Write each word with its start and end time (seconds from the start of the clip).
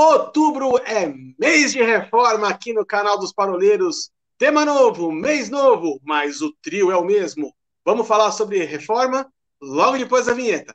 Outubro 0.00 0.78
é 0.86 1.12
mês 1.36 1.72
de 1.72 1.82
reforma 1.82 2.48
aqui 2.48 2.72
no 2.72 2.86
canal 2.86 3.18
dos 3.18 3.32
Paroleiros. 3.32 4.12
Tema 4.38 4.64
novo, 4.64 5.10
mês 5.10 5.50
novo, 5.50 5.98
mas 6.04 6.40
o 6.40 6.54
trio 6.62 6.92
é 6.92 6.96
o 6.96 7.04
mesmo. 7.04 7.52
Vamos 7.84 8.06
falar 8.06 8.30
sobre 8.30 8.64
reforma 8.64 9.26
logo 9.60 9.98
depois 9.98 10.26
da 10.26 10.34
vinheta. 10.34 10.72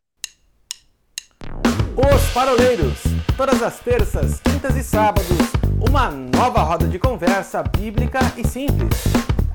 Os 1.96 2.34
Paroleiros, 2.34 3.00
todas 3.38 3.64
as 3.64 3.80
terças, 3.80 4.42
quintas 4.42 4.76
e 4.76 4.84
sábados, 4.84 5.38
uma 5.80 6.12
nova 6.12 6.62
roda 6.62 6.86
de 6.86 7.00
conversa 7.00 7.64
bíblica 7.64 8.20
e 8.36 8.46
simples. 8.46 9.06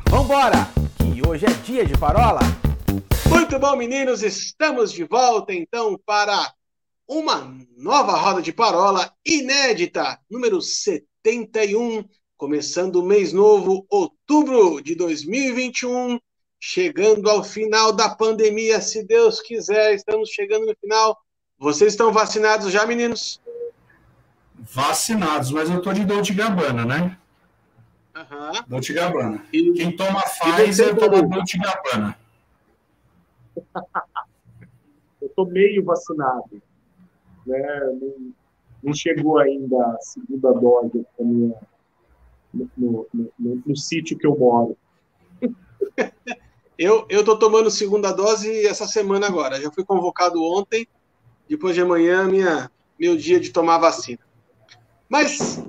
Vambora, 0.09 0.67
que 0.97 1.29
hoje 1.29 1.45
é 1.45 1.51
dia 1.51 1.85
de 1.85 1.95
parola. 1.99 2.41
Muito 3.29 3.59
bom, 3.59 3.77
meninos, 3.77 4.23
estamos 4.23 4.91
de 4.91 5.05
volta 5.05 5.53
então 5.53 6.01
para 6.07 6.55
uma 7.09 7.57
nova 7.75 8.13
roda 8.13 8.43
de 8.43 8.53
parola 8.53 9.11
inédita, 9.25 10.21
número 10.31 10.61
71, 10.61 12.05
começando 12.37 12.97
o 12.97 13.03
mês 13.03 13.33
novo, 13.33 13.87
outubro 13.89 14.83
de 14.83 14.95
2021, 14.95 16.21
chegando 16.61 17.31
ao 17.31 17.43
final 17.43 17.93
da 17.93 18.11
pandemia, 18.11 18.81
se 18.83 19.03
Deus 19.05 19.41
quiser, 19.41 19.95
estamos 19.95 20.29
chegando 20.29 20.67
no 20.67 20.77
final. 20.79 21.19
Vocês 21.59 21.95
estão 21.95 22.13
vacinados 22.13 22.71
já, 22.71 22.85
meninos? 22.87 23.41
Vacinados, 24.55 25.51
mas 25.51 25.71
eu 25.71 25.81
tô 25.81 25.93
de 25.95 26.05
Dolce 26.05 26.35
Gabbana, 26.35 26.85
né? 26.85 27.19
Aham. 28.15 28.53
Dolce 28.69 28.93
Gabbana. 28.93 29.47
E- 29.53 29.73
Quem 29.73 29.97
toma 29.97 30.21
Pfizer 30.23 30.95
toma? 30.95 31.23
Dolce 31.23 31.57
Gabbana. 31.57 32.19
eu 35.23 35.29
tô 35.31 35.47
meio 35.47 35.83
vacinado. 35.85 36.63
Né? 37.49 37.81
Não, 38.01 38.33
não 38.83 38.95
chegou 38.95 39.39
ainda 39.39 39.77
a 39.77 39.99
segunda 40.01 40.53
dose 40.53 41.05
minha, 41.19 41.57
no, 42.53 42.71
no- 42.77 43.09
no- 43.39 43.63
no 43.67 43.77
sítio 43.77 44.17
que 44.19 44.27
eu 44.27 44.37
moro. 44.39 44.77
Eu, 46.79 47.07
eu 47.09 47.25
tô 47.25 47.37
tomando 47.39 47.71
segunda 47.71 48.13
dose 48.13 48.67
essa 48.67 48.87
semana 48.87 49.27
agora. 49.27 49.61
Já 49.61 49.71
fui 49.73 49.85
convocado 49.85 50.43
ontem. 50.43 50.87
Depois 51.49 51.75
de 51.75 51.81
amanhã, 51.81 52.29
minha, 52.29 52.71
meu 52.99 53.17
dia 53.17 53.41
de 53.41 53.51
tomar 53.51 53.79
vacina. 53.79 54.21
Mas, 55.09 55.61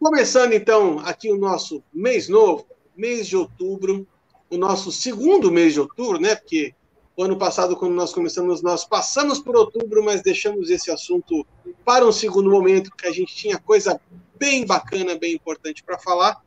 começando 0.00 0.52
então 0.52 0.98
aqui 0.98 1.30
o 1.30 1.38
nosso 1.38 1.82
mês 1.92 2.28
novo, 2.28 2.66
mês 2.96 3.26
de 3.28 3.36
outubro, 3.36 4.06
o 4.50 4.56
nosso 4.58 4.90
segundo 4.90 5.50
mês 5.52 5.72
de 5.74 5.80
outubro, 5.80 6.20
né? 6.20 6.34
Porque 6.34 6.74
o 7.18 7.24
ano 7.24 7.36
passado, 7.36 7.76
quando 7.76 7.94
nós 7.94 8.12
começamos, 8.12 8.62
nós 8.62 8.84
passamos 8.84 9.40
por 9.40 9.56
outubro, 9.56 10.04
mas 10.04 10.22
deixamos 10.22 10.70
esse 10.70 10.88
assunto 10.88 11.44
para 11.84 12.06
um 12.06 12.12
segundo 12.12 12.48
momento, 12.48 12.90
porque 12.90 13.08
a 13.08 13.12
gente 13.12 13.34
tinha 13.34 13.58
coisa 13.58 14.00
bem 14.38 14.64
bacana, 14.64 15.18
bem 15.18 15.34
importante 15.34 15.82
para 15.82 15.98
falar. 15.98 16.40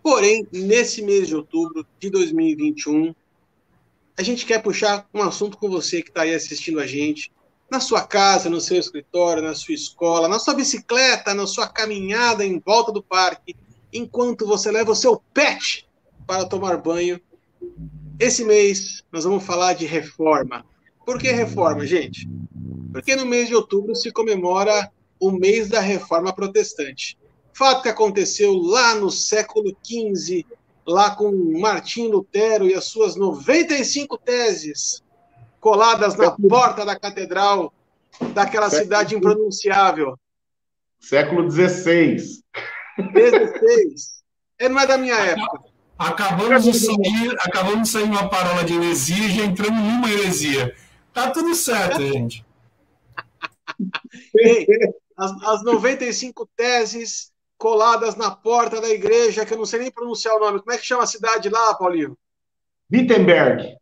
Porém, 0.00 0.46
nesse 0.52 1.02
mês 1.02 1.26
de 1.26 1.34
outubro 1.34 1.84
de 1.98 2.08
2021, 2.10 3.12
a 4.16 4.22
gente 4.22 4.46
quer 4.46 4.62
puxar 4.62 5.04
um 5.12 5.20
assunto 5.20 5.58
com 5.58 5.68
você 5.68 6.00
que 6.00 6.10
está 6.10 6.22
aí 6.22 6.32
assistindo 6.32 6.78
a 6.78 6.86
gente, 6.86 7.32
na 7.68 7.80
sua 7.80 8.06
casa, 8.06 8.48
no 8.48 8.60
seu 8.60 8.78
escritório, 8.78 9.42
na 9.42 9.56
sua 9.56 9.74
escola, 9.74 10.28
na 10.28 10.38
sua 10.38 10.54
bicicleta, 10.54 11.34
na 11.34 11.44
sua 11.44 11.66
caminhada 11.66 12.44
em 12.44 12.60
volta 12.60 12.92
do 12.92 13.02
parque, 13.02 13.56
enquanto 13.92 14.46
você 14.46 14.70
leva 14.70 14.92
o 14.92 14.94
seu 14.94 15.20
pet 15.34 15.88
para 16.24 16.44
tomar 16.44 16.76
banho. 16.76 17.20
Esse 18.18 18.44
mês 18.44 19.02
nós 19.12 19.24
vamos 19.24 19.44
falar 19.44 19.74
de 19.74 19.84
reforma. 19.84 20.64
Por 21.04 21.18
que 21.18 21.30
reforma, 21.30 21.86
gente? 21.86 22.28
Porque 22.92 23.14
no 23.14 23.26
mês 23.26 23.48
de 23.48 23.54
outubro 23.54 23.94
se 23.94 24.10
comemora 24.10 24.90
o 25.20 25.30
mês 25.30 25.68
da 25.68 25.80
reforma 25.80 26.32
protestante. 26.32 27.18
Fato 27.52 27.82
que 27.82 27.88
aconteceu 27.88 28.54
lá 28.54 28.94
no 28.94 29.10
século 29.10 29.76
XV, 29.84 30.46
lá 30.86 31.14
com 31.14 31.30
Martim 31.60 32.08
Lutero 32.08 32.66
e 32.66 32.74
as 32.74 32.84
suas 32.84 33.16
95 33.16 34.18
teses 34.18 35.02
coladas 35.60 36.16
na 36.16 36.30
porta 36.30 36.84
da 36.84 36.98
catedral 36.98 37.72
daquela 38.32 38.70
cidade 38.70 39.14
impronunciável. 39.14 40.18
Século 40.98 41.50
XVI. 41.50 42.16
16. 43.12 44.22
É, 44.58 44.68
não 44.68 44.80
é 44.80 44.86
da 44.86 44.96
minha 44.96 45.16
época. 45.16 45.65
Acabamos 45.98 46.64
de 46.64 46.74
sair, 46.74 47.34
acabamos 47.40 47.82
de 47.82 47.88
sair 47.88 48.04
uma 48.04 48.28
parola 48.28 48.64
de 48.64 48.74
heresia 48.74 49.24
e 49.26 49.34
já 49.34 49.44
entramos 49.44 49.80
numa 49.80 50.10
heresia. 50.10 50.76
Tá 51.12 51.30
tudo 51.30 51.54
certo, 51.54 52.00
gente. 52.00 52.44
Ei, 54.36 54.66
as, 55.16 55.32
as 55.42 55.64
95 55.64 56.46
teses 56.54 57.32
coladas 57.56 58.16
na 58.16 58.30
porta 58.30 58.80
da 58.80 58.88
igreja, 58.88 59.46
que 59.46 59.54
eu 59.54 59.58
não 59.58 59.64
sei 59.64 59.80
nem 59.80 59.90
pronunciar 59.90 60.36
o 60.36 60.40
nome. 60.40 60.60
Como 60.60 60.72
é 60.72 60.78
que 60.78 60.84
chama 60.84 61.04
a 61.04 61.06
cidade 61.06 61.48
lá, 61.48 61.74
Paulinho? 61.74 62.16
Wittenberg. 62.92 63.76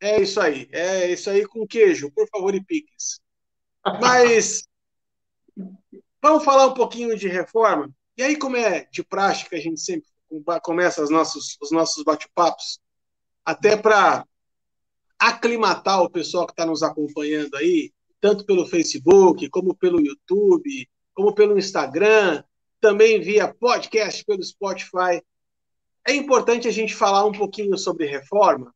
É 0.00 0.20
isso 0.20 0.40
aí. 0.40 0.68
É 0.72 1.10
isso 1.12 1.28
aí 1.30 1.46
com 1.46 1.66
queijo, 1.66 2.10
por 2.10 2.26
favor, 2.28 2.54
e 2.54 2.64
piques. 2.64 3.20
Mas 4.00 4.66
vamos 6.22 6.44
falar 6.44 6.66
um 6.66 6.74
pouquinho 6.74 7.16
de 7.16 7.28
reforma. 7.28 7.90
E 8.16 8.22
aí, 8.22 8.36
como 8.36 8.56
é 8.56 8.86
de 8.90 9.04
prática, 9.04 9.56
a 9.56 9.60
gente 9.60 9.80
sempre 9.80 10.08
começa 10.62 11.02
os 11.02 11.10
nossos, 11.10 11.56
os 11.60 11.70
nossos 11.70 12.02
bate-papos, 12.04 12.80
até 13.44 13.76
para 13.76 14.26
aclimatar 15.18 16.02
o 16.02 16.10
pessoal 16.10 16.46
que 16.46 16.52
está 16.52 16.66
nos 16.66 16.82
acompanhando 16.82 17.56
aí, 17.56 17.92
tanto 18.20 18.44
pelo 18.44 18.66
Facebook, 18.66 19.48
como 19.50 19.74
pelo 19.74 20.00
YouTube, 20.00 20.88
como 21.14 21.34
pelo 21.34 21.58
Instagram, 21.58 22.42
também 22.80 23.20
via 23.20 23.52
podcast 23.52 24.24
pelo 24.24 24.42
Spotify. 24.42 25.22
É 26.06 26.14
importante 26.14 26.68
a 26.68 26.70
gente 26.70 26.94
falar 26.94 27.24
um 27.24 27.32
pouquinho 27.32 27.78
sobre 27.78 28.06
reforma, 28.06 28.74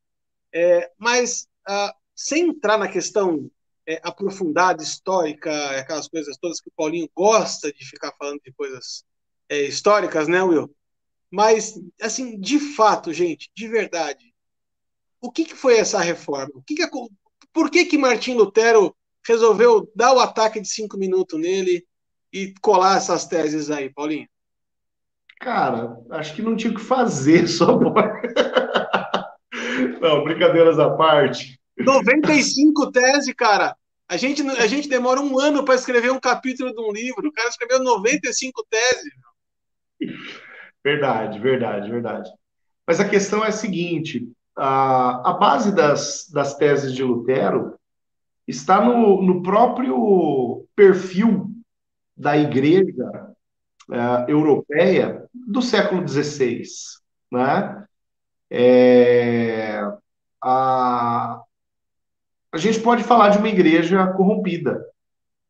é, 0.53 0.91
mas 0.99 1.47
ah, 1.67 1.95
sem 2.15 2.49
entrar 2.49 2.79
na 2.79 2.89
questão 2.89 3.51
é, 3.87 4.01
aprofundada, 4.03 4.83
histórica, 4.83 5.51
aquelas 5.79 6.09
coisas 6.09 6.37
todas 6.37 6.61
que 6.61 6.69
o 6.69 6.73
Paulinho 6.77 7.09
gosta 7.15 7.73
de 7.73 7.85
ficar 7.85 8.13
falando 8.19 8.41
de 8.43 8.53
coisas 8.53 9.05
é, 9.49 9.63
históricas, 9.63 10.29
né, 10.29 10.43
Will? 10.43 10.75
Mas, 11.31 11.75
assim, 12.01 12.39
de 12.41 12.59
fato, 12.59 13.13
gente, 13.13 13.51
de 13.55 13.69
verdade, 13.69 14.33
o 15.21 15.31
que, 15.31 15.45
que 15.45 15.55
foi 15.55 15.79
essa 15.79 16.01
reforma? 16.01 16.53
O 16.55 16.63
que 16.63 16.75
que, 16.75 16.89
por 17.53 17.71
que 17.71 17.85
que 17.85 17.99
Martim 17.99 18.35
Lutero 18.35 18.95
resolveu 19.27 19.91
dar 19.95 20.15
o 20.15 20.21
ataque 20.21 20.61
de 20.61 20.69
cinco 20.69 20.97
minutos 20.97 21.39
nele 21.39 21.85
e 22.33 22.55
colar 22.61 22.97
essas 22.97 23.27
teses 23.27 23.71
aí, 23.71 23.91
Paulinho? 23.91 24.29
Cara, 25.41 25.97
acho 26.11 26.35
que 26.35 26.43
não 26.43 26.57
tinha 26.57 26.73
o 26.73 26.77
que 26.77 26.81
fazer, 26.81 27.47
só 27.49 27.79
pode. 27.79 28.29
Não, 30.01 30.25
brincadeiras 30.25 30.79
à 30.79 30.91
parte. 30.91 31.61
95 31.79 32.91
teses, 32.91 33.33
cara. 33.35 33.77
A 34.09 34.17
gente, 34.17 34.43
a 34.43 34.67
gente 34.67 34.89
demora 34.89 35.21
um 35.21 35.39
ano 35.39 35.65
para 35.65 35.75
escrever 35.75 36.11
um 36.11 36.19
capítulo 36.19 36.73
de 36.73 36.81
um 36.81 36.91
livro. 36.91 37.29
O 37.29 37.33
cara 37.33 37.49
escreveu 37.49 37.83
95 37.83 38.67
teses. 38.69 39.13
Verdade, 40.89 41.39
verdade, 41.39 41.91
verdade. 41.91 42.31
Mas 42.87 42.99
a 42.99 43.07
questão 43.07 43.45
é 43.45 43.49
a 43.49 43.53
seguinte: 43.53 44.33
a, 44.57 45.31
a 45.31 45.33
base 45.35 45.75
das, 45.75 46.27
das 46.33 46.57
teses 46.57 46.95
de 46.95 47.05
Lutero 47.05 47.75
está 48.47 48.81
no, 48.81 49.21
no 49.21 49.43
próprio 49.43 50.67
perfil 50.75 51.51
da 52.17 52.39
igreja 52.39 53.35
eh, 53.93 54.25
europeia 54.29 55.29
do 55.35 55.61
século 55.61 56.09
XVI, 56.09 56.63
né? 57.31 57.85
É, 58.51 59.83
a, 60.43 61.43
a 62.51 62.57
gente 62.57 62.81
pode 62.81 63.05
falar 63.05 63.29
de 63.29 63.39
uma 63.39 63.49
igreja 63.51 64.07
corrompida 64.15 64.83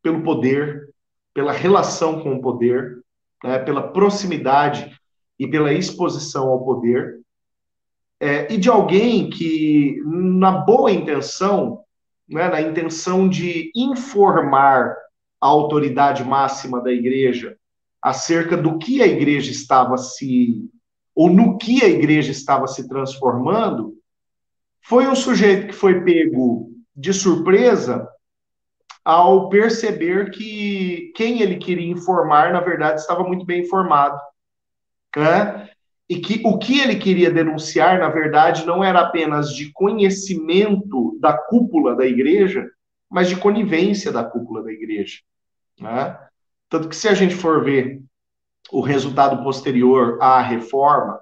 pelo 0.03 0.21
poder, 0.21 0.89
pela 1.33 1.53
relação 1.53 2.21
com 2.21 2.35
o 2.35 2.41
poder, 2.41 3.01
né, 3.41 3.57
pela 3.59 3.93
proximidade 3.93 4.98
e 5.39 5.47
pela 5.47 5.71
exposição 5.73 6.49
ao 6.49 6.63
poder, 6.63 7.21
é, 8.19 8.53
e 8.53 8.57
de 8.57 8.69
alguém 8.69 9.29
que, 9.29 10.01
na 10.05 10.51
boa 10.51 10.91
intenção, 10.91 11.83
né, 12.27 12.49
na 12.49 12.61
intenção 12.61 13.29
de 13.29 13.71
informar 13.73 14.95
a 15.41 15.47
autoridade 15.47 16.23
máxima 16.23 16.81
da 16.81 16.91
igreja 16.91 17.57
acerca 18.01 18.57
do 18.57 18.77
que 18.77 19.01
a 19.01 19.07
igreja 19.07 19.51
estava 19.51 19.97
se, 19.97 20.69
ou 21.15 21.29
no 21.29 21.57
que 21.57 21.83
a 21.83 21.87
igreja 21.87 22.31
estava 22.31 22.67
se 22.67 22.87
transformando, 22.87 23.97
foi 24.81 25.07
um 25.07 25.15
sujeito 25.15 25.67
que 25.67 25.73
foi 25.73 26.01
pego 26.03 26.71
de 26.95 27.13
surpresa 27.13 28.07
ao 29.03 29.49
perceber 29.49 30.31
que 30.31 31.11
quem 31.15 31.41
ele 31.41 31.57
queria 31.57 31.89
informar, 31.89 32.53
na 32.53 32.59
verdade, 32.59 32.99
estava 32.99 33.23
muito 33.23 33.45
bem 33.45 33.61
informado. 33.61 34.19
Né? 35.15 35.69
E 36.07 36.19
que 36.19 36.41
o 36.43 36.57
que 36.57 36.79
ele 36.79 36.95
queria 36.95 37.31
denunciar, 37.31 37.99
na 37.99 38.09
verdade, 38.09 38.65
não 38.65 38.83
era 38.83 39.01
apenas 39.01 39.53
de 39.53 39.71
conhecimento 39.71 41.17
da 41.19 41.33
cúpula 41.33 41.95
da 41.95 42.05
igreja, 42.05 42.67
mas 43.09 43.29
de 43.29 43.35
conivência 43.35 44.11
da 44.11 44.23
cúpula 44.23 44.63
da 44.63 44.71
igreja. 44.71 45.19
Né? 45.79 46.17
Tanto 46.69 46.89
que 46.89 46.95
se 46.95 47.07
a 47.07 47.13
gente 47.13 47.35
for 47.35 47.63
ver 47.63 48.01
o 48.71 48.81
resultado 48.81 49.43
posterior 49.43 50.17
à 50.21 50.41
reforma, 50.41 51.19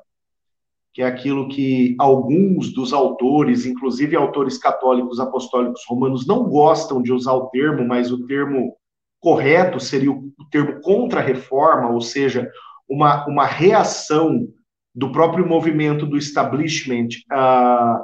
que 0.94 1.02
é 1.02 1.06
aquilo 1.06 1.48
que 1.48 1.96
alguns 2.00 2.74
dos 2.74 2.92
autores, 2.92 3.66
inclusive 3.66 4.16
autores 4.16 4.58
católicos 4.58 5.20
apostólicos 5.20 5.84
romanos, 5.88 6.26
não 6.26 6.44
gostam 6.44 7.02
de 7.02 7.14
usar 7.14 7.34
o 7.34 7.50
termo, 7.50 7.88
mas 7.88 8.12
o 8.12 8.26
termo 8.26 8.76
correto 9.20 9.80
seria 9.80 10.12
o 10.12 10.34
termo 10.50 10.82
contra-reforma, 10.82 11.92
ou 11.92 12.02
seja, 12.02 12.52
uma, 12.88 13.26
uma 13.28 13.46
reação 13.46 14.48
do 14.96 15.12
próprio 15.12 15.46
movimento 15.46 16.06
do 16.06 16.18
establishment 16.18 17.10
à, 17.30 18.04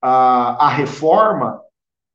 à, 0.00 0.66
à 0.66 0.68
reforma, 0.68 1.60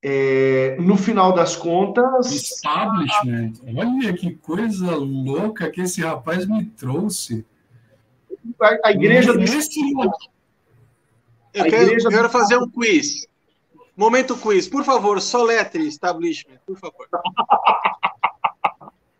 é, 0.01 0.77
no 0.79 0.97
final 0.97 1.33
das 1.33 1.55
contas. 1.55 2.31
Establishment. 2.31 3.53
Olha 3.75 4.13
que 4.13 4.35
coisa 4.35 4.95
louca 4.95 5.69
que 5.69 5.81
esse 5.81 6.01
rapaz 6.01 6.45
me 6.45 6.65
trouxe. 6.65 7.45
A, 8.61 8.87
a 8.87 8.91
igreja. 8.91 9.33
Nesse... 9.33 9.79
Eu, 11.53 11.63
quero, 11.65 11.83
igreja 11.83 12.09
quero 12.09 12.29
fazer 12.29 12.57
um 12.57 12.69
quiz. 12.69 13.27
Momento 13.95 14.35
quiz. 14.37 14.67
Por 14.67 14.83
favor, 14.83 15.21
soletre 15.21 15.87
establishment, 15.87 16.59
por 16.65 16.77
favor. 16.77 17.07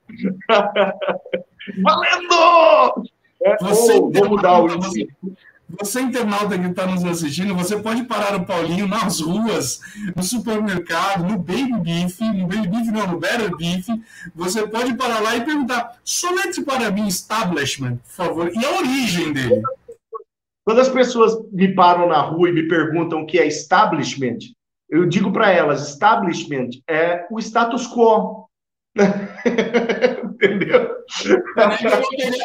Valendo! 1.81 3.09
É, 3.41 3.57
Você 3.61 3.97
oh, 3.97 4.11
vou 4.11 4.29
mudar 4.29 4.61
o 4.61 4.73
índice. 4.73 5.07
Você, 5.79 6.01
internauta 6.01 6.59
que 6.59 6.67
está 6.67 6.85
nos 6.85 7.03
assistindo, 7.03 7.55
você 7.55 7.79
pode 7.79 8.03
parar 8.03 8.35
o 8.35 8.45
Paulinho 8.45 8.87
nas 8.87 9.19
ruas, 9.19 9.79
no 10.15 10.21
supermercado, 10.21 11.23
no 11.23 11.37
Baby 11.37 11.79
Beef, 11.81 12.19
no 12.19 12.47
Baby 12.47 12.67
Beef 12.67 12.87
não, 12.91 13.07
no 13.07 13.19
Better 13.19 13.55
Beef. 13.55 13.87
Você 14.35 14.67
pode 14.67 14.93
parar 14.95 15.19
lá 15.21 15.35
e 15.35 15.43
perguntar, 15.43 15.97
somente 16.03 16.61
para 16.61 16.91
mim, 16.91 17.07
establishment, 17.07 17.97
por 17.97 18.11
favor, 18.11 18.51
e 18.53 18.63
a 18.63 18.77
origem 18.77 19.33
dele. 19.33 19.63
Quando 20.63 20.79
as 20.79 20.89
pessoas 20.89 21.33
me 21.51 21.73
param 21.73 22.07
na 22.07 22.21
rua 22.21 22.49
e 22.49 22.53
me 22.53 22.67
perguntam 22.67 23.21
o 23.21 23.25
que 23.25 23.39
é 23.39 23.47
establishment, 23.47 24.39
eu 24.89 25.07
digo 25.07 25.31
para 25.31 25.49
elas, 25.49 25.89
establishment 25.89 26.69
é 26.87 27.25
o 27.31 27.39
status 27.39 27.87
quo. 27.87 28.47
Entendeu? 30.23 30.97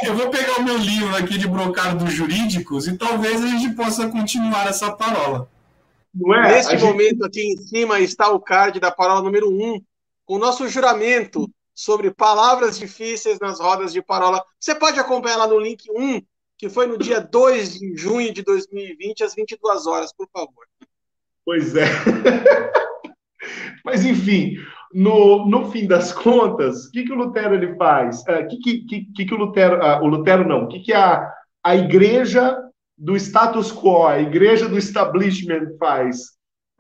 Eu 0.07 0.15
vou, 0.15 0.31
pegar, 0.31 0.59
o 0.59 0.65
meu 0.65 0.79
livro 0.79 1.15
aqui 1.17 1.37
de 1.37 1.47
brocado 1.47 2.05
dos 2.05 2.15
jurídicos 2.15 2.87
e 2.89 2.97
talvez 2.97 3.43
a 3.43 3.47
gente 3.47 3.75
possa 3.75 4.09
continuar 4.09 4.67
essa 4.67 4.91
parola. 4.93 5.49
É? 6.35 6.55
Neste 6.55 6.73
gente... 6.73 6.85
momento, 6.85 7.25
aqui 7.25 7.53
em 7.53 7.57
cima, 7.59 8.01
está 8.01 8.31
o 8.31 8.41
card 8.41 8.81
da 8.81 8.91
parola 8.91 9.23
número 9.23 9.51
1, 9.51 9.53
um, 9.53 9.81
com 10.25 10.37
o 10.37 10.39
nosso 10.39 10.67
juramento 10.69 11.49
sobre 11.75 12.11
palavras 12.11 12.79
difíceis 12.79 13.39
nas 13.39 13.61
rodas 13.61 13.93
de 13.93 14.03
parola. 14.03 14.43
Você 14.59 14.75
pode 14.75 14.99
acompanhar 14.99 15.37
lá 15.37 15.47
no 15.47 15.61
link 15.61 15.85
1, 15.91 16.21
que 16.57 16.69
foi 16.69 16.87
no 16.87 16.99
dia 16.99 17.21
2 17.21 17.79
de 17.79 17.97
junho 17.97 18.33
de 18.33 18.43
2020, 18.43 19.23
às 19.23 19.35
22 19.35 19.87
horas, 19.87 20.13
por 20.13 20.29
favor. 20.33 20.67
Pois 21.45 21.77
é. 21.77 21.87
Mas, 23.85 24.05
enfim, 24.05 24.57
no, 24.93 25.47
no 25.47 25.71
fim 25.71 25.87
das 25.87 26.13
contas, 26.13 26.87
o 26.87 26.91
que, 26.91 27.05
que 27.05 27.13
o 27.13 27.17
Lutero 27.17 27.55
ele 27.55 27.75
faz? 27.77 28.23
O 28.27 28.33
uh, 28.33 28.49
que, 28.49 28.59
que, 28.59 29.05
que, 29.15 29.25
que 29.27 29.35
o 29.35 29.39
Lutero, 29.39 29.77
uh, 29.77 30.03
o 30.03 30.07
Lutero 30.07 30.47
não, 30.47 30.65
o 30.65 30.69
que, 30.69 30.81
que 30.81 30.93
a, 30.93 31.31
a 31.65 31.77
igreja 31.77 32.57
do 32.97 33.17
status 33.17 33.73
quo, 33.73 34.07
a 34.07 34.21
igreja 34.21 34.69
do 34.69 34.79
establishment 34.79 35.77
faz 35.79 36.21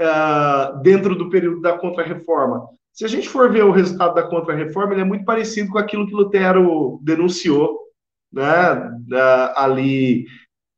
uh, 0.00 0.81
dentro 0.82 1.14
do 1.14 1.28
período 1.28 1.60
da 1.60 1.76
Contra-Reforma? 1.78 2.66
Se 2.93 3.05
a 3.05 3.08
gente 3.08 3.28
for 3.28 3.50
ver 3.52 3.64
o 3.64 3.70
resultado 3.70 4.14
da 4.14 4.22
Contra-Reforma, 4.22 4.93
ele 4.93 5.02
é 5.02 5.05
muito 5.05 5.25
parecido 5.25 5.70
com 5.70 5.78
aquilo 5.78 6.06
que 6.06 6.14
Lutero 6.14 6.99
denunciou 7.02 7.78
né, 8.32 8.43
ali 9.55 10.26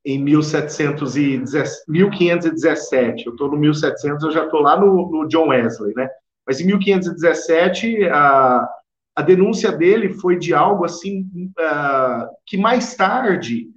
em 0.05 0.19
1717, 0.23 1.83
1517. 1.87 3.25
Eu 3.25 3.31
estou 3.31 3.49
no 3.49 3.57
1700, 3.57 4.23
eu 4.23 4.31
já 4.31 4.45
estou 4.45 4.61
lá 4.61 4.79
no, 4.79 5.09
no 5.09 5.27
John 5.27 5.47
Wesley, 5.49 5.93
né? 5.95 6.09
Mas 6.51 6.59
em 6.59 6.65
1517, 6.65 8.09
a, 8.09 8.67
a 9.15 9.21
denúncia 9.21 9.71
dele 9.71 10.09
foi 10.09 10.37
de 10.37 10.53
algo 10.53 10.83
assim 10.83 11.21
uh, 11.57 12.27
que 12.45 12.57
mais 12.57 12.93
tarde, 12.93 13.67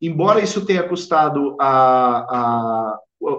embora 0.00 0.40
isso 0.40 0.64
tenha 0.64 0.82
custado 0.82 1.54
a, 1.60 2.96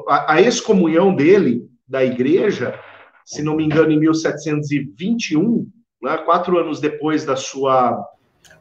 a, 0.07 0.34
a 0.36 0.42
excomunhão 0.42 1.16
dele 1.16 1.68
da 1.88 2.06
igreja, 2.06 2.80
se 3.25 3.42
não 3.42 3.56
me 3.56 3.66
engano, 3.66 3.92
em 3.92 4.00
1721, 4.00 5.68
né, 6.00 6.16
quatro 6.19 6.60
anos 6.60 6.80
depois 6.80 7.25
da 7.25 7.36
sua. 7.36 8.00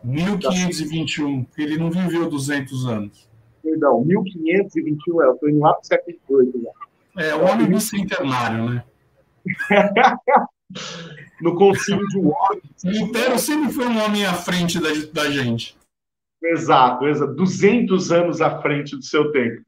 1521, 0.02 1.42
da... 1.42 1.46
ele 1.58 1.76
não 1.76 1.90
viveu 1.90 2.26
200 2.26 2.86
anos. 2.86 3.28
Perdão, 3.62 4.02
1521, 4.02 5.22
é, 5.22 5.26
eu 5.26 5.34
estou 5.34 5.50
indo 5.50 5.60
lá 5.60 5.74
para 5.74 5.82
o 5.82 5.84
século 5.84 6.16
XVIII. 6.26 6.68
É, 7.18 7.34
o 7.34 7.44
homem 7.44 7.66
bicentenário, 7.66 8.70
né? 8.70 8.84
No 11.40 11.56
concílio 11.56 12.06
de 12.08 12.18
Worms. 12.18 12.62
Lutero 12.84 13.38
sempre 13.38 13.72
foi 13.72 13.86
um 13.86 14.02
homem 14.02 14.24
à 14.24 14.34
frente 14.34 14.80
da, 14.80 14.88
da 15.12 15.30
gente. 15.30 15.76
Exato, 16.42 17.06
exato, 17.06 17.34
200 17.34 18.10
anos 18.10 18.40
à 18.40 18.60
frente 18.60 18.96
do 18.96 19.02
seu 19.02 19.30
tempo. 19.30 19.62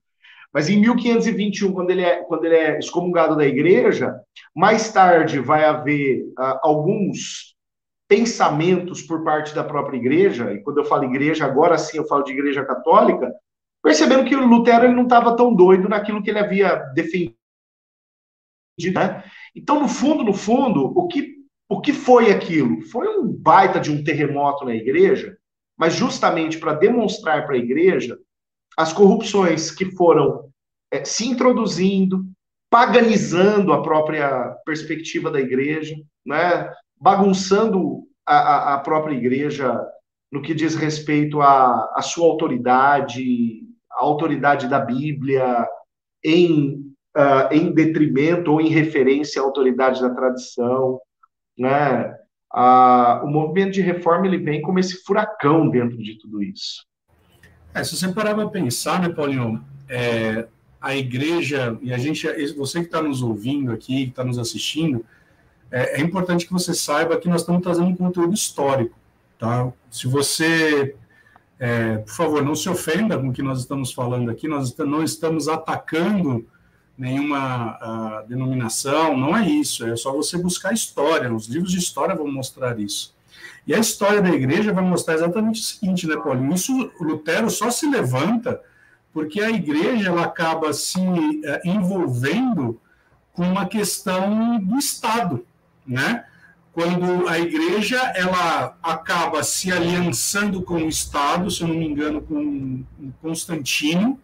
Mas 0.52 0.68
em 0.68 0.80
1521, 0.80 1.72
quando 1.72 1.90
ele 1.90 2.02
é, 2.02 2.22
quando 2.22 2.44
ele 2.44 2.54
é 2.54 2.78
excomungado 2.78 3.36
da 3.36 3.44
igreja, 3.44 4.14
mais 4.54 4.92
tarde 4.92 5.40
vai 5.40 5.64
haver 5.64 6.22
uh, 6.38 6.58
alguns 6.62 7.54
pensamentos 8.08 9.02
por 9.02 9.24
parte 9.24 9.54
da 9.54 9.64
própria 9.64 9.96
igreja, 9.96 10.52
e 10.52 10.62
quando 10.62 10.78
eu 10.78 10.84
falo 10.84 11.04
igreja, 11.04 11.44
agora 11.44 11.76
sim 11.76 11.96
eu 11.96 12.06
falo 12.06 12.22
de 12.22 12.32
igreja 12.32 12.64
católica, 12.64 13.32
percebendo 13.82 14.24
que 14.24 14.36
o 14.36 14.46
Lutero 14.46 14.84
ele 14.84 14.94
não 14.94 15.04
estava 15.04 15.36
tão 15.36 15.52
doido 15.54 15.88
naquilo 15.88 16.22
que 16.22 16.30
ele 16.30 16.38
havia 16.38 16.76
defendido, 16.94 17.34
né? 18.94 19.24
Então, 19.54 19.80
no 19.80 19.88
fundo, 19.88 20.24
no 20.24 20.32
fundo, 20.32 20.92
o 20.96 21.06
que, 21.06 21.34
o 21.68 21.80
que 21.80 21.92
foi 21.92 22.30
aquilo? 22.30 22.82
Foi 22.82 23.06
um 23.18 23.32
baita 23.32 23.78
de 23.78 23.90
um 23.90 24.02
terremoto 24.02 24.64
na 24.64 24.74
igreja, 24.74 25.36
mas 25.76 25.94
justamente 25.94 26.58
para 26.58 26.74
demonstrar 26.74 27.46
para 27.46 27.54
a 27.54 27.58
igreja 27.58 28.18
as 28.76 28.92
corrupções 28.92 29.70
que 29.70 29.92
foram 29.92 30.50
é, 30.90 31.04
se 31.04 31.28
introduzindo, 31.28 32.24
paganizando 32.68 33.72
a 33.72 33.82
própria 33.82 34.50
perspectiva 34.64 35.30
da 35.30 35.40
igreja, 35.40 35.94
né? 36.26 36.72
bagunçando 37.00 38.02
a, 38.26 38.74
a 38.74 38.78
própria 38.78 39.14
igreja 39.14 39.80
no 40.32 40.42
que 40.42 40.54
diz 40.54 40.74
respeito 40.74 41.40
à, 41.40 41.92
à 41.94 42.02
sua 42.02 42.26
autoridade, 42.26 43.60
a 43.92 44.02
autoridade 44.02 44.68
da 44.68 44.80
Bíblia, 44.80 45.66
em 46.24 46.93
uh, 47.16 47.52
em 47.52 47.72
detrimento 47.72 48.52
ou 48.52 48.60
em 48.60 48.68
referência 48.68 49.40
à 49.40 49.44
autoridade 49.44 50.00
da 50.00 50.10
tradição, 50.10 51.00
né? 51.58 52.16
Uh, 52.52 53.24
o 53.24 53.28
movimento 53.28 53.72
de 53.72 53.80
reforma 53.80 54.26
ele 54.26 54.38
vem 54.38 54.62
como 54.62 54.78
esse 54.78 55.02
furacão 55.04 55.68
dentro 55.68 55.96
de 55.98 56.18
tudo 56.18 56.42
isso. 56.42 56.86
É, 57.74 57.82
se 57.82 57.96
você 57.96 58.12
parar 58.12 58.34
para 58.34 58.48
pensar, 58.48 59.00
né, 59.00 59.08
Paulinho, 59.08 59.64
é, 59.88 60.46
a 60.80 60.94
igreja 60.94 61.76
e 61.82 61.92
a 61.92 61.98
gente, 61.98 62.24
você 62.54 62.78
que 62.78 62.86
está 62.86 63.02
nos 63.02 63.22
ouvindo 63.22 63.72
aqui, 63.72 64.04
que 64.04 64.10
está 64.10 64.22
nos 64.22 64.38
assistindo, 64.38 65.04
é, 65.72 65.98
é, 65.98 66.00
importante 66.00 66.46
que 66.46 66.52
você 66.52 66.72
saiba 66.72 67.18
que 67.18 67.28
nós 67.28 67.40
estamos 67.40 67.62
trazendo 67.62 67.88
um 67.88 67.96
conteúdo 67.96 68.32
histórico, 68.32 68.96
tá? 69.36 69.72
Se 69.90 70.06
você, 70.06 70.94
é, 71.58 71.96
por 71.98 72.12
favor, 72.12 72.44
não 72.44 72.54
se 72.54 72.68
ofenda 72.68 73.18
com 73.18 73.30
o 73.30 73.32
que 73.32 73.42
nós 73.42 73.58
estamos 73.58 73.92
falando 73.92 74.30
aqui, 74.30 74.46
nós 74.46 74.76
não 74.76 75.02
estamos 75.02 75.48
atacando 75.48 76.46
nenhuma 76.96 77.78
uh, 78.22 78.28
denominação, 78.28 79.16
não 79.16 79.36
é 79.36 79.48
isso, 79.48 79.86
é 79.86 79.96
só 79.96 80.12
você 80.12 80.38
buscar 80.38 80.72
história, 80.72 81.32
os 81.32 81.46
livros 81.46 81.72
de 81.72 81.78
história 81.78 82.14
vão 82.14 82.30
mostrar 82.30 82.78
isso. 82.78 83.14
E 83.66 83.74
a 83.74 83.78
história 83.78 84.22
da 84.22 84.30
igreja 84.30 84.72
vai 84.72 84.84
mostrar 84.84 85.14
exatamente 85.14 85.60
o 85.60 85.64
seguinte, 85.64 86.06
né, 86.06 86.16
Paulinho? 86.16 86.54
Isso, 86.54 86.92
Lutero 87.00 87.50
só 87.50 87.70
se 87.70 87.88
levanta 87.88 88.60
porque 89.12 89.40
a 89.40 89.50
igreja 89.50 90.08
ela 90.08 90.24
acaba 90.24 90.72
se 90.72 90.98
uh, 90.98 91.60
envolvendo 91.64 92.80
com 93.32 93.42
uma 93.42 93.66
questão 93.66 94.60
do 94.60 94.78
Estado, 94.78 95.44
né? 95.86 96.24
Quando 96.72 97.28
a 97.28 97.38
igreja 97.38 98.00
ela 98.16 98.76
acaba 98.82 99.44
se 99.44 99.70
aliançando 99.70 100.62
com 100.62 100.74
o 100.74 100.88
Estado, 100.88 101.48
se 101.48 101.62
eu 101.62 101.68
não 101.68 101.76
me 101.76 101.86
engano, 101.86 102.20
com 102.20 102.84
Constantino, 103.22 104.18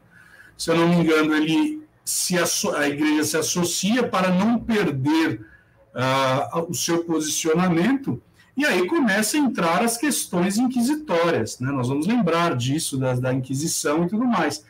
se 0.58 0.70
eu 0.70 0.76
não 0.76 0.88
me 0.88 0.96
engano, 0.96 1.32
ele 1.34 1.80
se 2.10 2.38
a, 2.38 2.44
igreja 2.88 3.24
se 3.24 3.36
associa 3.36 4.06
para 4.06 4.30
não 4.30 4.58
perder 4.58 5.46
uh, 5.94 6.66
o 6.68 6.74
seu 6.74 7.04
posicionamento, 7.04 8.22
e 8.56 8.64
aí 8.66 8.86
começa 8.86 9.36
a 9.36 9.40
entrar 9.40 9.82
as 9.82 9.96
questões 9.96 10.58
inquisitórias. 10.58 11.58
Né? 11.60 11.70
Nós 11.70 11.88
vamos 11.88 12.06
lembrar 12.06 12.56
disso, 12.56 12.98
da, 12.98 13.14
da 13.14 13.32
Inquisição 13.32 14.04
e 14.04 14.08
tudo 14.08 14.24
mais. 14.24 14.64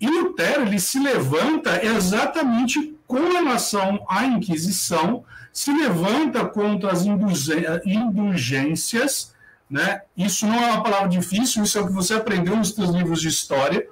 E 0.00 0.08
Lutero 0.08 0.62
ele 0.62 0.78
se 0.78 0.98
levanta 0.98 1.84
exatamente 1.84 2.96
com 3.06 3.32
relação 3.32 4.04
à 4.08 4.26
Inquisição, 4.26 5.24
se 5.52 5.72
levanta 5.72 6.44
contra 6.44 6.92
as 6.92 7.06
indulgências 7.06 9.32
né? 9.70 10.02
Isso 10.16 10.46
não 10.46 10.54
é 10.54 10.72
uma 10.72 10.82
palavra 10.82 11.08
difícil, 11.08 11.62
isso 11.62 11.78
é 11.78 11.82
o 11.82 11.86
que 11.86 11.92
você 11.92 12.14
aprendeu 12.14 12.56
nos 12.56 12.70
seus 12.70 12.90
livros 12.90 13.20
de 13.20 13.28
história, 13.28 13.86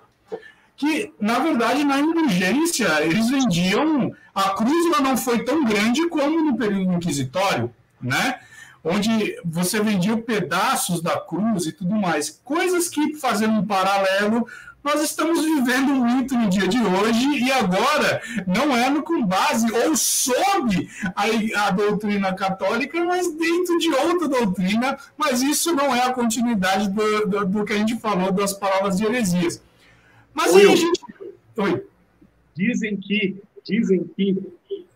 que, 0.77 1.13
na 1.21 1.39
verdade, 1.39 1.85
na 1.85 2.01
indulgência, 2.01 3.03
eles 3.03 3.29
vendiam... 3.31 4.13
A 4.35 4.51
cruz 4.51 5.01
não 5.01 5.17
foi 5.17 5.45
tão 5.45 5.65
grande 5.65 6.07
como 6.09 6.43
no 6.43 6.59
período 6.59 6.93
inquisitório, 6.93 7.73
né? 8.01 8.39
onde 8.87 9.37
você 9.45 9.81
vendia 9.81 10.17
pedaços 10.17 11.03
da 11.03 11.19
cruz 11.19 11.67
e 11.67 11.73
tudo 11.73 11.97
mais. 11.97 12.41
Coisas 12.45 12.89
que, 12.89 13.17
fazendo 13.17 13.55
um 13.55 13.67
paralelo, 13.67 14.47
nós 14.85 15.03
estamos 15.03 15.45
vivendo 15.45 15.93
muito 15.93 16.39
no 16.39 16.49
dia 16.49 16.69
de 16.69 16.79
hoje 16.79 17.45
e 17.45 17.51
agora 17.51 18.23
não 18.47 18.77
é 18.77 18.89
no, 18.89 19.03
com 19.03 19.27
base 19.27 19.67
ou 19.73 19.97
sob 19.97 20.89
a, 21.17 21.67
a 21.67 21.71
doutrina 21.71 22.33
católica, 22.33 23.05
mas 23.05 23.27
dentro 23.35 23.77
de 23.79 23.91
outra 23.91 24.29
doutrina, 24.29 24.97
mas 25.19 25.43
isso 25.43 25.75
não 25.75 25.93
é 25.93 26.05
a 26.05 26.13
continuidade 26.13 26.89
do, 26.89 27.27
do, 27.27 27.45
do 27.45 27.65
que 27.65 27.73
a 27.73 27.79
gente 27.79 27.99
falou 27.99 28.31
das 28.31 28.53
palavras 28.53 28.97
de 28.97 29.05
heresias. 29.05 29.61
Mas 30.37 30.53
Oi, 30.53 30.61
aí 30.61 30.73
a 30.73 30.77
gente. 30.77 31.01
Oi. 31.57 31.87
Dizem 32.55 32.97
que, 32.99 33.43
dizem 33.65 34.05
que 34.05 34.37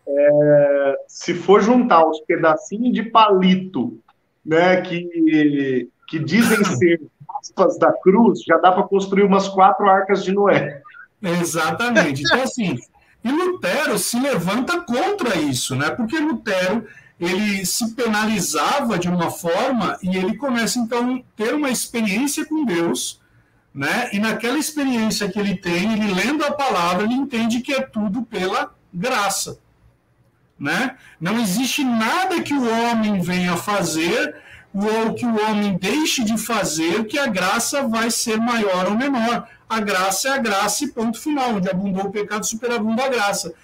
é, 0.06 0.96
se 1.08 1.32
for 1.32 1.62
juntar 1.62 2.06
os 2.06 2.20
pedacinhos 2.20 2.92
de 2.92 3.02
palito, 3.04 3.98
né, 4.44 4.82
que, 4.82 5.88
que 6.06 6.18
dizem 6.18 6.62
ser 6.76 7.00
aspas 7.40 7.78
da 7.78 7.90
cruz, 7.90 8.42
já 8.42 8.58
dá 8.58 8.70
para 8.70 8.82
construir 8.82 9.22
umas 9.22 9.48
quatro 9.48 9.88
arcas 9.88 10.22
de 10.22 10.32
Noé. 10.32 10.82
Exatamente. 11.22 12.22
Então, 12.22 12.42
assim, 12.42 12.78
e 13.24 13.30
Lutero 13.30 13.98
se 13.98 14.20
levanta 14.20 14.80
contra 14.82 15.36
isso, 15.36 15.74
né? 15.74 15.90
Porque 15.90 16.18
Lutero 16.18 16.86
ele 17.18 17.64
se 17.64 17.94
penalizava 17.94 18.98
de 18.98 19.08
uma 19.08 19.30
forma 19.30 19.98
e 20.02 20.16
ele 20.16 20.36
começa 20.36 20.78
então 20.78 21.16
a 21.16 21.20
ter 21.36 21.54
uma 21.54 21.70
experiência 21.70 22.46
com 22.46 22.64
Deus, 22.64 23.19
né? 23.74 24.10
E 24.12 24.18
naquela 24.18 24.58
experiência 24.58 25.28
que 25.28 25.38
ele 25.38 25.56
tem, 25.56 25.92
ele 25.92 26.12
lendo 26.12 26.44
a 26.44 26.52
palavra, 26.52 27.04
ele 27.04 27.14
entende 27.14 27.60
que 27.60 27.72
é 27.72 27.80
tudo 27.80 28.22
pela 28.22 28.74
graça, 28.92 29.58
né? 30.58 30.96
Não 31.20 31.38
existe 31.40 31.84
nada 31.84 32.42
que 32.42 32.52
o 32.52 32.68
homem 32.68 33.20
venha 33.20 33.56
fazer 33.56 34.36
ou 34.72 35.14
que 35.14 35.26
o 35.26 35.40
homem 35.42 35.76
deixe 35.76 36.24
de 36.24 36.38
fazer, 36.38 37.04
que 37.04 37.18
a 37.18 37.26
graça 37.26 37.82
vai 37.82 38.10
ser 38.10 38.38
maior 38.38 38.86
ou 38.86 38.96
menor. 38.96 39.48
A 39.68 39.80
graça 39.80 40.28
é 40.28 40.32
a 40.32 40.38
graça 40.38 40.84
e 40.84 40.88
ponto 40.88 41.18
final, 41.18 41.54
onde 41.54 41.68
abundou 41.68 42.04
o 42.06 42.12
pecado, 42.12 42.46
superabunda 42.46 43.04
a 43.04 43.08
graça. 43.08 43.54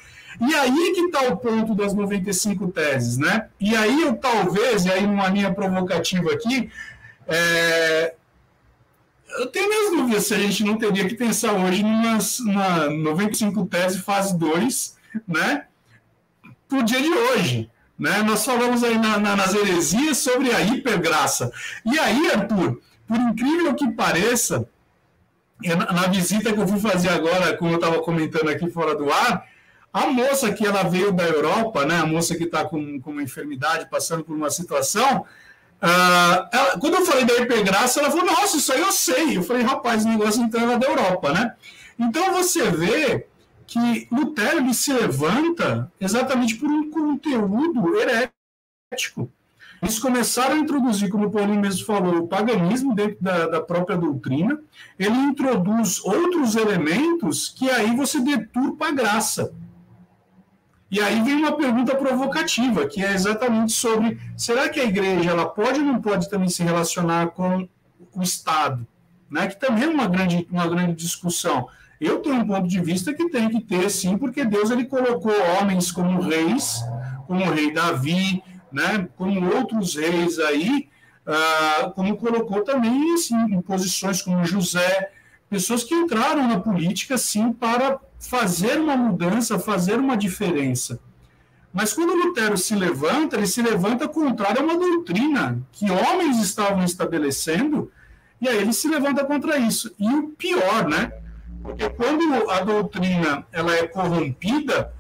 E 0.41 0.55
aí 0.55 0.93
que 0.95 1.01
está 1.03 1.23
o 1.23 1.37
ponto 1.37 1.75
das 1.75 1.95
95 1.95 2.69
teses, 2.69 3.17
né? 3.17 3.49
E 3.61 3.75
aí 3.75 4.03
eu 4.03 4.17
talvez, 4.17 4.85
e 4.85 4.91
aí 4.91 5.07
numa 5.07 5.29
linha 5.29 5.53
provocativa 5.53 6.33
aqui, 6.33 6.71
é... 7.27 8.15
eu 9.39 9.47
tenho 9.47 9.69
minhas 9.69 9.91
dúvidas 9.91 10.27
se 10.27 10.35
a 10.35 10.39
gente 10.39 10.65
não 10.65 10.77
teria 10.77 11.09
que 11.09 11.15
pensar 11.15 11.53
hoje 11.53 11.83
numas, 11.83 12.39
numa 12.41 12.89
95 12.91 13.67
teses 13.67 14.01
fase 14.01 14.37
2, 14.39 14.97
né? 15.27 15.67
Para 16.69 16.79
o 16.79 16.83
dia 16.83 17.01
de 17.01 17.09
hoje. 17.09 17.71
Né? 17.99 18.23
Nós 18.23 18.45
falamos 18.45 18.85
aí 18.85 18.99
na, 18.99 19.19
na, 19.19 19.37
nas 19.37 19.55
heresias 19.55 20.19
sobre 20.19 20.53
a 20.53 20.61
hipergraça. 20.61 21.51
E 21.85 21.99
aí, 21.99 22.31
Arthur, 22.31 22.81
por 23.07 23.17
incrível 23.17 23.75
que 23.75 23.91
pareça, 23.93 24.69
na, 25.65 25.93
na 25.93 26.07
visita 26.09 26.53
que 26.53 26.61
eu 26.61 26.69
fui 26.69 26.79
fazer 26.79 27.09
agora, 27.09 27.57
como 27.57 27.73
eu 27.73 27.77
estava 27.77 28.03
comentando 28.03 28.49
aqui 28.49 28.71
fora 28.71 28.95
do 28.95 29.11
ar, 29.11 29.47
a 29.93 30.09
moça 30.09 30.53
que 30.53 30.67
ela 30.67 30.83
veio 30.83 31.11
da 31.11 31.25
Europa, 31.25 31.87
né, 31.87 31.99
a 31.99 32.07
moça 32.07 32.37
que 32.37 32.45
está 32.45 32.65
com, 32.67 33.01
com 33.01 33.13
uma 33.13 33.23
enfermidade, 33.23 33.89
passando 33.89 34.23
por 34.23 34.37
uma 34.37 34.51
situação, 34.51 35.25
uh, 35.83 36.49
ela, 36.53 36.79
quando 36.81 36.95
eu 36.95 37.07
falei 37.07 37.25
da 37.25 37.35
hipergraça, 37.35 38.01
ela 38.01 38.11
falou, 38.11 38.27
nossa, 38.27 38.57
isso 38.57 38.73
aí 38.73 38.81
eu 38.81 38.93
sei. 38.93 39.37
Eu 39.37 39.43
falei, 39.43 39.63
rapaz, 39.63 40.05
o 40.05 40.09
negócio 40.09 40.43
então 40.43 40.61
era 40.61 40.79
da 40.79 40.87
Europa, 40.87 41.33
né? 41.33 41.55
Então 41.99 42.33
você 42.33 42.71
vê 42.71 43.27
que 43.67 44.09
Lutero 44.13 44.59
ele 44.59 44.75
se 44.75 44.93
levanta 44.93 45.91
exatamente 46.01 46.55
por 46.57 46.71
um 46.71 46.91
conteúdo 46.91 47.97
herético. 47.97 49.31
Eles 49.83 49.99
começaram 49.99 50.55
a 50.55 50.59
introduzir, 50.59 51.11
como 51.11 51.27
o 51.27 51.31
Paulinho 51.31 51.61
mesmo 51.61 51.85
falou, 51.85 52.17
o 52.17 52.29
paganismo 52.29 52.95
dentro 52.95 53.19
da, 53.21 53.47
da 53.47 53.61
própria 53.61 53.97
doutrina. 53.97 54.59
Ele 54.99 55.17
introduz 55.17 56.03
outros 56.03 56.57
elementos 56.57 57.51
que 57.51 57.69
aí 57.71 57.95
você 57.95 58.21
deturpa 58.21 58.89
a 58.89 58.93
graça. 58.93 59.53
E 60.91 61.01
aí 61.01 61.21
vem 61.23 61.35
uma 61.35 61.57
pergunta 61.57 61.95
provocativa, 61.97 62.87
que 62.87 63.05
é 63.05 63.13
exatamente 63.13 63.73
sobre: 63.73 64.19
será 64.37 64.69
que 64.69 64.79
a 64.79 64.85
igreja 64.85 65.31
ela 65.31 65.47
pode 65.47 65.81
ou 65.81 65.87
não 65.87 66.01
pode 66.01 66.31
também 66.31 66.49
se 66.49 66.63
relacionar 66.63 67.29
com 67.29 67.69
o 68.15 68.23
Estado? 68.23 68.87
Né? 69.31 69.49
Que 69.49 69.59
também 69.59 69.85
é 69.85 69.89
uma 69.89 70.07
grande, 70.07 70.47
uma 70.51 70.69
grande 70.69 70.95
discussão. 70.95 71.69
Eu 72.01 72.21
tenho 72.21 72.37
um 72.37 72.47
ponto 72.47 72.69
de 72.69 72.81
vista 72.81 73.13
que 73.15 73.31
tem 73.31 73.49
que 73.49 73.61
ter, 73.61 73.89
sim, 73.91 74.19
porque 74.19 74.45
Deus 74.45 74.71
ele 74.71 74.85
colocou 74.85 75.33
homens 75.59 75.91
como 75.91 76.21
reis, 76.21 76.83
como 77.27 77.43
o 77.43 77.51
rei 77.51 77.73
Davi, 77.73 78.43
né, 78.71 79.09
como 79.17 79.55
outros 79.55 79.97
reis 79.97 80.39
aí, 80.39 80.89
ah, 81.27 81.91
como 81.95 82.17
colocou 82.17 82.63
também 82.63 83.15
assim, 83.15 83.35
em 83.35 83.63
posições 83.63 84.21
como 84.21 84.45
José, 84.45 85.11
pessoas 85.49 85.83
que 85.83 85.95
entraram 85.95 86.47
na 86.47 86.61
política, 86.61 87.17
sim, 87.17 87.53
para 87.53 87.99
fazer 88.19 88.79
uma 88.81 88.97
mudança, 88.97 89.59
fazer 89.59 89.99
uma 89.99 90.17
diferença. 90.17 90.99
Mas 91.73 91.93
quando 91.93 92.15
Lutero 92.15 92.57
se 92.57 92.75
levanta, 92.75 93.37
ele 93.37 93.47
se 93.47 93.61
levanta 93.61 94.09
contrário 94.09 94.63
a 94.63 94.65
uma 94.65 94.79
doutrina 94.79 95.61
que 95.73 95.91
homens 95.91 96.41
estavam 96.41 96.83
estabelecendo, 96.83 97.93
e 98.41 98.49
aí 98.49 98.57
ele 98.59 98.73
se 98.73 98.89
levanta 98.89 99.25
contra 99.25 99.59
isso. 99.59 99.95
E 99.99 100.09
o 100.09 100.29
pior, 100.31 100.89
né? 100.89 101.13
Porque 101.63 101.89
quando 101.91 102.51
a 102.51 102.61
doutrina 102.61 103.47
ela 103.53 103.75
é 103.75 103.87
corrompida, 103.87 104.95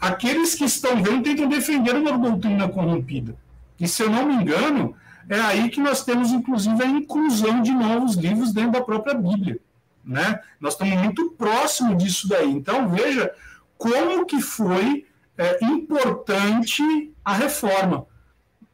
aqueles 0.00 0.54
que 0.54 0.64
estão 0.64 1.02
vendo 1.02 1.22
tentam 1.22 1.48
defender 1.48 1.94
uma 1.94 2.16
doutrina 2.16 2.68
corrompida. 2.68 3.36
E 3.78 3.86
se 3.86 4.02
eu 4.02 4.10
não 4.10 4.26
me 4.26 4.34
engano, 4.34 4.96
é 5.28 5.38
aí 5.38 5.68
que 5.68 5.80
nós 5.80 6.04
temos, 6.04 6.32
inclusive, 6.32 6.82
a 6.82 6.86
inclusão 6.86 7.62
de 7.62 7.70
novos 7.70 8.16
livros 8.16 8.52
dentro 8.52 8.72
da 8.72 8.80
própria 8.80 9.14
Bíblia. 9.14 9.60
Né? 10.08 10.40
Nós 10.58 10.72
estamos 10.72 10.98
muito 11.02 11.32
próximo 11.32 11.94
disso 11.94 12.26
daí. 12.26 12.50
Então, 12.50 12.88
veja 12.88 13.30
como 13.76 14.24
que 14.24 14.40
foi 14.40 15.06
é, 15.36 15.62
importante 15.64 17.12
a 17.22 17.34
reforma 17.34 18.06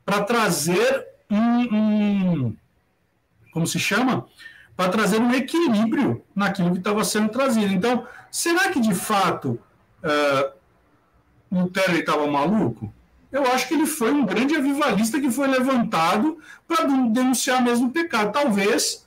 para 0.07 0.23
trazer 0.23 1.05
um, 1.29 1.37
um, 1.37 2.57
como 3.53 3.67
se 3.67 3.81
chama? 3.81 4.27
para 4.77 4.91
trazer 4.91 5.21
um 5.21 5.33
equilíbrio 5.33 6.25
naquilo 6.35 6.73
que 6.73 6.79
estava 6.79 7.05
sendo 7.05 7.29
trazido. 7.29 7.73
Então, 7.73 8.07
será 8.31 8.71
que 8.71 8.81
de 8.81 8.95
fato 8.95 9.59
uh, 10.03 10.53
Lutero 11.51 11.97
estava 11.97 12.27
maluco? 12.27 12.93
Eu 13.31 13.47
acho 13.47 13.69
que 13.69 13.75
ele 13.75 13.87
foi 13.87 14.13
um 14.13 14.25
grande 14.25 14.55
avivalista 14.55 15.21
que 15.21 15.31
foi 15.31 15.49
levantado 15.49 16.39
para 16.67 16.85
denunciar 16.85 17.63
mesmo 17.63 17.89
o 17.89 17.93
pecado. 17.93 18.33
Talvez 18.33 19.04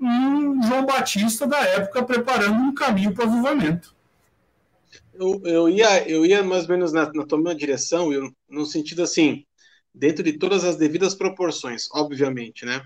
um 0.00 0.62
João 0.62 0.86
Batista 0.86 1.46
da 1.46 1.58
época 1.58 2.04
preparando 2.04 2.60
um 2.60 2.74
caminho 2.74 3.12
para 3.12 3.26
o 3.26 3.30
avivamento. 3.30 3.96
Eu, 5.12 5.42
eu, 5.44 5.68
ia, 5.68 6.08
eu 6.08 6.24
ia 6.24 6.42
mais 6.44 6.64
ou 6.64 6.70
menos 6.70 6.92
na, 6.92 7.12
na 7.12 7.26
tua 7.26 7.54
direção, 7.54 8.12
eu, 8.12 8.30
no 8.48 8.64
sentido 8.64 9.02
assim, 9.02 9.44
dentro 9.92 10.22
de 10.22 10.34
todas 10.34 10.64
as 10.64 10.76
devidas 10.76 11.14
proporções, 11.14 11.88
obviamente, 11.92 12.64
né? 12.64 12.80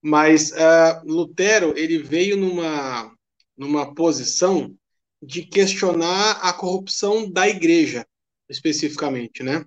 Mas 0.00 0.52
uh, 0.52 1.04
Lutero 1.04 1.76
ele 1.76 1.98
veio 1.98 2.36
numa, 2.36 3.12
numa 3.56 3.94
posição 3.94 4.74
de 5.22 5.42
questionar 5.42 6.38
a 6.40 6.52
corrupção 6.52 7.30
da 7.30 7.48
igreja, 7.48 8.06
especificamente, 8.48 9.42
né? 9.42 9.64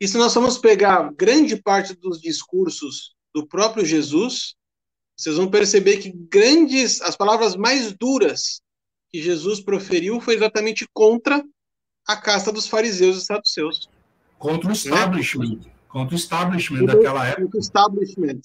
E 0.00 0.06
se 0.06 0.18
nós 0.18 0.34
formos 0.34 0.58
pegar 0.58 1.12
grande 1.14 1.56
parte 1.56 1.94
dos 1.94 2.20
discursos 2.20 3.14
do 3.34 3.46
próprio 3.46 3.84
Jesus, 3.84 4.54
vocês 5.18 5.36
vão 5.36 5.50
perceber 5.50 5.96
que 5.96 6.12
grandes, 6.12 7.02
as 7.02 7.16
palavras 7.16 7.56
mais 7.56 7.92
duras 7.92 8.62
que 9.10 9.20
Jesus 9.20 9.60
proferiu 9.60 10.20
foi 10.20 10.36
exatamente 10.36 10.86
contra 10.94 11.44
a 12.06 12.16
casta 12.16 12.52
dos 12.52 12.68
fariseus 12.68 13.16
e 13.16 13.26
saduceus. 13.26 13.90
Contra 14.38 14.70
o 14.70 14.72
establishment. 14.72 15.56
Né? 15.56 15.72
Contra 15.88 16.14
o 16.14 16.18
establishment 16.18 16.84
daquela 16.84 17.26
época. 17.26 17.42
Contra 17.42 17.58
o 17.58 17.60
establishment 17.60 18.40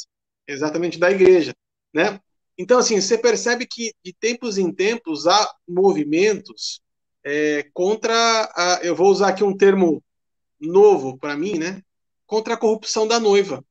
exatamente 0.48 0.98
da 0.98 1.12
igreja, 1.12 1.54
né? 1.94 2.20
Então, 2.58 2.80
assim, 2.80 3.00
você 3.00 3.18
percebe 3.18 3.68
que 3.68 3.94
de 4.04 4.12
tempos 4.12 4.58
em 4.58 4.72
tempos 4.72 5.28
há 5.28 5.56
movimentos 5.68 6.82
é, 7.24 7.70
contra, 7.74 8.14
a, 8.56 8.80
eu 8.84 8.96
vou 8.96 9.12
usar 9.12 9.30
aqui 9.30 9.44
um 9.44 9.56
termo 9.56 10.04
novo 10.60 11.18
para 11.18 11.38
mim, 11.38 11.58
né? 11.58 11.82
Contra 12.26 12.56
a 12.56 12.58
corrupção 12.58 13.08
da 13.08 13.20
noiva, 13.20 13.64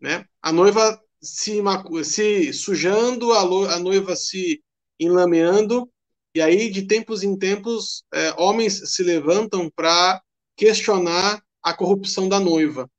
né? 0.00 0.26
A 0.40 0.50
noiva 0.50 1.01
se, 1.22 1.62
se 2.04 2.52
sujando, 2.52 3.32
a, 3.32 3.74
a 3.74 3.78
noiva 3.78 4.16
se 4.16 4.62
enlameando, 4.98 5.90
e 6.34 6.40
aí 6.40 6.70
de 6.70 6.86
tempos 6.86 7.22
em 7.22 7.38
tempos 7.38 8.04
é, 8.12 8.32
homens 8.38 8.94
se 8.94 9.02
levantam 9.02 9.70
para 9.70 10.22
questionar 10.56 11.42
a 11.62 11.74
corrupção 11.74 12.28
da 12.28 12.40
noiva, 12.40 12.90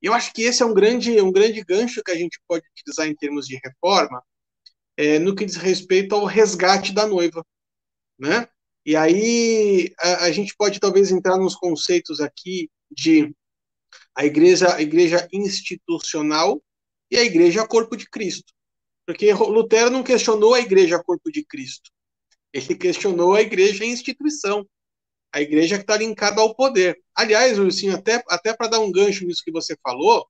Eu 0.00 0.14
acho 0.14 0.32
que 0.32 0.42
esse 0.42 0.62
é 0.62 0.66
um 0.66 0.72
grande, 0.72 1.20
um 1.20 1.32
grande 1.32 1.62
gancho 1.62 2.02
que 2.02 2.10
a 2.10 2.16
gente 2.16 2.40
pode 2.48 2.64
utilizar 2.70 3.06
em 3.06 3.14
termos 3.14 3.46
de 3.46 3.60
reforma, 3.62 4.22
é, 4.96 5.18
no 5.18 5.34
que 5.34 5.44
diz 5.44 5.56
respeito 5.56 6.14
ao 6.14 6.24
resgate 6.24 6.92
da 6.92 7.06
noiva, 7.06 7.44
né? 8.18 8.48
E 8.84 8.96
aí 8.96 9.92
a, 9.98 10.24
a, 10.24 10.32
gente 10.32 10.54
pode 10.56 10.78
talvez 10.80 11.10
entrar 11.10 11.36
nos 11.36 11.54
conceitos 11.56 12.20
aqui 12.20 12.70
de 12.90 13.34
a 14.14 14.24
igreja, 14.24 14.74
a 14.74 14.80
igreja 14.80 15.28
institucional 15.32 16.62
e 17.10 17.16
a 17.16 17.22
igreja 17.22 17.66
corpo 17.66 17.96
de 17.96 18.08
Cristo. 18.08 18.52
Porque 19.06 19.32
Lutero 19.32 19.90
não 19.90 20.02
questionou 20.02 20.54
a 20.54 20.60
igreja 20.60 21.02
corpo 21.02 21.30
de 21.30 21.44
Cristo. 21.44 21.90
Ele 22.52 22.74
questionou 22.74 23.34
a 23.34 23.42
igreja 23.42 23.84
instituição. 23.84 24.66
A 25.32 25.40
igreja 25.40 25.76
que 25.76 25.82
está 25.82 25.96
linkada 25.96 26.40
ao 26.40 26.54
poder. 26.54 26.98
Aliás, 27.14 27.58
Lucinho, 27.58 27.94
até, 27.94 28.22
até 28.28 28.54
para 28.54 28.68
dar 28.68 28.80
um 28.80 28.90
gancho 28.90 29.24
nisso 29.26 29.42
que 29.44 29.52
você 29.52 29.76
falou, 29.82 30.26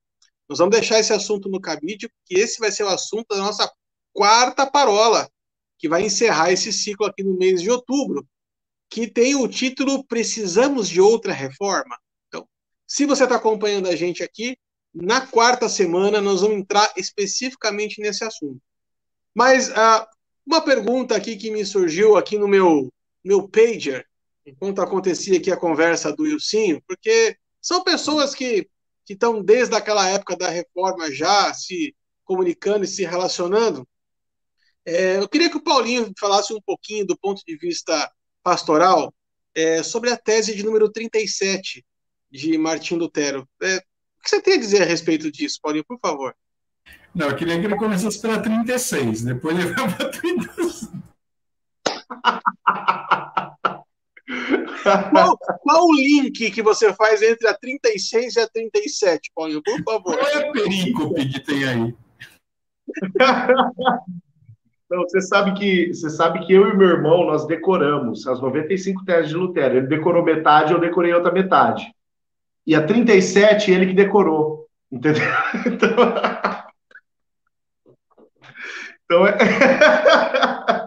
nós 0.48 0.58
vamos 0.58 0.76
deixar 0.76 0.98
esse 0.98 1.12
assunto 1.12 1.48
no 1.48 1.60
cabide, 1.60 2.08
porque 2.08 2.40
esse 2.40 2.58
vai 2.58 2.70
ser 2.70 2.84
o 2.84 2.88
assunto 2.88 3.26
da 3.28 3.38
nossa 3.38 3.70
quarta 4.12 4.66
parola, 4.66 5.28
que 5.78 5.88
vai 5.88 6.02
encerrar 6.02 6.50
esse 6.50 6.72
ciclo 6.72 7.06
aqui 7.06 7.22
no 7.22 7.36
mês 7.36 7.62
de 7.62 7.70
outubro, 7.70 8.26
que 8.88 9.06
tem 9.08 9.34
o 9.34 9.48
título 9.48 10.04
Precisamos 10.04 10.88
de 10.88 11.00
Outra 11.00 11.32
Reforma. 11.32 11.96
Então, 12.28 12.48
se 12.86 13.04
você 13.04 13.24
está 13.24 13.36
acompanhando 13.36 13.88
a 13.88 13.96
gente 13.96 14.22
aqui, 14.22 14.56
na 14.98 15.26
quarta 15.26 15.68
semana 15.68 16.20
nós 16.20 16.40
vamos 16.40 16.58
entrar 16.58 16.90
especificamente 16.96 18.00
nesse 18.00 18.24
assunto. 18.24 18.60
Mas 19.34 19.68
uh, 19.68 20.06
uma 20.46 20.62
pergunta 20.62 21.14
aqui 21.14 21.36
que 21.36 21.50
me 21.50 21.64
surgiu 21.64 22.16
aqui 22.16 22.38
no 22.38 22.48
meu, 22.48 22.92
meu 23.22 23.48
pager, 23.48 24.06
enquanto 24.46 24.80
acontecia 24.80 25.38
aqui 25.38 25.52
a 25.52 25.56
conversa 25.56 26.12
do 26.14 26.26
Ilcinho, 26.26 26.82
porque 26.86 27.36
são 27.60 27.84
pessoas 27.84 28.34
que 28.34 28.68
que 29.06 29.12
estão 29.12 29.40
desde 29.40 29.74
aquela 29.76 30.08
época 30.08 30.36
da 30.36 30.48
reforma 30.48 31.12
já 31.12 31.54
se 31.54 31.94
comunicando 32.24 32.84
e 32.84 32.88
se 32.88 33.04
relacionando. 33.04 33.88
É, 34.84 35.18
eu 35.18 35.28
queria 35.28 35.48
que 35.48 35.56
o 35.56 35.62
Paulinho 35.62 36.12
falasse 36.18 36.52
um 36.52 36.60
pouquinho 36.60 37.06
do 37.06 37.16
ponto 37.16 37.40
de 37.46 37.56
vista 37.56 38.12
pastoral 38.42 39.14
é, 39.54 39.80
sobre 39.84 40.10
a 40.10 40.16
tese 40.16 40.56
de 40.56 40.64
número 40.64 40.90
37 40.90 41.86
de 42.28 42.58
Martim 42.58 42.96
Lutero. 42.96 43.48
É, 43.62 43.80
que 44.26 44.30
você 44.30 44.42
tem 44.42 44.54
a 44.54 44.58
dizer 44.58 44.82
a 44.82 44.84
respeito 44.84 45.30
disso, 45.30 45.60
Paulinho, 45.62 45.84
por 45.84 45.98
favor? 46.00 46.34
Não, 47.14 47.28
eu 47.28 47.36
queria 47.36 47.58
que 47.58 47.64
ele 47.64 47.76
começasse 47.76 48.20
pela 48.20 48.42
36, 48.42 49.22
depois 49.22 49.56
ele 49.56 49.72
vai 49.72 49.96
para 49.96 50.10
36. 50.10 50.90
Qual, 55.10 55.38
qual, 55.38 55.86
o 55.86 55.94
link 55.94 56.50
que 56.50 56.62
você 56.62 56.92
faz 56.94 57.22
entre 57.22 57.48
a 57.48 57.54
36 57.54 58.36
e 58.36 58.40
a 58.40 58.48
37, 58.48 59.30
Paulinho, 59.34 59.62
por 59.62 59.82
favor? 59.82 60.16
Qual 60.16 60.28
é 60.28 60.48
a 60.48 60.52
perícope 60.52 61.28
que 61.28 61.40
tem 61.40 61.64
aí? 61.64 61.94
Não, 64.88 65.02
você 65.02 65.20
sabe 65.20 65.58
que 65.58 65.92
você 65.92 66.10
sabe 66.10 66.46
que 66.46 66.52
eu 66.52 66.68
e 66.68 66.76
meu 66.76 66.88
irmão 66.88 67.26
nós 67.26 67.46
decoramos 67.46 68.26
as 68.26 68.40
95 68.40 69.04
teses 69.04 69.30
de 69.30 69.36
Lutero. 69.36 69.78
Ele 69.78 69.86
decorou 69.88 70.24
metade, 70.24 70.72
eu 70.72 70.80
decorei 70.80 71.12
outra 71.12 71.32
metade. 71.32 71.92
E 72.66 72.74
a 72.74 72.84
37 72.84 73.70
ele 73.70 73.86
que 73.86 73.94
decorou, 73.94 74.66
entendeu? 74.90 75.22
Então, 79.08 79.24
então 79.24 79.26
é... 79.26 79.36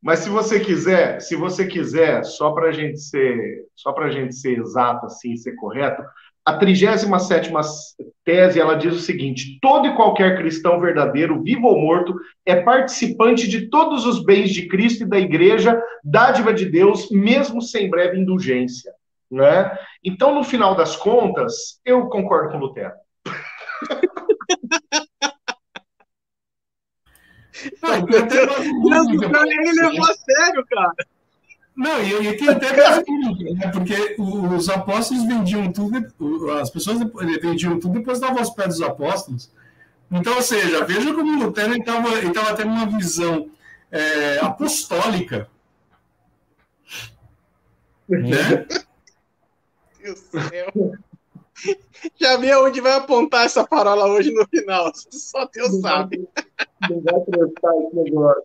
Mas 0.00 0.20
se 0.20 0.30
você 0.30 0.60
quiser, 0.60 1.20
se 1.20 1.36
você 1.36 1.66
quiser, 1.66 2.24
só 2.24 2.52
para 2.52 2.68
a 2.68 2.72
gente 2.72 2.98
ser, 3.00 3.66
só 3.74 3.92
para 3.92 4.10
gente 4.10 4.34
ser 4.34 4.58
exato 4.58 5.04
assim, 5.06 5.36
ser 5.36 5.54
correto, 5.56 6.02
a 6.48 6.56
37 6.56 7.50
tese 8.24 8.58
ela 8.58 8.74
diz 8.74 8.94
o 8.94 9.00
seguinte: 9.00 9.58
todo 9.60 9.86
e 9.86 9.94
qualquer 9.94 10.38
cristão 10.38 10.80
verdadeiro, 10.80 11.42
vivo 11.42 11.66
ou 11.66 11.78
morto, 11.78 12.14
é 12.46 12.56
participante 12.62 13.46
de 13.46 13.68
todos 13.68 14.06
os 14.06 14.24
bens 14.24 14.50
de 14.50 14.66
Cristo 14.66 15.02
e 15.02 15.08
da 15.08 15.18
Igreja, 15.18 15.78
dádiva 16.02 16.54
de 16.54 16.64
Deus, 16.64 17.10
mesmo 17.10 17.60
sem 17.60 17.90
breve 17.90 18.18
indulgência. 18.18 18.90
Né? 19.30 19.78
Então, 20.02 20.34
no 20.34 20.42
final 20.42 20.74
das 20.74 20.96
contas, 20.96 21.80
eu 21.84 22.08
concordo 22.08 22.52
com 22.52 22.58
Lutero. 22.58 22.94
Não, 27.82 29.46
ele 29.46 29.72
levou 29.72 30.04
a 30.04 30.14
sério, 30.14 30.64
cara. 30.66 30.92
Não, 31.76 32.02
e, 32.02 32.28
e 32.28 32.36
tem 32.36 32.48
até 32.48 32.72
né? 32.72 33.70
porque 33.72 34.16
os 34.18 34.68
apóstolos 34.68 35.24
vendiam 35.24 35.70
tudo, 35.72 36.50
as 36.52 36.70
pessoas 36.70 36.98
vendiam 37.40 37.78
tudo 37.78 37.96
e 37.96 37.98
depois 38.00 38.18
davam 38.18 38.38
aos 38.38 38.50
pés 38.50 38.78
dos 38.78 38.82
apóstolos. 38.82 39.50
Então, 40.10 40.34
ou 40.34 40.42
seja, 40.42 40.84
veja 40.84 41.14
como 41.14 41.38
Lutero 41.38 41.74
estava 41.74 42.56
tendo 42.56 42.70
uma 42.70 42.86
visão 42.86 43.50
é, 43.90 44.38
apostólica. 44.40 45.48
Né? 48.10 48.66
Do 50.14 50.48
céu. 50.48 50.72
Já 52.20 52.36
vi 52.36 52.50
aonde 52.50 52.80
vai 52.80 52.92
apontar 52.92 53.44
essa 53.44 53.66
parola 53.66 54.06
hoje 54.06 54.30
no 54.30 54.46
final. 54.48 54.92
Só 54.94 55.46
Deus 55.46 55.72
não 55.72 55.80
sabe. 55.80 56.28
não 56.88 57.00
vai 57.00 57.20
prestar 57.20 57.72
esse 57.76 57.96
negócio. 57.96 58.42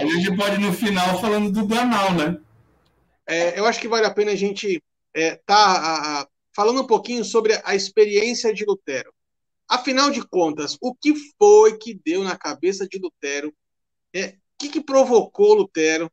A 0.00 0.04
gente 0.04 0.36
pode 0.36 0.56
ir 0.56 0.60
no 0.60 0.72
final 0.72 1.20
falando 1.20 1.52
do 1.52 1.64
banal, 1.64 2.12
né? 2.14 2.38
É, 3.26 3.58
eu 3.58 3.66
acho 3.66 3.80
que 3.80 3.88
vale 3.88 4.06
a 4.06 4.10
pena 4.10 4.32
a 4.32 4.36
gente 4.36 4.82
é, 5.14 5.36
tá 5.36 5.54
a, 5.54 6.20
a, 6.20 6.28
falando 6.54 6.82
um 6.82 6.86
pouquinho 6.86 7.24
sobre 7.24 7.60
a 7.64 7.74
experiência 7.74 8.52
de 8.52 8.64
Lutero. 8.64 9.12
Afinal 9.68 10.10
de 10.10 10.26
contas, 10.26 10.78
o 10.80 10.94
que 10.94 11.14
foi 11.38 11.76
que 11.76 12.00
deu 12.04 12.24
na 12.24 12.36
cabeça 12.36 12.88
de 12.88 12.98
Lutero? 12.98 13.52
É, 14.14 14.28
o 14.28 14.32
que, 14.58 14.68
que 14.70 14.80
provocou 14.80 15.54
Lutero 15.54 16.10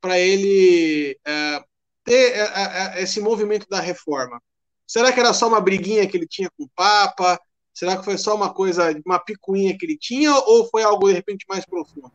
para 0.00 0.18
ele 0.18 1.18
é, 1.24 1.64
ter 2.06 2.32
é, 2.32 2.98
é, 2.98 3.02
esse 3.02 3.20
movimento 3.20 3.66
da 3.68 3.80
reforma? 3.80 4.40
Será 4.86 5.12
que 5.12 5.18
era 5.18 5.34
só 5.34 5.48
uma 5.48 5.60
briguinha 5.60 6.06
que 6.06 6.16
ele 6.16 6.26
tinha 6.26 6.48
com 6.56 6.64
o 6.64 6.70
Papa? 6.74 7.38
Será 7.74 7.96
que 7.96 8.04
foi 8.04 8.16
só 8.16 8.34
uma 8.34 8.54
coisa, 8.54 8.98
uma 9.04 9.18
picuinha 9.18 9.76
que 9.76 9.84
ele 9.84 9.98
tinha, 9.98 10.32
ou 10.32 10.66
foi 10.68 10.82
algo 10.82 11.08
de 11.08 11.12
repente 11.12 11.44
mais 11.48 11.66
profundo? 11.66 12.10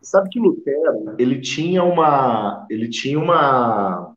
Sabe 0.00 0.30
que 0.30 0.38
Lutero, 0.38 1.16
ele 1.18 1.40
tinha 1.40 1.82
uma, 1.82 2.64
ele 2.70 2.88
tinha 2.88 3.18
uma, 3.18 4.14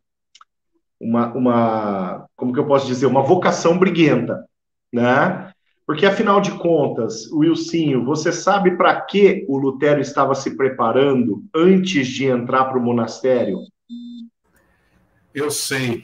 uma, 0.99 1.33
uma, 1.33 2.29
como 2.35 2.53
que 2.53 2.59
eu 2.59 2.67
posso 2.67 2.85
dizer, 2.85 3.07
uma 3.07 3.23
vocação 3.23 3.77
briguenta, 3.77 4.45
né? 4.93 5.51
Porque 5.89 6.05
afinal 6.05 6.39
de 6.39 6.51
contas, 6.51 7.25
Wilsinho, 7.31 8.05
você 8.05 8.31
sabe 8.31 8.77
para 8.77 9.01
que 9.01 9.43
o 9.49 9.57
Lutero 9.57 9.99
estava 9.99 10.35
se 10.35 10.55
preparando 10.55 11.43
antes 11.53 12.07
de 12.07 12.25
entrar 12.25 12.65
para 12.65 12.77
o 12.77 12.81
monastério? 12.81 13.61
Eu 15.33 15.51
sei. 15.51 16.03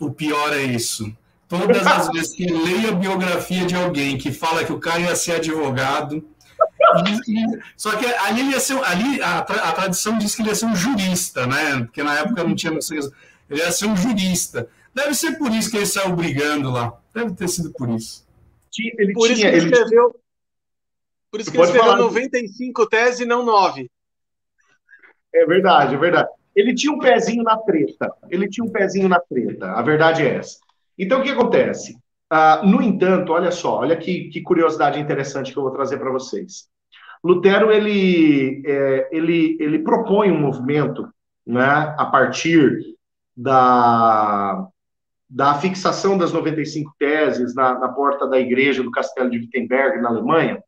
O 0.00 0.10
pior 0.10 0.52
é 0.52 0.62
isso. 0.62 1.14
Todas 1.48 1.86
as 1.86 2.08
vezes 2.12 2.34
que 2.34 2.46
leio 2.46 2.90
a 2.90 2.92
biografia 2.92 3.66
de 3.66 3.74
alguém 3.74 4.16
que 4.16 4.32
fala 4.32 4.64
que 4.64 4.72
o 4.72 4.80
cara 4.80 5.00
ia 5.00 5.16
ser 5.16 5.32
advogado, 5.32 6.24
só 7.76 7.96
que 7.96 8.06
ali, 8.06 8.40
ele 8.40 8.50
ia 8.50 8.60
ser, 8.60 8.82
ali 8.84 9.20
a, 9.22 9.38
a, 9.38 9.72
tradição 9.72 10.18
diz 10.18 10.34
que 10.34 10.42
ele 10.42 10.50
ia 10.50 10.54
ser 10.54 10.66
um 10.66 10.76
jurista, 10.76 11.46
né? 11.46 11.80
Porque 11.80 12.02
na 12.02 12.18
época 12.18 12.44
não 12.44 12.54
tinha. 12.54 12.72
Ele 12.72 13.60
ia 13.60 13.72
ser 13.72 13.86
um 13.86 13.96
jurista. 13.96 14.68
Deve 14.94 15.14
ser 15.14 15.38
por 15.38 15.50
isso 15.52 15.70
que 15.70 15.76
ele 15.76 15.86
saiu 15.86 16.14
brigando 16.14 16.70
lá. 16.70 16.98
Deve 17.14 17.32
ter 17.32 17.48
sido 17.48 17.72
por 17.72 17.88
isso. 17.90 18.26
Ele 18.98 19.12
por 19.12 19.26
tinha, 19.26 19.34
isso 19.34 19.40
que 19.40 19.46
ele 19.46 19.74
escreveu. 19.74 20.20
Por 21.30 21.40
isso 21.40 21.50
que 21.50 21.56
ele 21.56 21.64
escreveu 21.64 21.90
falar. 21.90 21.98
95 21.98 22.86
teses 22.88 23.20
e 23.20 23.24
não 23.24 23.44
9. 23.44 23.90
É 25.34 25.46
verdade, 25.46 25.94
é 25.94 25.98
verdade. 25.98 26.28
Ele 26.54 26.74
tinha 26.74 26.92
um 26.92 26.98
pezinho 26.98 27.42
na 27.42 27.56
treta. 27.56 28.12
Ele 28.28 28.48
tinha 28.48 28.64
um 28.64 28.70
pezinho 28.70 29.08
na 29.08 29.18
treta. 29.18 29.72
A 29.72 29.82
verdade 29.82 30.22
é 30.22 30.36
essa. 30.36 30.58
Então, 30.98 31.20
o 31.20 31.22
que 31.22 31.30
acontece? 31.30 31.96
Uh, 32.32 32.66
no 32.66 32.80
entanto, 32.80 33.32
olha 33.32 33.50
só, 33.50 33.78
olha 33.78 33.96
que, 33.96 34.28
que, 34.30 34.40
curiosidade 34.40 34.98
interessante 34.98 35.52
que 35.52 35.58
eu 35.58 35.62
vou 35.62 35.72
trazer 35.72 35.98
para 35.98 36.10
vocês. 36.10 36.66
Lutero 37.22 37.70
ele, 37.70 38.62
é, 38.66 39.08
ele, 39.12 39.56
ele 39.60 39.78
propõe 39.80 40.30
um 40.30 40.40
movimento 40.40 41.08
né, 41.46 41.94
a 41.98 42.06
partir 42.06 42.78
da, 43.36 44.66
da 45.28 45.54
fixação 45.54 46.18
das 46.18 46.32
95 46.32 46.92
teses 46.98 47.54
na, 47.54 47.78
na 47.78 47.88
porta 47.88 48.26
da 48.26 48.38
igreja 48.38 48.82
do 48.82 48.90
Castelo 48.90 49.30
de 49.30 49.38
Wittenberg, 49.38 50.00
na 50.00 50.08
Alemanha, 50.08 50.62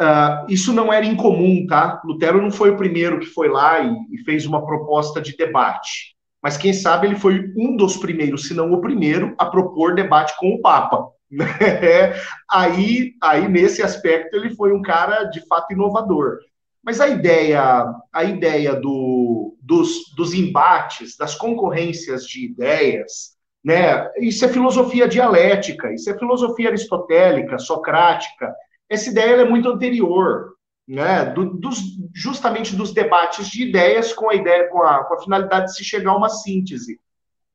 Uh, 0.00 0.46
isso 0.48 0.72
não 0.72 0.92
era 0.92 1.04
incomum, 1.04 1.66
tá? 1.66 2.00
Lutero 2.04 2.40
não 2.40 2.52
foi 2.52 2.70
o 2.70 2.76
primeiro 2.76 3.18
que 3.18 3.26
foi 3.26 3.48
lá 3.48 3.80
e, 3.80 3.96
e, 4.12 4.18
fez 4.18 4.46
uma 4.46 4.64
proposta 4.64 5.20
de 5.20 5.36
debate. 5.36 6.16
Mas 6.40 6.56
quem 6.56 6.72
sabe 6.72 7.08
ele 7.08 7.16
foi 7.16 7.52
um 7.56 7.76
dos 7.76 7.96
primeiros, 7.96 8.46
se 8.46 8.54
não 8.54 8.72
o 8.72 8.80
primeiro, 8.80 9.34
a 9.36 9.46
propor 9.46 9.94
debate 9.94 10.36
com 10.38 10.50
o 10.50 10.60
Papa. 10.60 11.08
Né? 11.30 12.14
aí, 12.50 13.12
aí, 13.22 13.46
nesse 13.48 13.82
aspecto, 13.82 14.34
ele 14.34 14.54
foi 14.54 14.72
um 14.72 14.80
cara 14.80 15.24
de 15.24 15.46
fato 15.46 15.74
inovador. 15.74 16.38
Mas 16.82 17.02
a 17.02 17.08
ideia, 17.08 17.84
a 18.10 18.24
ideia 18.24 18.74
do, 18.74 19.54
dos, 19.60 20.14
dos 20.16 20.32
embates, 20.32 21.18
das 21.18 21.34
concorrências 21.34 22.24
de 22.24 22.46
ideias, 22.46 23.36
Né? 23.62 24.08
Isso 24.20 24.42
é 24.44 24.48
filosofia 24.48 25.06
dialética, 25.06 25.92
isso 25.92 26.08
é 26.08 26.18
filosofia 26.18 26.70
aristotélica, 26.70 27.58
socrática. 27.58 28.54
Essa 28.88 29.10
ideia 29.10 29.42
é 29.42 29.44
muito 29.44 29.68
anterior, 29.68 30.54
né? 30.86 31.26
Do, 31.26 31.50
dos, 31.50 31.78
justamente 32.14 32.74
dos 32.74 32.92
debates 32.92 33.48
de 33.48 33.68
ideias 33.68 34.12
com 34.12 34.30
a 34.30 34.34
ideia, 34.34 34.68
com 34.68 34.82
a, 34.82 35.04
com 35.04 35.14
a 35.14 35.20
finalidade 35.20 35.66
de 35.66 35.76
se 35.76 35.84
chegar 35.84 36.12
a 36.12 36.16
uma 36.16 36.30
síntese. 36.30 36.98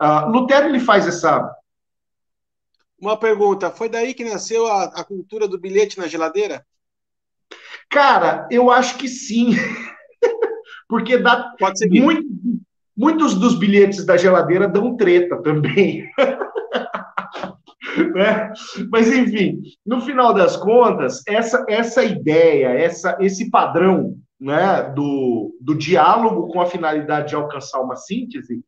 Uh, 0.01 0.29
Lutero 0.29 0.67
ele 0.67 0.79
faz 0.79 1.07
essa. 1.07 1.51
Uma 2.99 3.17
pergunta: 3.17 3.71
foi 3.71 3.89
daí 3.89 4.13
que 4.13 4.23
nasceu 4.23 4.67
a, 4.67 4.83
a 4.85 5.03
cultura 5.03 5.47
do 5.47 5.59
bilhete 5.59 5.97
na 5.97 6.07
geladeira? 6.07 6.65
Cara, 7.89 8.47
eu 8.51 8.69
acho 8.71 8.97
que 8.97 9.07
sim. 9.07 9.55
Porque 10.87 11.17
dá 11.17 11.53
muito, 11.89 12.27
muitos 12.95 13.33
dos 13.35 13.57
bilhetes 13.57 14.05
da 14.05 14.15
geladeira 14.17 14.67
dão 14.67 14.95
treta 14.95 15.41
também. 15.41 16.07
né? 18.13 18.53
Mas, 18.91 19.11
enfim, 19.11 19.61
no 19.85 20.01
final 20.01 20.33
das 20.33 20.57
contas, 20.57 21.21
essa, 21.27 21.65
essa 21.67 22.03
ideia, 22.03 22.69
essa, 22.69 23.17
esse 23.19 23.49
padrão 23.49 24.17
né, 24.39 24.91
do, 24.95 25.55
do 25.61 25.75
diálogo 25.75 26.47
com 26.47 26.61
a 26.61 26.65
finalidade 26.65 27.29
de 27.29 27.35
alcançar 27.35 27.79
uma 27.81 27.95
síntese 27.95 28.63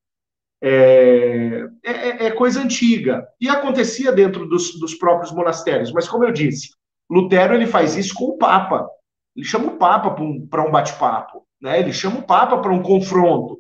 é, 0.62 1.68
é, 1.84 2.26
é 2.28 2.32
coisa 2.32 2.62
antiga. 2.62 3.28
E 3.40 3.50
acontecia 3.50 4.12
dentro 4.12 4.48
dos, 4.48 4.80
dos 4.80 4.96
próprios 4.96 5.32
monastérios. 5.32 5.92
Mas, 5.92 6.08
como 6.08 6.24
eu 6.24 6.32
disse, 6.32 6.70
Lutero 7.10 7.54
ele 7.54 7.68
faz 7.68 7.96
isso 7.96 8.14
com 8.14 8.26
o 8.26 8.38
Papa. 8.38 8.88
Ele 9.36 9.46
chama 9.46 9.68
o 9.68 9.78
Papa 9.78 10.12
para 10.12 10.24
um, 10.24 10.68
um 10.68 10.72
bate-papo, 10.72 11.46
né? 11.62 11.80
ele 11.80 11.92
chama 11.92 12.20
o 12.20 12.24
Papa 12.24 12.58
para 12.60 12.72
um 12.72 12.82
confronto. 12.82 13.60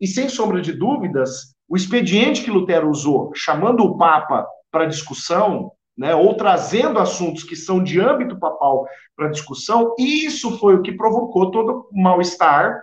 E 0.00 0.06
sem 0.06 0.28
sombra 0.28 0.60
de 0.60 0.72
dúvidas, 0.72 1.54
o 1.68 1.76
expediente 1.76 2.42
que 2.42 2.50
Lutero 2.50 2.90
usou, 2.90 3.30
chamando 3.34 3.82
o 3.84 3.96
Papa 3.96 4.46
para 4.74 4.86
discussão, 4.86 5.70
né, 5.96 6.12
ou 6.16 6.34
trazendo 6.34 6.98
assuntos 6.98 7.44
que 7.44 7.54
são 7.54 7.80
de 7.80 8.00
âmbito 8.00 8.36
papal 8.36 8.84
para 9.16 9.30
discussão, 9.30 9.94
isso 9.96 10.58
foi 10.58 10.74
o 10.74 10.82
que 10.82 10.90
provocou 10.90 11.52
todo 11.52 11.88
o 11.92 12.02
mal-estar 12.02 12.82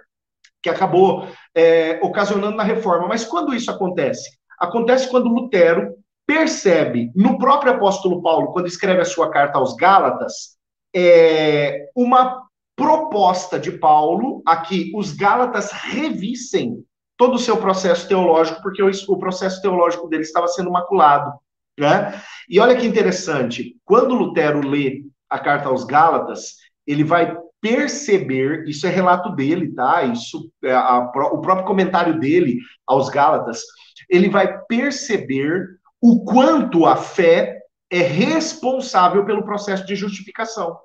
que 0.64 0.70
acabou 0.70 1.28
é, 1.54 2.00
ocasionando 2.02 2.56
na 2.56 2.64
reforma. 2.64 3.10
Mas 3.10 3.26
quando 3.26 3.54
isso 3.54 3.70
acontece? 3.70 4.30
Acontece 4.58 5.10
quando 5.10 5.28
Lutero 5.28 5.96
percebe 6.26 7.12
no 7.14 7.38
próprio 7.38 7.74
apóstolo 7.74 8.22
Paulo, 8.22 8.54
quando 8.54 8.68
escreve 8.68 9.02
a 9.02 9.06
sua 9.06 9.30
carta 9.30 9.58
aos 9.58 9.76
Gálatas, 9.76 10.56
é, 10.96 11.90
uma 11.94 12.44
proposta 12.78 13.60
de 13.60 13.72
Paulo 13.74 14.42
a 14.46 14.56
que 14.56 14.90
os 14.96 15.12
Gálatas 15.12 15.72
revissem 15.72 16.86
todo 17.18 17.36
o 17.36 17.40
seu 17.40 17.58
processo 17.58 18.08
teológico, 18.08 18.62
porque 18.62 18.82
o, 18.82 18.90
o 19.10 19.20
processo 19.20 19.62
teológico 19.62 20.08
dele 20.08 20.24
estava 20.24 20.48
sendo 20.48 20.72
maculado. 20.72 21.34
Né? 21.80 22.22
E 22.50 22.60
olha 22.60 22.76
que 22.76 22.86
interessante, 22.86 23.76
quando 23.86 24.16
Lutero 24.16 24.68
lê 24.68 25.04
a 25.30 25.40
carta 25.40 25.70
aos 25.70 25.84
Gálatas, 25.84 26.56
ele 26.86 27.04
vai 27.04 27.36
perceber, 27.62 28.68
isso 28.68 28.88
é 28.88 28.90
relato 28.90 29.36
dele, 29.36 29.74
tá? 29.74 30.04
Isso 30.04 30.52
é 30.64 30.74
a, 30.74 31.00
o 31.32 31.42
próprio 31.42 31.66
comentário 31.66 32.20
dele 32.20 32.60
aos 32.88 33.08
Gálatas, 33.10 33.62
ele 34.10 34.30
vai 34.30 34.60
perceber 34.64 35.66
o 36.02 36.26
quanto 36.26 36.86
a 36.86 36.96
fé 36.96 37.62
é 37.90 38.00
responsável 38.00 39.24
pelo 39.26 39.46
processo 39.46 39.86
de 39.86 39.96
justificação. 39.96 40.78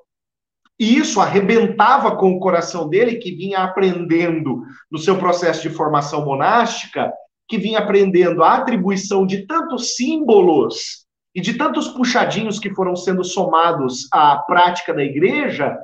E 0.79 0.99
isso 0.99 1.21
arrebentava 1.21 2.17
com 2.17 2.33
o 2.33 2.41
coração 2.41 2.89
dele, 2.89 3.17
que 3.17 3.35
vinha 3.35 3.61
aprendendo 3.61 4.63
no 4.91 4.99
seu 4.99 5.19
processo 5.19 5.63
de 5.63 5.71
formação 5.71 6.25
monástica, 6.25 7.11
que 7.49 7.59
vinha 7.59 7.79
aprendendo 7.79 8.43
a 8.43 8.55
atribuição 8.55 9.27
de 9.27 9.47
tantos 9.47 9.95
símbolos 9.95 11.07
e 11.35 11.41
de 11.41 11.55
tantos 11.55 11.89
puxadinhos 11.89 12.59
que 12.59 12.75
foram 12.75 12.97
sendo 12.97 13.23
somados 13.23 14.09
à 14.13 14.37
prática 14.37 14.93
da 14.93 15.05
igreja, 15.05 15.77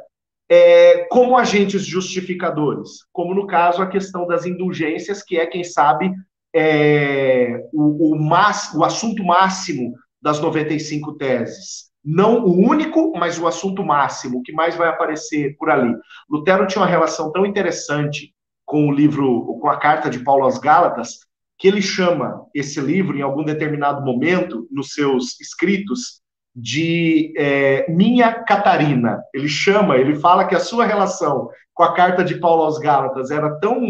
é, 0.48 1.06
como 1.10 1.36
agentes 1.36 1.84
justificadores, 1.84 3.06
como 3.12 3.34
no 3.34 3.46
caso 3.46 3.82
a 3.82 3.86
questão 3.86 4.26
das 4.26 4.44
indulgências, 4.44 5.22
que 5.22 5.38
é, 5.38 5.46
quem 5.46 5.62
sabe, 5.62 6.12
é, 6.54 7.64
o, 7.72 8.14
o, 8.14 8.28
o 8.76 8.84
assunto 8.84 9.24
máximo 9.24 9.94
das 10.20 10.40
95 10.40 11.14
teses. 11.14 11.90
Não 12.04 12.44
o 12.44 12.58
único, 12.58 13.12
mas 13.16 13.38
o 13.38 13.46
assunto 13.46 13.84
máximo, 13.84 14.42
que 14.42 14.52
mais 14.52 14.74
vai 14.74 14.88
aparecer 14.88 15.56
por 15.56 15.70
ali. 15.70 15.94
Lutero 16.28 16.66
tinha 16.66 16.82
uma 16.82 16.88
relação 16.88 17.30
tão 17.30 17.46
interessante 17.46 18.34
com 18.64 18.88
o 18.88 18.92
livro, 18.92 19.58
com 19.60 19.68
a 19.68 19.78
carta 19.78 20.10
de 20.10 20.18
Paulo 20.18 20.46
às 20.46 20.58
Gálatas, 20.58 21.20
que 21.62 21.68
ele 21.68 21.80
chama 21.80 22.44
esse 22.52 22.80
livro, 22.80 23.16
em 23.16 23.22
algum 23.22 23.44
determinado 23.44 24.04
momento, 24.04 24.66
nos 24.68 24.94
seus 24.94 25.40
escritos, 25.40 26.20
de 26.52 27.32
é, 27.36 27.88
Minha 27.88 28.32
Catarina. 28.42 29.22
Ele 29.32 29.48
chama, 29.48 29.96
ele 29.96 30.16
fala 30.16 30.44
que 30.44 30.56
a 30.56 30.60
sua 30.60 30.84
relação 30.84 31.48
com 31.72 31.84
a 31.84 31.94
carta 31.94 32.24
de 32.24 32.40
Paulo 32.40 32.64
aos 32.64 32.80
Gálatas 32.80 33.30
era 33.30 33.60
tão 33.60 33.80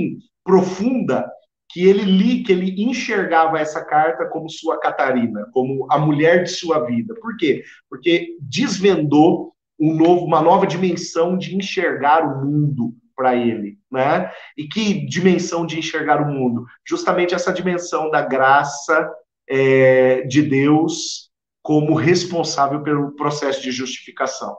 profunda 0.44 1.26
que 1.70 1.88
ele 1.88 2.02
li, 2.02 2.42
que 2.42 2.52
ele 2.52 2.84
enxergava 2.84 3.58
essa 3.58 3.82
carta 3.82 4.26
como 4.26 4.50
sua 4.50 4.78
Catarina, 4.78 5.48
como 5.50 5.90
a 5.90 5.96
mulher 5.96 6.42
de 6.42 6.50
sua 6.50 6.80
vida. 6.80 7.14
Por 7.22 7.38
quê? 7.38 7.64
Porque 7.88 8.36
desvendou 8.38 9.54
um 9.80 9.94
novo, 9.94 10.26
uma 10.26 10.42
nova 10.42 10.66
dimensão 10.66 11.38
de 11.38 11.56
enxergar 11.56 12.22
o 12.22 12.44
mundo 12.44 12.94
para 13.14 13.34
ele, 13.36 13.78
né? 13.90 14.30
E 14.56 14.66
que 14.66 15.06
dimensão 15.06 15.66
de 15.66 15.78
enxergar 15.78 16.20
o 16.20 16.30
mundo? 16.32 16.66
Justamente 16.86 17.34
essa 17.34 17.52
dimensão 17.52 18.10
da 18.10 18.22
graça 18.22 19.10
é, 19.48 20.22
de 20.22 20.42
Deus 20.42 21.30
como 21.62 21.94
responsável 21.94 22.82
pelo 22.82 23.12
processo 23.12 23.62
de 23.62 23.70
justificação, 23.70 24.56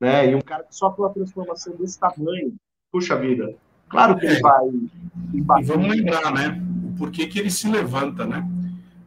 né? 0.00 0.30
E 0.30 0.34
um 0.34 0.40
cara 0.40 0.64
que 0.64 0.74
só 0.74 0.90
pela 0.90 1.10
transformação 1.10 1.76
desse 1.76 1.98
tamanho, 1.98 2.54
puxa 2.90 3.16
vida, 3.16 3.54
Claro 3.90 4.16
que 4.16 4.24
ele 4.24 4.36
é. 4.36 4.40
vai. 4.40 4.68
E 5.34 5.42
vamos 5.42 5.88
lembrar, 5.88 6.32
né? 6.32 6.62
Por 6.96 7.10
que, 7.10 7.26
que 7.26 7.38
ele 7.38 7.50
se 7.50 7.68
levanta, 7.68 8.24
né? 8.24 8.48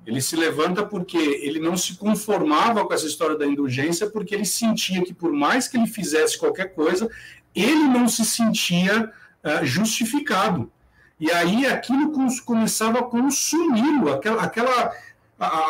Ele 0.06 0.22
se 0.22 0.36
levanta 0.36 0.86
porque 0.86 1.18
ele 1.18 1.60
não 1.60 1.78
se 1.78 1.96
conformava 1.96 2.86
com 2.86 2.94
essa 2.94 3.08
história 3.08 3.38
da 3.38 3.48
indulgência, 3.48 4.10
porque 4.10 4.36
ele 4.36 4.46
sentia 4.46 5.02
que, 5.02 5.14
por 5.14 5.32
mais 5.32 5.70
que 5.70 5.78
ele 5.78 5.88
fizesse 5.88 6.38
qualquer 6.38 6.76
coisa, 6.76 7.10
ele 7.56 7.84
não 7.88 8.08
se 8.08 8.26
sentia 8.26 9.12
uh, 9.44 9.66
justificado. 9.66 10.72
E 11.20 11.32
aí 11.32 11.66
aquilo 11.66 12.12
começava 12.46 13.00
a 13.00 13.04
consumi-lo, 13.04 14.12
aquela, 14.12 14.44
aquela, 14.44 14.94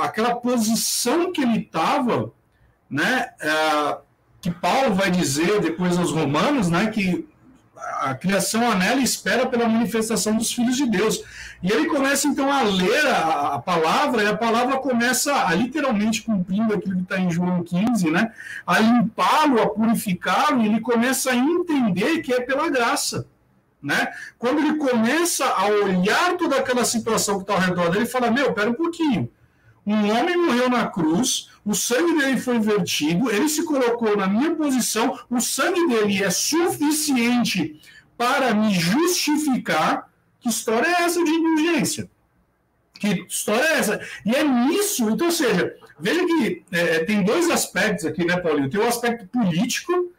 aquela 0.01 0.35
posição 0.35 1.31
que 1.31 1.41
ele 1.41 1.59
estava, 1.59 2.31
né? 2.89 3.29
Uh, 3.41 4.01
que 4.41 4.51
Paulo 4.51 4.93
vai 4.95 5.09
dizer 5.09 5.61
depois 5.61 5.97
aos 5.97 6.11
Romanos, 6.11 6.69
né? 6.69 6.87
Que 6.87 7.27
a 8.01 8.15
criação 8.15 8.69
anela 8.69 8.99
e 8.99 9.03
espera 9.03 9.45
pela 9.45 9.67
manifestação 9.67 10.35
dos 10.35 10.51
filhos 10.51 10.75
de 10.75 10.85
Deus. 10.85 11.23
E 11.61 11.71
ele 11.71 11.85
começa 11.85 12.27
então 12.27 12.51
a 12.51 12.61
ler 12.61 13.05
a, 13.07 13.55
a 13.55 13.59
palavra, 13.59 14.23
e 14.23 14.27
a 14.27 14.35
palavra 14.35 14.77
começa 14.77 15.33
a 15.33 15.53
literalmente 15.53 16.21
cumprindo 16.21 16.73
aquilo 16.73 16.97
que 16.97 17.03
está 17.03 17.19
em 17.19 17.31
João 17.31 17.63
15, 17.63 18.11
né? 18.11 18.31
A 18.65 18.79
limpá-lo, 18.79 19.61
a 19.61 19.69
purificá-lo, 19.69 20.61
e 20.61 20.67
ele 20.67 20.81
começa 20.81 21.31
a 21.31 21.35
entender 21.35 22.21
que 22.21 22.33
é 22.33 22.41
pela 22.41 22.69
graça. 22.69 23.25
Né? 23.81 24.13
Quando 24.39 24.59
ele 24.59 24.77
começa 24.77 25.45
a 25.45 25.65
olhar 25.67 26.37
toda 26.37 26.57
aquela 26.57 26.85
situação 26.85 27.35
que 27.35 27.43
está 27.43 27.55
ao 27.55 27.59
redor 27.59 27.89
dele, 27.89 28.03
ele 28.03 28.05
fala: 28.05 28.31
Meu, 28.31 28.53
pera 28.53 28.69
um 28.69 28.73
pouquinho. 28.73 29.29
Um 29.85 30.09
homem 30.17 30.37
morreu 30.37 30.69
na 30.69 30.87
cruz, 30.87 31.49
o 31.65 31.73
sangue 31.73 32.17
dele 32.17 32.37
foi 32.37 32.59
vertido, 32.59 33.31
ele 33.31 33.47
se 33.47 33.63
colocou 33.63 34.17
na 34.17 34.27
minha 34.27 34.53
posição, 34.53 35.17
o 35.29 35.39
sangue 35.39 35.87
dele 35.87 36.21
é 36.23 36.29
suficiente 36.29 37.79
para 38.17 38.53
me 38.53 38.73
justificar. 38.73 40.09
Que 40.41 40.49
história 40.49 40.87
é 40.87 41.03
essa 41.03 41.23
de 41.23 41.31
indulgência? 41.31 42.09
Que 42.99 43.25
história 43.27 43.63
é 43.63 43.79
essa? 43.79 44.01
E 44.25 44.35
é 44.35 44.43
nisso, 44.43 45.09
então, 45.09 45.27
ou 45.27 45.33
seja, 45.33 45.75
veja 45.99 46.25
que 46.25 46.63
é, 46.71 46.99
tem 47.05 47.23
dois 47.23 47.49
aspectos 47.49 48.05
aqui, 48.05 48.25
né, 48.25 48.37
Paulinho? 48.37 48.69
Tem 48.69 48.79
o 48.79 48.87
aspecto 48.87 49.25
político, 49.27 50.11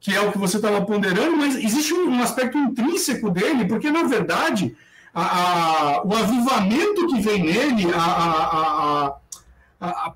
que 0.00 0.12
é 0.12 0.20
o 0.20 0.32
que 0.32 0.38
você 0.38 0.56
estava 0.56 0.84
ponderando, 0.84 1.36
mas 1.36 1.54
existe 1.54 1.94
um, 1.94 2.10
um 2.10 2.22
aspecto 2.22 2.58
intrínseco 2.58 3.30
dele, 3.30 3.66
porque, 3.66 3.88
na 3.88 4.02
verdade, 4.02 4.76
a, 5.14 5.22
a, 5.22 6.02
o 6.04 6.12
avivamento 6.14 7.06
que 7.06 7.20
vem 7.20 7.44
nele, 7.44 7.92
a, 7.94 9.14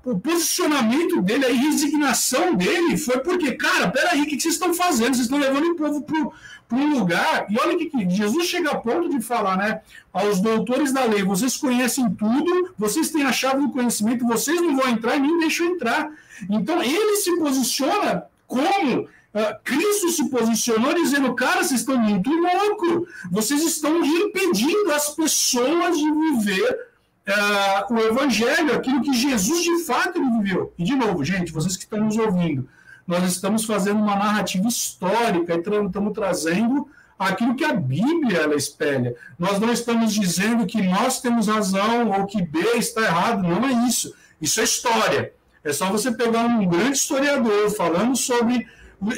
o 0.05 0.19
posicionamento 0.19 1.21
dele, 1.21 1.45
a 1.45 1.53
resignação 1.53 2.55
dele 2.55 2.97
foi 2.97 3.19
porque, 3.19 3.51
cara, 3.51 3.89
peraí, 3.89 4.21
o 4.21 4.25
que 4.25 4.39
vocês 4.39 4.53
estão 4.53 4.73
fazendo? 4.73 5.13
Vocês 5.13 5.25
estão 5.25 5.37
levando 5.37 5.71
o 5.71 5.75
povo 5.75 6.01
para 6.01 6.77
um 6.77 6.99
lugar. 6.99 7.47
E 7.49 7.59
olha 7.59 7.77
que, 7.77 7.87
que 7.87 8.09
Jesus 8.09 8.47
chega 8.47 8.71
a 8.71 8.77
ponto 8.77 9.09
de 9.09 9.21
falar, 9.21 9.57
né? 9.57 9.81
Aos 10.13 10.39
doutores 10.39 10.93
da 10.93 11.03
lei, 11.03 11.21
vocês 11.21 11.57
conhecem 11.57 12.09
tudo, 12.11 12.73
vocês 12.77 13.09
têm 13.09 13.23
a 13.23 13.31
chave 13.33 13.59
do 13.59 13.71
conhecimento, 13.71 14.25
vocês 14.25 14.61
não 14.61 14.77
vão 14.77 14.87
entrar 14.87 15.17
e 15.17 15.19
nem 15.19 15.37
deixam 15.37 15.67
entrar. 15.67 16.11
Então, 16.49 16.81
ele 16.81 17.17
se 17.17 17.35
posiciona 17.37 18.23
como 18.47 19.09
ah, 19.33 19.59
Cristo 19.63 20.09
se 20.11 20.29
posicionou 20.29 20.93
dizendo, 20.93 21.35
cara, 21.35 21.63
vocês 21.63 21.81
estão 21.81 21.97
muito 21.97 22.31
loucos, 22.31 23.13
vocês 23.29 23.61
estão 23.63 24.03
impedindo 24.03 24.91
as 24.93 25.09
pessoas 25.09 25.97
de 25.97 26.09
viver 26.09 26.87
uh, 27.27 27.93
o 27.93 27.99
Evangelho, 27.99 28.73
aquilo 28.73 29.01
que 29.01 29.13
Jesus 29.13 29.63
de 29.63 29.83
fato 29.83 30.19
viveu. 30.39 30.73
E, 30.77 30.83
de 30.83 30.95
novo, 30.95 31.23
gente, 31.23 31.51
vocês 31.51 31.75
que 31.75 31.83
estão 31.83 31.99
nos 31.99 32.17
ouvindo, 32.17 32.67
nós 33.05 33.23
estamos 33.23 33.65
fazendo 33.65 33.99
uma 33.99 34.15
narrativa 34.15 34.67
histórica 34.67 35.53
e 35.53 35.59
estamos 35.59 36.13
trazendo 36.13 36.87
aquilo 37.17 37.55
que 37.55 37.65
a 37.65 37.73
Bíblia 37.73 38.39
ela 38.39 38.55
espelha. 38.55 39.15
Nós 39.37 39.59
não 39.59 39.71
estamos 39.71 40.13
dizendo 40.13 40.65
que 40.65 40.81
nós 40.81 41.21
temos 41.21 41.47
razão 41.47 42.11
ou 42.11 42.25
que 42.25 42.41
B 42.41 42.59
está 42.75 43.01
errado, 43.01 43.43
não 43.43 43.65
é 43.65 43.87
isso. 43.87 44.13
Isso 44.41 44.59
é 44.59 44.63
história. 44.63 45.33
É 45.63 45.73
só 45.73 45.89
você 45.89 46.11
pegar 46.11 46.45
um 46.45 46.65
grande 46.67 46.97
historiador 46.97 47.69
falando 47.71 48.15
sobre 48.15 48.67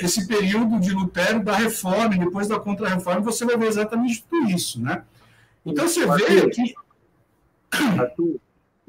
esse 0.01 0.27
período 0.27 0.79
de 0.79 0.91
Lutero 0.91 1.43
da 1.43 1.55
Reforma 1.55 2.15
e 2.15 2.19
depois 2.19 2.47
da 2.47 2.59
Contra-Reforma, 2.59 3.21
você 3.21 3.45
vai 3.45 3.57
ver 3.57 3.67
exatamente 3.67 4.23
tudo 4.29 4.49
isso, 4.49 4.81
né? 4.81 5.03
Então 5.65 5.87
você 5.87 6.05
vê 6.05 6.49
que 6.49 6.73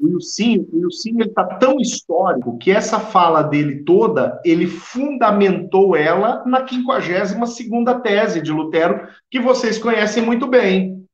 o 0.01 0.07
Ilcinho, 0.07 0.67
o 0.73 0.79
Ilcinho 0.79 1.23
está 1.23 1.43
tão 1.43 1.79
histórico 1.79 2.57
que 2.57 2.71
essa 2.71 2.99
fala 2.99 3.43
dele 3.43 3.83
toda, 3.83 4.41
ele 4.43 4.65
fundamentou 4.65 5.95
ela 5.95 6.43
na 6.45 6.65
52ª 6.65 8.01
tese 8.01 8.41
de 8.41 8.51
Lutero, 8.51 9.07
que 9.29 9.39
vocês 9.39 9.77
conhecem 9.77 10.23
muito 10.23 10.47
bem. 10.47 11.05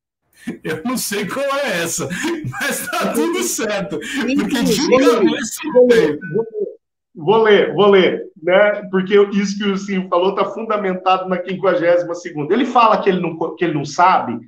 Eu 0.63 0.81
não 0.85 0.97
sei 0.97 1.27
qual 1.27 1.45
é 1.45 1.83
essa, 1.83 2.07
mas 2.61 2.81
está 2.81 3.11
tudo 3.11 3.43
certo. 3.43 3.99
Porque 3.99 4.63
de 4.63 4.77
Vou 7.19 7.41
ler, 7.41 7.73
vou 7.73 7.89
ler, 7.89 8.29
né? 8.41 8.83
Porque 8.91 9.19
isso 9.33 9.57
que 9.57 9.63
o 9.63 9.69
Ilcinho 9.69 10.07
falou 10.07 10.29
está 10.29 10.45
fundamentado 10.45 11.27
na 11.27 11.41
52ª. 11.43 12.51
Ele 12.51 12.63
fala 12.63 13.01
que 13.01 13.09
ele 13.09 13.19
não, 13.19 13.55
que 13.55 13.65
ele 13.65 13.73
não 13.73 13.83
sabe 13.83 14.39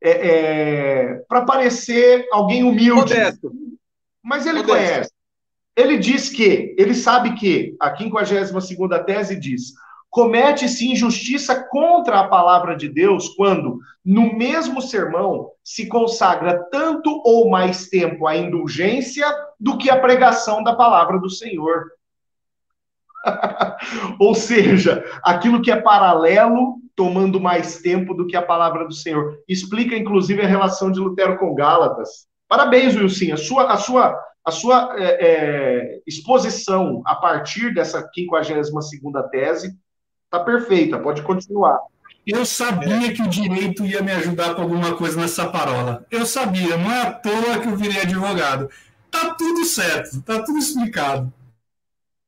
é, 0.00 0.10
é, 0.10 1.14
para 1.28 1.44
parecer 1.44 2.26
alguém 2.32 2.62
humilde. 2.62 3.14
Modesto. 3.14 3.52
Mas 4.22 4.46
ele 4.46 4.60
Modesto. 4.60 4.72
conhece. 4.76 5.10
Ele 5.76 5.96
diz 5.96 6.28
que, 6.28 6.74
ele 6.76 6.94
sabe 6.94 7.34
que, 7.34 7.76
a 7.80 7.96
52 7.96 8.50
tese 9.06 9.38
diz, 9.38 9.74
comete-se 10.10 10.90
injustiça 10.90 11.62
contra 11.70 12.20
a 12.20 12.26
palavra 12.26 12.76
de 12.76 12.88
Deus 12.88 13.28
quando, 13.28 13.78
no 14.04 14.36
mesmo 14.36 14.80
sermão, 14.80 15.50
se 15.62 15.86
consagra 15.86 16.64
tanto 16.70 17.22
ou 17.24 17.48
mais 17.48 17.88
tempo 17.88 18.26
à 18.26 18.36
indulgência 18.36 19.26
do 19.58 19.78
que 19.78 19.90
à 19.90 20.00
pregação 20.00 20.62
da 20.64 20.74
palavra 20.74 21.18
do 21.18 21.30
Senhor. 21.30 21.92
ou 24.18 24.34
seja, 24.34 25.04
aquilo 25.22 25.62
que 25.62 25.70
é 25.70 25.76
paralelo 25.76 26.80
tomando 26.98 27.38
mais 27.38 27.78
tempo 27.78 28.12
do 28.12 28.26
que 28.26 28.36
a 28.36 28.42
palavra 28.42 28.84
do 28.84 28.92
Senhor. 28.92 29.38
Explica, 29.48 29.94
inclusive, 29.94 30.42
a 30.42 30.48
relação 30.48 30.90
de 30.90 30.98
Lutero 30.98 31.38
com 31.38 31.54
Gálatas. 31.54 32.26
Parabéns, 32.48 32.96
Wilson. 32.96 33.32
A 33.32 33.36
sua, 33.36 33.72
a 33.72 33.76
sua, 33.76 34.20
a 34.44 34.50
sua 34.50 34.96
é, 34.98 35.26
é, 35.26 36.00
exposição 36.04 37.00
a 37.06 37.14
partir 37.14 37.72
dessa 37.72 38.02
52 38.02 39.30
tese 39.30 39.78
está 40.24 40.40
perfeita, 40.40 40.98
pode 40.98 41.22
continuar. 41.22 41.78
Eu 42.26 42.44
sabia 42.44 43.14
que 43.14 43.22
o 43.22 43.28
direito 43.28 43.86
ia 43.86 44.02
me 44.02 44.10
ajudar 44.10 44.56
com 44.56 44.62
alguma 44.62 44.96
coisa 44.96 45.20
nessa 45.20 45.48
parola. 45.48 46.04
Eu 46.10 46.26
sabia, 46.26 46.76
não 46.76 46.90
é 46.90 47.02
à 47.02 47.12
toa 47.12 47.60
que 47.60 47.68
eu 47.68 47.76
virei 47.76 48.00
advogado. 48.00 48.68
Tá 49.08 49.36
tudo 49.36 49.64
certo, 49.64 50.20
tá 50.22 50.42
tudo 50.42 50.58
explicado. 50.58 51.32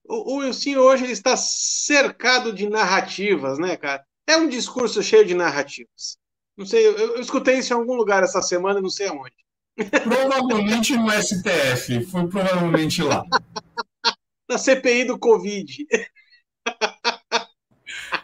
O, 0.04 0.35
o 0.35 0.38
Wilson 0.38 0.78
hoje 0.78 1.04
ele 1.04 1.12
está 1.12 1.37
cercado 1.37 2.52
de 2.52 2.68
narrativas, 2.68 3.59
né, 3.59 3.76
cara? 3.76 4.04
É 4.31 4.37
um 4.37 4.49
discurso 4.49 5.03
cheio 5.03 5.27
de 5.27 5.35
narrativas. 5.35 6.16
Não 6.57 6.64
sei, 6.64 6.87
eu, 6.87 6.97
eu 6.97 7.21
escutei 7.21 7.59
isso 7.59 7.73
em 7.73 7.77
algum 7.77 7.95
lugar 7.95 8.23
essa 8.23 8.40
semana, 8.40 8.81
não 8.81 8.88
sei 8.88 9.09
aonde. 9.09 9.35
Provavelmente 10.05 10.97
no 10.97 11.11
STF, 11.11 12.07
foi 12.07 12.29
provavelmente 12.29 13.03
lá. 13.03 13.25
Na 14.49 14.57
CPI 14.57 15.07
do 15.07 15.19
Covid. 15.19 15.85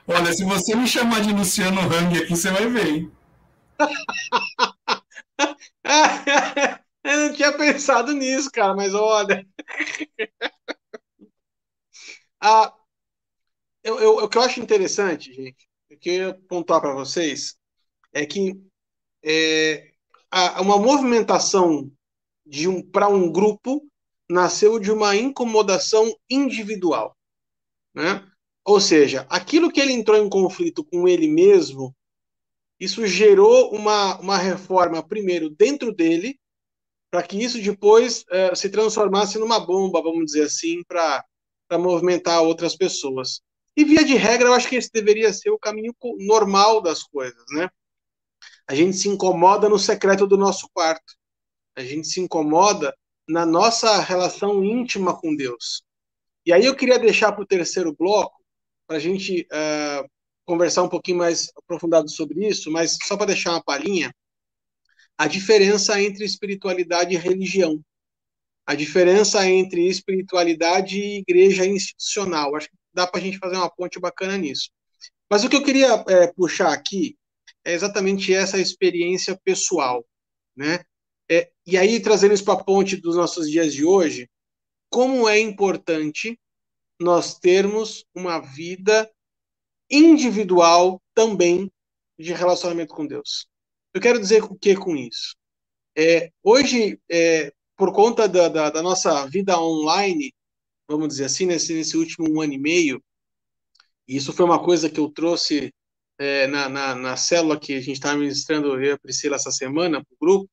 Olha, 0.06 0.32
se 0.32 0.44
você 0.44 0.76
me 0.76 0.86
chamar 0.86 1.22
de 1.22 1.32
Luciano 1.32 1.80
Hang 1.80 2.18
aqui, 2.18 2.36
você 2.36 2.52
vai 2.52 2.68
ver, 2.68 2.86
hein? 2.86 3.10
Eu 7.02 7.16
não 7.18 7.32
tinha 7.32 7.52
pensado 7.52 8.12
nisso, 8.12 8.48
cara, 8.52 8.74
mas 8.74 8.94
olha. 8.94 9.44
ah, 12.40 12.72
eu, 13.84 14.00
eu, 14.00 14.16
o 14.18 14.28
que 14.28 14.36
eu 14.36 14.42
acho 14.42 14.60
interessante, 14.60 15.32
gente, 15.32 15.66
eu 16.04 16.14
ia 16.28 16.34
pontuar 16.48 16.80
para 16.80 16.94
vocês, 16.94 17.56
é 18.12 18.24
que 18.24 18.60
é, 19.24 19.90
uma 20.60 20.78
movimentação 20.78 21.90
de 22.44 22.68
um, 22.68 22.82
para 22.82 23.08
um 23.08 23.30
grupo 23.30 23.86
nasceu 24.28 24.78
de 24.78 24.90
uma 24.90 25.16
incomodação 25.16 26.14
individual. 26.28 27.16
Né? 27.94 28.24
Ou 28.64 28.80
seja, 28.80 29.26
aquilo 29.30 29.70
que 29.70 29.80
ele 29.80 29.92
entrou 29.92 30.16
em 30.16 30.28
conflito 30.28 30.84
com 30.84 31.06
ele 31.06 31.28
mesmo, 31.28 31.94
isso 32.78 33.06
gerou 33.06 33.72
uma, 33.72 34.18
uma 34.20 34.36
reforma, 34.36 35.06
primeiro, 35.06 35.48
dentro 35.48 35.94
dele, 35.94 36.38
para 37.10 37.22
que 37.22 37.42
isso 37.42 37.60
depois 37.62 38.24
é, 38.30 38.54
se 38.54 38.68
transformasse 38.68 39.38
numa 39.38 39.58
bomba, 39.58 40.02
vamos 40.02 40.26
dizer 40.26 40.42
assim, 40.42 40.82
para 40.84 41.24
movimentar 41.78 42.42
outras 42.42 42.76
pessoas. 42.76 43.40
E, 43.76 43.84
via 43.84 44.04
de 44.04 44.14
regra, 44.14 44.48
eu 44.48 44.54
acho 44.54 44.68
que 44.68 44.76
esse 44.76 44.90
deveria 44.90 45.32
ser 45.32 45.50
o 45.50 45.58
caminho 45.58 45.94
normal 46.18 46.80
das 46.80 47.02
coisas, 47.02 47.44
né? 47.50 47.68
A 48.66 48.74
gente 48.74 48.96
se 48.96 49.08
incomoda 49.08 49.68
no 49.68 49.78
secreto 49.78 50.26
do 50.26 50.36
nosso 50.36 50.68
quarto. 50.72 51.14
A 51.76 51.82
gente 51.82 52.08
se 52.08 52.20
incomoda 52.20 52.96
na 53.28 53.44
nossa 53.44 54.00
relação 54.00 54.64
íntima 54.64 55.18
com 55.18 55.36
Deus. 55.36 55.82
E 56.44 56.52
aí 56.52 56.64
eu 56.64 56.74
queria 56.74 56.98
deixar 56.98 57.32
para 57.32 57.42
o 57.42 57.46
terceiro 57.46 57.94
bloco, 57.94 58.42
para 58.86 58.96
a 58.96 59.00
gente 59.00 59.46
uh, 59.52 60.08
conversar 60.44 60.84
um 60.84 60.88
pouquinho 60.88 61.18
mais 61.18 61.50
aprofundado 61.56 62.08
sobre 62.08 62.46
isso, 62.46 62.70
mas 62.70 62.96
só 63.02 63.16
para 63.16 63.26
deixar 63.26 63.50
uma 63.50 63.62
palhinha, 63.62 64.14
a 65.18 65.26
diferença 65.26 66.00
entre 66.00 66.24
espiritualidade 66.24 67.14
e 67.14 67.18
religião. 67.18 67.82
A 68.64 68.74
diferença 68.74 69.46
entre 69.48 69.88
espiritualidade 69.88 70.98
e 70.98 71.18
igreja 71.18 71.64
institucional. 71.64 72.54
Acho 72.54 72.68
que 72.68 72.76
dá 72.96 73.06
para 73.06 73.20
a 73.20 73.22
gente 73.22 73.38
fazer 73.38 73.56
uma 73.56 73.70
ponte 73.70 74.00
bacana 74.00 74.36
nisso. 74.38 74.70
Mas 75.30 75.44
o 75.44 75.48
que 75.48 75.56
eu 75.56 75.62
queria 75.62 76.04
é, 76.08 76.26
puxar 76.28 76.72
aqui 76.72 77.16
é 77.64 77.74
exatamente 77.74 78.32
essa 78.32 78.58
experiência 78.58 79.38
pessoal, 79.44 80.04
né? 80.56 80.84
É, 81.30 81.50
e 81.66 81.76
aí, 81.76 82.00
trazendo 82.00 82.32
isso 82.32 82.44
para 82.44 82.54
a 82.54 82.64
ponte 82.64 82.96
dos 82.96 83.16
nossos 83.16 83.50
dias 83.50 83.74
de 83.74 83.84
hoje, 83.84 84.30
como 84.88 85.28
é 85.28 85.38
importante 85.38 86.38
nós 87.00 87.38
termos 87.38 88.04
uma 88.14 88.38
vida 88.38 89.10
individual 89.90 91.02
também 91.14 91.70
de 92.18 92.32
relacionamento 92.32 92.94
com 92.94 93.06
Deus. 93.06 93.46
Eu 93.92 94.00
quero 94.00 94.18
dizer 94.20 94.42
o 94.44 94.56
que 94.56 94.74
com 94.74 94.96
isso? 94.96 95.36
É, 95.96 96.30
hoje, 96.42 97.00
é, 97.10 97.52
por 97.76 97.92
conta 97.92 98.28
da, 98.28 98.48
da, 98.48 98.70
da, 98.70 98.82
nossa 98.82 99.26
vida 99.26 99.58
online, 99.60 100.32
vamos 100.88 101.08
dizer 101.08 101.24
assim, 101.24 101.46
nesse, 101.46 101.74
nesse 101.74 101.96
último 101.96 102.28
um 102.30 102.40
ano 102.40 102.52
e 102.52 102.58
meio, 102.58 103.02
e 104.08 104.16
isso 104.16 104.32
foi 104.32 104.44
uma 104.44 104.62
coisa 104.62 104.88
que 104.88 105.00
eu 105.00 105.10
trouxe 105.10 105.72
é, 106.18 106.46
na, 106.46 106.68
na, 106.68 106.94
na, 106.94 107.16
célula 107.16 107.58
que 107.58 107.74
a 107.74 107.80
gente 107.80 107.92
está 107.92 108.14
ministrando, 108.14 108.68
eu 108.68 108.82
e 108.82 108.90
a 108.92 108.98
Priscila, 108.98 109.36
essa 109.36 109.50
semana, 109.50 110.02
para 110.04 110.14
o 110.14 110.18
grupo, 110.18 110.50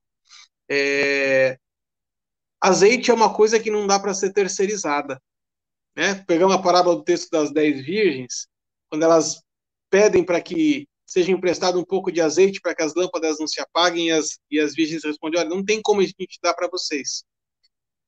é, 0.69 1.58
azeite 2.60 3.12
é 3.12 3.13
uma 3.13 3.34
coisa 3.34 3.60
que 3.60 3.69
não 3.69 3.86
dá 3.86 4.00
para 4.00 4.13
ser 4.13 4.34
terceirizada. 4.34 5.22
Né? 5.96 6.15
Pegamos 6.26 6.56
a 6.56 6.62
parábola 6.62 6.96
do 6.96 7.04
texto 7.04 7.30
das 7.30 7.52
dez 7.52 7.86
virgens, 7.86 8.48
quando 8.89 9.04
elas 9.04 9.41
pedem 9.89 10.24
para 10.24 10.41
que 10.41 10.88
seja 11.06 11.32
emprestado 11.32 11.80
um 11.80 11.86
pouco 11.86 12.12
de 12.12 12.22
azeite 12.22 12.60
para 12.60 12.74
que 12.74 12.82
as 12.82 12.96
lâmpadas 12.96 13.38
não 13.39 13.48
se 13.48 13.62
apaguem, 13.62 14.08
e 14.08 14.12
as, 14.12 14.39
e 14.50 14.60
as 14.60 14.74
virgens 14.74 15.04
respondem: 15.04 15.39
olha, 15.39 15.50
não 15.50 15.63
tem 15.63 15.82
como 15.82 16.02
a 16.02 16.04
gente 16.04 16.39
dar 16.41 16.54
para 16.54 16.67
vocês. 16.67 17.24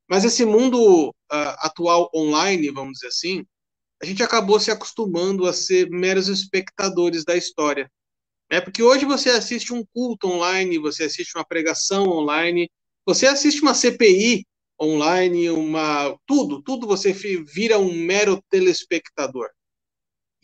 Mas 0.07 0.23
esse 0.23 0.45
mundo 0.45 1.09
uh, 1.09 1.13
atual 1.59 2.09
online, 2.13 2.69
vamos 2.69 2.93
dizer 2.93 3.07
assim, 3.07 3.45
a 4.01 4.05
gente 4.05 4.21
acabou 4.21 4.59
se 4.59 4.69
acostumando 4.69 5.47
a 5.47 5.53
ser 5.53 5.89
meros 5.89 6.27
espectadores 6.27 7.23
da 7.23 7.35
história. 7.35 7.89
É 8.49 8.61
porque 8.61 8.83
hoje 8.83 9.05
você 9.05 9.31
assiste 9.31 9.73
um 9.73 9.83
culto 9.93 10.27
online, 10.27 10.77
você 10.77 11.05
assiste 11.05 11.35
uma 11.35 11.45
pregação 11.45 12.07
online, 12.07 12.69
você 13.05 13.25
assiste 13.25 13.61
uma 13.61 13.73
CPI 13.73 14.45
online, 14.79 15.49
uma 15.49 16.15
tudo, 16.27 16.61
tudo 16.61 16.85
você 16.85 17.11
vira 17.13 17.79
um 17.79 17.93
mero 17.93 18.41
telespectador. 18.49 19.49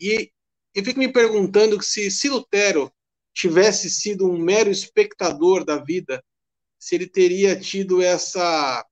E 0.00 0.30
eu 0.74 0.84
fico 0.84 0.98
me 0.98 1.12
perguntando 1.12 1.80
se, 1.82 2.10
se 2.10 2.28
Lutero 2.28 2.92
tivesse 3.34 3.88
sido 3.88 4.28
um 4.28 4.38
mero 4.38 4.70
espectador 4.70 5.64
da 5.64 5.76
vida, 5.76 6.22
se 6.78 6.94
ele 6.94 7.06
teria 7.06 7.58
tido 7.58 8.02
essa, 8.02 8.84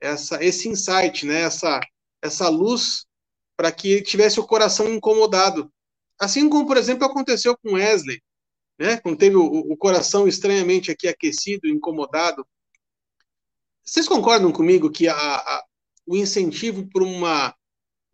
essa 0.00 0.42
esse 0.42 0.68
insight, 0.68 1.26
né? 1.26 1.42
essa, 1.42 1.80
essa 2.22 2.48
luz 2.48 3.06
para 3.56 3.70
que 3.70 3.92
ele 3.92 4.02
tivesse 4.02 4.40
o 4.40 4.46
coração 4.46 4.88
incomodado. 4.92 5.70
Assim 6.18 6.48
como, 6.48 6.66
por 6.66 6.76
exemplo, 6.76 7.04
aconteceu 7.04 7.56
com 7.58 7.74
Wesley, 7.74 8.22
né? 8.78 8.96
quando 8.98 9.18
teve 9.18 9.36
o, 9.36 9.44
o 9.44 9.76
coração 9.76 10.26
estranhamente 10.26 10.90
aqui 10.90 11.06
aquecido, 11.06 11.68
incomodado. 11.68 12.46
vocês 13.84 14.08
concordam 14.08 14.50
comigo 14.50 14.90
que 14.90 15.08
a, 15.08 15.14
a, 15.14 15.64
o 16.06 16.16
incentivo 16.16 16.88
por 16.90 17.02
uma, 17.02 17.54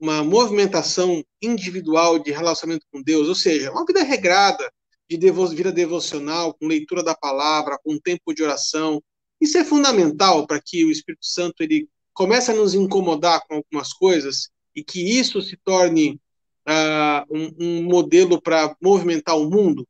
uma 0.01 0.25
movimentação 0.25 1.25
individual 1.41 2.19
de 2.19 2.33
relacionamento 2.33 2.87
com 2.91 3.03
Deus, 3.03 3.29
ou 3.29 3.35
seja, 3.35 3.71
uma 3.71 3.85
vida 3.85 4.03
regrada, 4.03 4.71
de 5.09 5.17
devo, 5.17 5.47
vida 5.49 5.73
devocional, 5.73 6.55
com 6.55 6.67
leitura 6.67 7.03
da 7.03 7.15
palavra, 7.15 7.79
com 7.85 7.99
tempo 7.99 8.35
de 8.35 8.43
oração, 8.43 9.01
isso 9.41 9.59
é 9.59 9.65
fundamental 9.65 10.47
para 10.47 10.61
que 10.61 10.85
o 10.85 10.91
Espírito 10.91 11.27
Santo 11.27 11.63
ele 11.63 11.89
comece 12.15 12.51
a 12.51 12.55
nos 12.55 12.75
incomodar 12.75 13.47
com 13.47 13.57
algumas 13.57 13.93
coisas 13.93 14.49
e 14.75 14.83
que 14.83 15.19
isso 15.19 15.41
se 15.43 15.57
torne 15.57 16.21
uh, 16.67 17.27
um, 17.31 17.55
um, 17.59 17.83
modelo 17.83 18.41
para 18.41 18.75
movimentar 18.81 19.37
o 19.37 19.51
mundo. 19.51 19.87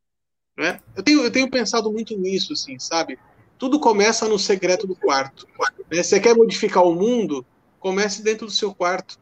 Né? 0.57 0.81
Eu, 0.97 1.03
tenho, 1.03 1.23
eu 1.23 1.31
tenho 1.31 1.51
pensado 1.51 1.93
muito 1.93 2.17
nisso, 2.17 2.53
assim, 2.53 2.79
sabe? 2.79 3.19
Tudo 3.59 3.81
começa 3.81 4.29
no 4.29 4.39
secreto 4.39 4.87
do 4.87 4.97
quarto. 4.97 5.47
Né? 5.91 6.03
Você 6.03 6.19
quer 6.19 6.35
modificar 6.35 6.85
o 6.85 6.95
mundo? 6.95 7.47
Comece 7.79 8.23
dentro 8.23 8.47
do 8.47 8.53
seu 8.53 8.75
quarto. 8.75 9.19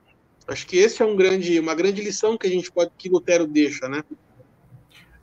Acho 0.46 0.66
que 0.66 0.76
esse 0.76 1.02
é 1.02 1.06
um 1.06 1.16
grande, 1.16 1.58
uma 1.58 1.74
grande 1.74 2.02
lição 2.02 2.37
que 2.37 2.46
a 2.46 2.50
gente 2.50 2.70
pode 2.70 2.90
que 2.96 3.08
Lutero 3.08 3.46
deixa, 3.46 3.88
né? 3.88 4.02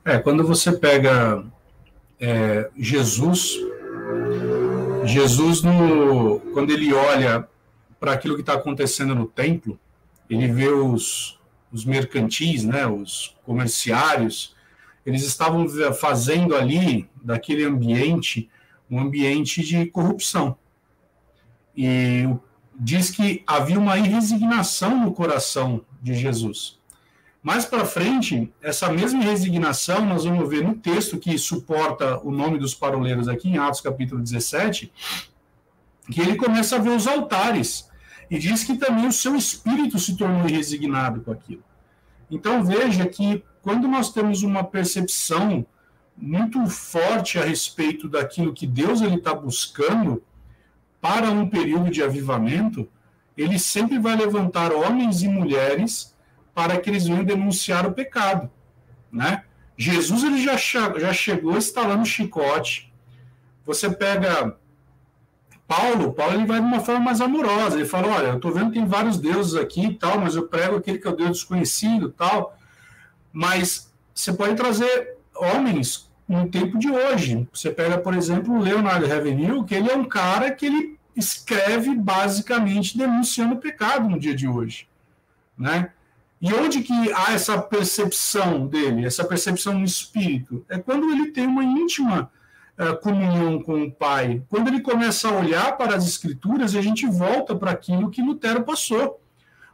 É, 0.04 0.18
quando 0.18 0.44
você 0.44 0.72
pega 0.72 1.44
é, 2.18 2.68
Jesus, 2.76 3.56
Jesus 5.04 5.62
no, 5.62 6.40
quando 6.52 6.70
ele 6.70 6.92
olha 6.92 7.48
para 7.98 8.12
aquilo 8.12 8.34
que 8.34 8.40
está 8.40 8.54
acontecendo 8.54 9.14
no 9.14 9.26
templo, 9.26 9.78
ele 10.28 10.48
vê 10.48 10.68
os, 10.68 11.38
os 11.72 11.84
mercantis, 11.84 12.64
né, 12.64 12.86
os 12.86 13.36
comerciários, 13.44 14.54
eles 15.04 15.22
estavam 15.24 15.66
fazendo 15.92 16.54
ali 16.54 17.08
daquele 17.22 17.64
ambiente 17.64 18.48
um 18.90 19.00
ambiente 19.00 19.62
de 19.62 19.86
corrupção. 19.86 20.56
E 21.74 22.28
diz 22.78 23.10
que 23.10 23.42
havia 23.46 23.78
uma 23.78 23.94
resignação 23.94 25.02
no 25.02 25.12
coração 25.12 25.80
de 26.02 26.14
Jesus. 26.14 26.78
Mais 27.42 27.64
para 27.64 27.84
frente, 27.84 28.52
essa 28.62 28.88
mesma 28.88 29.20
resignação 29.20 30.06
nós 30.06 30.24
vamos 30.24 30.48
ver 30.48 30.62
no 30.62 30.76
texto 30.76 31.18
que 31.18 31.36
suporta 31.36 32.20
o 32.20 32.30
nome 32.30 32.56
dos 32.56 32.72
paroleiros 32.72 33.26
aqui 33.26 33.48
em 33.48 33.58
Atos 33.58 33.80
capítulo 33.80 34.22
17, 34.22 34.92
que 36.08 36.20
ele 36.20 36.36
começa 36.36 36.76
a 36.76 36.78
ver 36.78 36.90
os 36.90 37.08
altares 37.08 37.90
e 38.30 38.38
diz 38.38 38.62
que 38.62 38.76
também 38.76 39.08
o 39.08 39.12
seu 39.12 39.34
espírito 39.34 39.98
se 39.98 40.16
tornou 40.16 40.46
resignado 40.46 41.20
com 41.20 41.32
aquilo. 41.32 41.64
Então 42.30 42.64
veja 42.64 43.06
que 43.06 43.42
quando 43.60 43.88
nós 43.88 44.12
temos 44.12 44.44
uma 44.44 44.62
percepção 44.62 45.66
muito 46.16 46.64
forte 46.66 47.40
a 47.40 47.44
respeito 47.44 48.08
daquilo 48.08 48.52
que 48.52 48.66
Deus 48.68 49.00
ele 49.00 49.16
está 49.16 49.34
buscando 49.34 50.22
para 51.00 51.28
um 51.30 51.48
período 51.48 51.90
de 51.90 52.02
avivamento, 52.02 52.88
ele 53.36 53.58
sempre 53.58 53.98
vai 53.98 54.14
levantar 54.14 54.72
homens 54.72 55.22
e 55.22 55.28
mulheres 55.28 56.11
para 56.54 56.78
que 56.78 56.90
eles 56.90 57.06
venham 57.06 57.24
denunciar 57.24 57.86
o 57.86 57.92
pecado, 57.92 58.50
né? 59.10 59.44
Jesus 59.76 60.22
ele 60.22 60.42
já, 60.42 60.56
já 60.56 61.12
chegou 61.12 61.56
instalando 61.56 62.04
chicote. 62.04 62.92
Você 63.64 63.90
pega 63.90 64.56
Paulo, 65.66 66.12
Paulo 66.12 66.34
ele 66.34 66.44
vai 66.44 66.60
de 66.60 66.66
uma 66.66 66.80
forma 66.80 67.00
mais 67.00 67.20
amorosa. 67.20 67.76
Ele 67.76 67.88
fala: 67.88 68.08
Olha, 68.08 68.26
eu 68.28 68.36
estou 68.36 68.52
vendo 68.52 68.66
que 68.66 68.78
tem 68.78 68.86
vários 68.86 69.18
deuses 69.18 69.54
aqui 69.54 69.86
e 69.86 69.94
tal, 69.94 70.18
mas 70.18 70.34
eu 70.34 70.46
prego 70.46 70.76
aquele 70.76 70.98
que 70.98 71.06
é 71.06 71.10
o 71.10 71.16
Deus 71.16 71.30
desconhecido 71.30 72.10
tal. 72.10 72.56
Mas 73.32 73.90
você 74.14 74.32
pode 74.32 74.54
trazer 74.54 75.16
homens 75.34 76.10
no 76.28 76.48
tempo 76.48 76.78
de 76.78 76.90
hoje. 76.90 77.48
Você 77.52 77.70
pega, 77.70 77.96
por 77.96 78.14
exemplo, 78.14 78.54
o 78.54 78.60
Leonardo 78.60 79.06
Ravenhill, 79.06 79.64
que 79.64 79.74
ele 79.74 79.90
é 79.90 79.96
um 79.96 80.04
cara 80.04 80.50
que 80.50 80.66
ele 80.66 80.98
escreve 81.16 81.94
basicamente 81.94 82.96
denunciando 82.96 83.54
o 83.54 83.58
pecado 83.58 84.08
no 84.08 84.18
dia 84.18 84.34
de 84.34 84.46
hoje, 84.46 84.86
né? 85.56 85.90
E 86.42 86.52
onde 86.52 86.82
que 86.82 86.92
há 87.12 87.32
essa 87.32 87.56
percepção 87.56 88.66
dele, 88.66 89.06
essa 89.06 89.22
percepção 89.22 89.74
no 89.74 89.84
espírito? 89.84 90.66
É 90.68 90.76
quando 90.76 91.08
ele 91.08 91.30
tem 91.30 91.46
uma 91.46 91.62
íntima 91.62 92.32
uh, 92.76 92.96
comunhão 92.96 93.62
com 93.62 93.84
o 93.84 93.92
Pai. 93.92 94.42
Quando 94.48 94.66
ele 94.66 94.80
começa 94.80 95.28
a 95.28 95.38
olhar 95.38 95.76
para 95.76 95.94
as 95.94 96.04
Escrituras, 96.04 96.74
a 96.74 96.82
gente 96.82 97.06
volta 97.06 97.54
para 97.54 97.70
aquilo 97.70 98.10
que 98.10 98.20
Lutero 98.20 98.64
passou. 98.64 99.20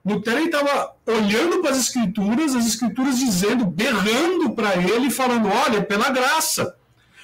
Lutero 0.04 0.40
estava 0.40 0.94
olhando 1.07 1.62
para 1.62 1.70
as 1.70 1.78
Escrituras, 1.78 2.54
as 2.54 2.66
Escrituras 2.66 3.18
dizendo, 3.18 3.64
berrando 3.64 4.50
para 4.50 4.76
ele, 4.76 5.11
falando: 5.11 5.48
olha, 5.48 5.78
é 5.78 5.83
pela 5.83 6.11
graça. 6.11 6.76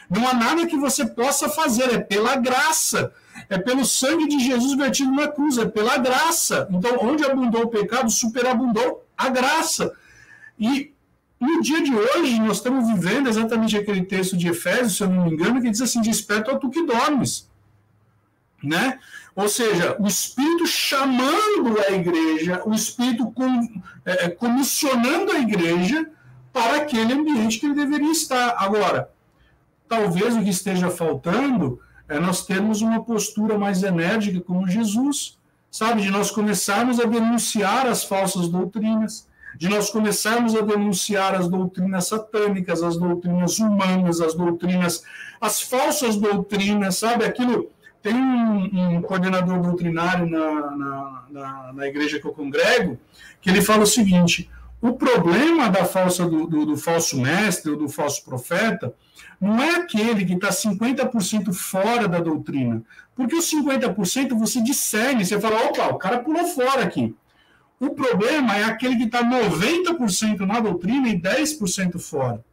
Não 0.09 0.27
há 0.27 0.33
nada 0.33 0.67
que 0.67 0.79
você 0.79 1.05
possa 1.05 1.51
fazer, 1.51 1.93
é 1.93 1.99
pela 1.99 2.35
graça. 2.37 3.13
É 3.51 3.59
pelo 3.59 3.85
sangue 3.85 4.27
de 4.27 4.39
Jesus 4.39 4.75
vertido 4.75 5.13
na 5.13 5.29
cruz, 5.29 5.59
é 5.59 5.67
pela 5.67 5.99
graça. 5.99 6.67
Então, 6.71 6.97
onde 7.03 7.25
abundou 7.25 7.65
o 7.65 7.69
pecado, 7.69 8.09
superabundou 8.11 9.04
a 9.17 9.29
graça. 9.29 9.93
E 10.59 10.93
no 11.41 11.61
dia 11.61 11.83
de 11.83 11.95
hoje, 11.95 12.41
nós 12.41 12.59
estamos 12.59 12.89
vivendo 12.89 13.29
exatamente 13.29 13.77
aquele 13.77 14.05
texto 14.05 14.37
de 14.37 14.49
Efésios, 14.49 14.97
se 14.97 15.03
eu 15.03 15.11
não 15.11 15.25
me 15.25 15.33
engano, 15.33 15.61
que 15.61 15.71
diz 15.71 15.81
assim: 15.81 16.01
Desperta 16.01 16.59
tu 16.59 16.71
que 16.71 16.83
dormes. 16.83 17.51
Né? 18.63 18.99
Ou 19.37 19.49
seja, 19.49 19.97
o 20.01 20.07
Espírito 20.07 20.67
chamando 20.67 21.79
a 21.87 21.93
igreja, 21.93 22.63
o 22.65 22.73
Espírito 22.73 23.31
com, 23.33 23.61
é, 24.07 24.25
é, 24.25 24.29
comissionando 24.31 25.33
a 25.33 25.39
igreja 25.39 26.09
para 26.53 26.77
aquele 26.77 27.13
ambiente 27.13 27.59
que 27.59 27.67
ele 27.67 27.75
deveria 27.75 28.13
estar. 28.13 28.55
Agora, 28.57 29.11
talvez 29.89 30.35
o 30.35 30.43
que 30.43 30.51
esteja 30.51 30.89
faltando 30.89 31.81
é 32.09 32.19
nós 32.19 32.47
termos 32.47 32.81
uma 32.81 33.03
postura 33.05 33.59
mais 33.59 33.83
enérgica 33.83 34.41
como 34.41 34.69
Jesus, 34.69 35.37
sabe? 35.75 36.03
De 36.03 36.11
nós 36.11 36.31
começarmos 36.31 37.01
a 37.01 37.05
denunciar 37.05 37.89
as 37.89 38.05
falsas 38.05 38.47
doutrinas, 38.47 39.27
de 39.57 39.69
nós 39.69 39.91
começarmos 39.91 40.55
a 40.55 40.61
denunciar 40.61 41.35
as 41.35 41.49
doutrinas 41.49 42.07
satânicas, 42.07 42.81
as 42.81 42.97
doutrinas 42.97 43.59
humanas, 43.59 44.21
as 44.21 44.35
doutrinas, 44.35 45.03
as 45.41 45.61
falsas 45.61 46.15
doutrinas, 46.15 46.97
sabe? 46.97 47.25
Aquilo. 47.25 47.73
Tem 48.01 48.15
um, 48.15 48.99
um 48.99 49.03
coordenador 49.03 49.61
doutrinário 49.61 50.31
na, 50.31 50.71
na, 50.77 51.25
na, 51.31 51.73
na, 51.73 51.87
igreja 51.89 52.21
que 52.21 52.27
eu 52.27 52.33
congrego 52.33 52.97
que 53.41 53.51
ele 53.51 53.61
fala 53.61 53.83
o 53.83 53.87
seguinte: 53.87 54.49
o 54.85 54.93
problema 54.93 55.71
da 55.71 55.87
falsa 55.87 56.27
do, 56.27 56.47
do, 56.47 56.67
do 56.67 56.77
falso 56.77 57.19
mestre 57.19 57.71
ou 57.71 57.79
do 57.79 57.89
falso 57.89 58.23
profeta 58.23 58.95
não 59.41 59.59
é 59.59 59.77
aquele 59.77 60.27
que 60.27 60.35
está 60.35 60.51
50% 60.51 61.55
fora 61.55 62.07
da 62.07 62.21
doutrina. 62.21 62.83
Porque 63.17 63.35
os 63.35 63.51
50% 63.51 64.39
você 64.39 64.61
discerne, 64.61 65.25
você 65.25 65.41
fala, 65.41 65.65
opa, 65.65 65.87
o 65.89 65.97
cara 65.97 66.19
pulou 66.19 66.45
fora 66.49 66.83
aqui. 66.83 67.17
O 67.81 67.95
problema 67.95 68.59
é 68.59 68.65
aquele 68.65 68.97
que 68.97 69.05
está 69.05 69.25
90% 69.25 70.41
na 70.41 70.61
doutrina 70.61 71.09
e 71.09 71.19
10% 71.19 71.99
fora. 71.99 72.45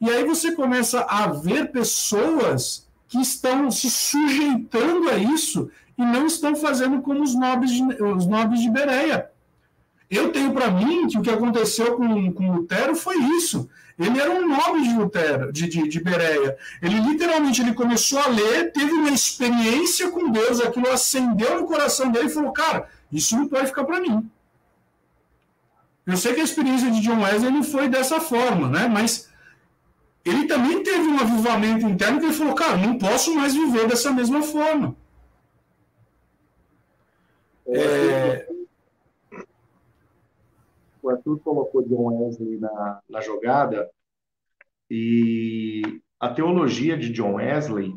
E 0.00 0.08
aí 0.08 0.22
você 0.22 0.52
começa 0.52 1.00
a 1.00 1.26
ver 1.26 1.72
pessoas 1.72 2.86
que 3.08 3.20
estão 3.20 3.68
se 3.72 3.90
sujeitando 3.90 5.10
a 5.10 5.16
isso 5.16 5.68
e 5.98 6.02
não 6.02 6.24
estão 6.26 6.54
fazendo 6.54 7.02
como 7.02 7.20
os 7.20 7.34
nobres 7.34 7.72
de, 7.72 7.82
os 8.00 8.28
nobres 8.28 8.60
de 8.60 8.70
Bereia. 8.70 9.33
Eu 10.10 10.30
tenho 10.30 10.52
para 10.52 10.70
mim 10.70 11.06
que 11.06 11.18
o 11.18 11.22
que 11.22 11.30
aconteceu 11.30 11.96
com, 11.96 12.32
com 12.32 12.52
Lutero 12.52 12.94
foi 12.94 13.16
isso. 13.16 13.68
Ele 13.98 14.20
era 14.20 14.30
um 14.30 14.48
nobre 14.48 14.82
de 14.82 14.94
Lutero, 14.94 15.52
de, 15.52 15.68
de, 15.68 15.88
de 15.88 16.00
Bereia. 16.00 16.56
Ele 16.82 17.00
literalmente 17.00 17.62
ele 17.62 17.74
começou 17.74 18.18
a 18.18 18.26
ler, 18.26 18.72
teve 18.72 18.92
uma 18.92 19.10
experiência 19.10 20.10
com 20.10 20.30
Deus, 20.30 20.60
aquilo 20.60 20.90
acendeu 20.90 21.60
no 21.60 21.66
coração 21.66 22.10
dele 22.10 22.26
e 22.26 22.30
falou: 22.30 22.52
Cara, 22.52 22.88
isso 23.12 23.36
não 23.36 23.46
pode 23.46 23.68
ficar 23.68 23.84
para 23.84 24.00
mim. 24.00 24.28
Eu 26.06 26.16
sei 26.16 26.34
que 26.34 26.40
a 26.40 26.44
experiência 26.44 26.90
de 26.90 27.00
John 27.00 27.22
Wesley 27.22 27.50
não 27.50 27.62
foi 27.62 27.88
dessa 27.88 28.20
forma, 28.20 28.68
né? 28.68 28.88
Mas 28.88 29.30
ele 30.24 30.46
também 30.46 30.82
teve 30.82 31.06
um 31.06 31.18
avivamento 31.18 31.86
interno 31.86 32.18
que 32.18 32.26
ele 32.26 32.34
falou: 32.34 32.54
Cara, 32.54 32.76
não 32.76 32.98
posso 32.98 33.34
mais 33.34 33.54
viver 33.54 33.86
dessa 33.86 34.10
mesma 34.10 34.42
forma. 34.42 34.96
É, 37.66 38.46
o 41.04 41.10
Arthur 41.10 41.38
colocou 41.40 41.86
John 41.86 42.06
Wesley 42.06 42.58
na, 42.58 43.00
na 43.08 43.20
jogada 43.20 43.90
e 44.90 46.00
a 46.18 46.30
teologia 46.30 46.96
de 46.96 47.10
John 47.10 47.34
Wesley, 47.34 47.94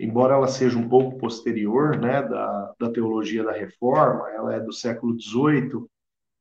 embora 0.00 0.34
ela 0.34 0.48
seja 0.48 0.78
um 0.78 0.88
pouco 0.88 1.18
posterior 1.18 1.98
né, 1.98 2.22
da, 2.22 2.74
da 2.80 2.90
teologia 2.90 3.44
da 3.44 3.52
Reforma, 3.52 4.30
ela 4.30 4.54
é 4.54 4.60
do 4.60 4.72
século 4.72 5.14
XVIII 5.20 5.86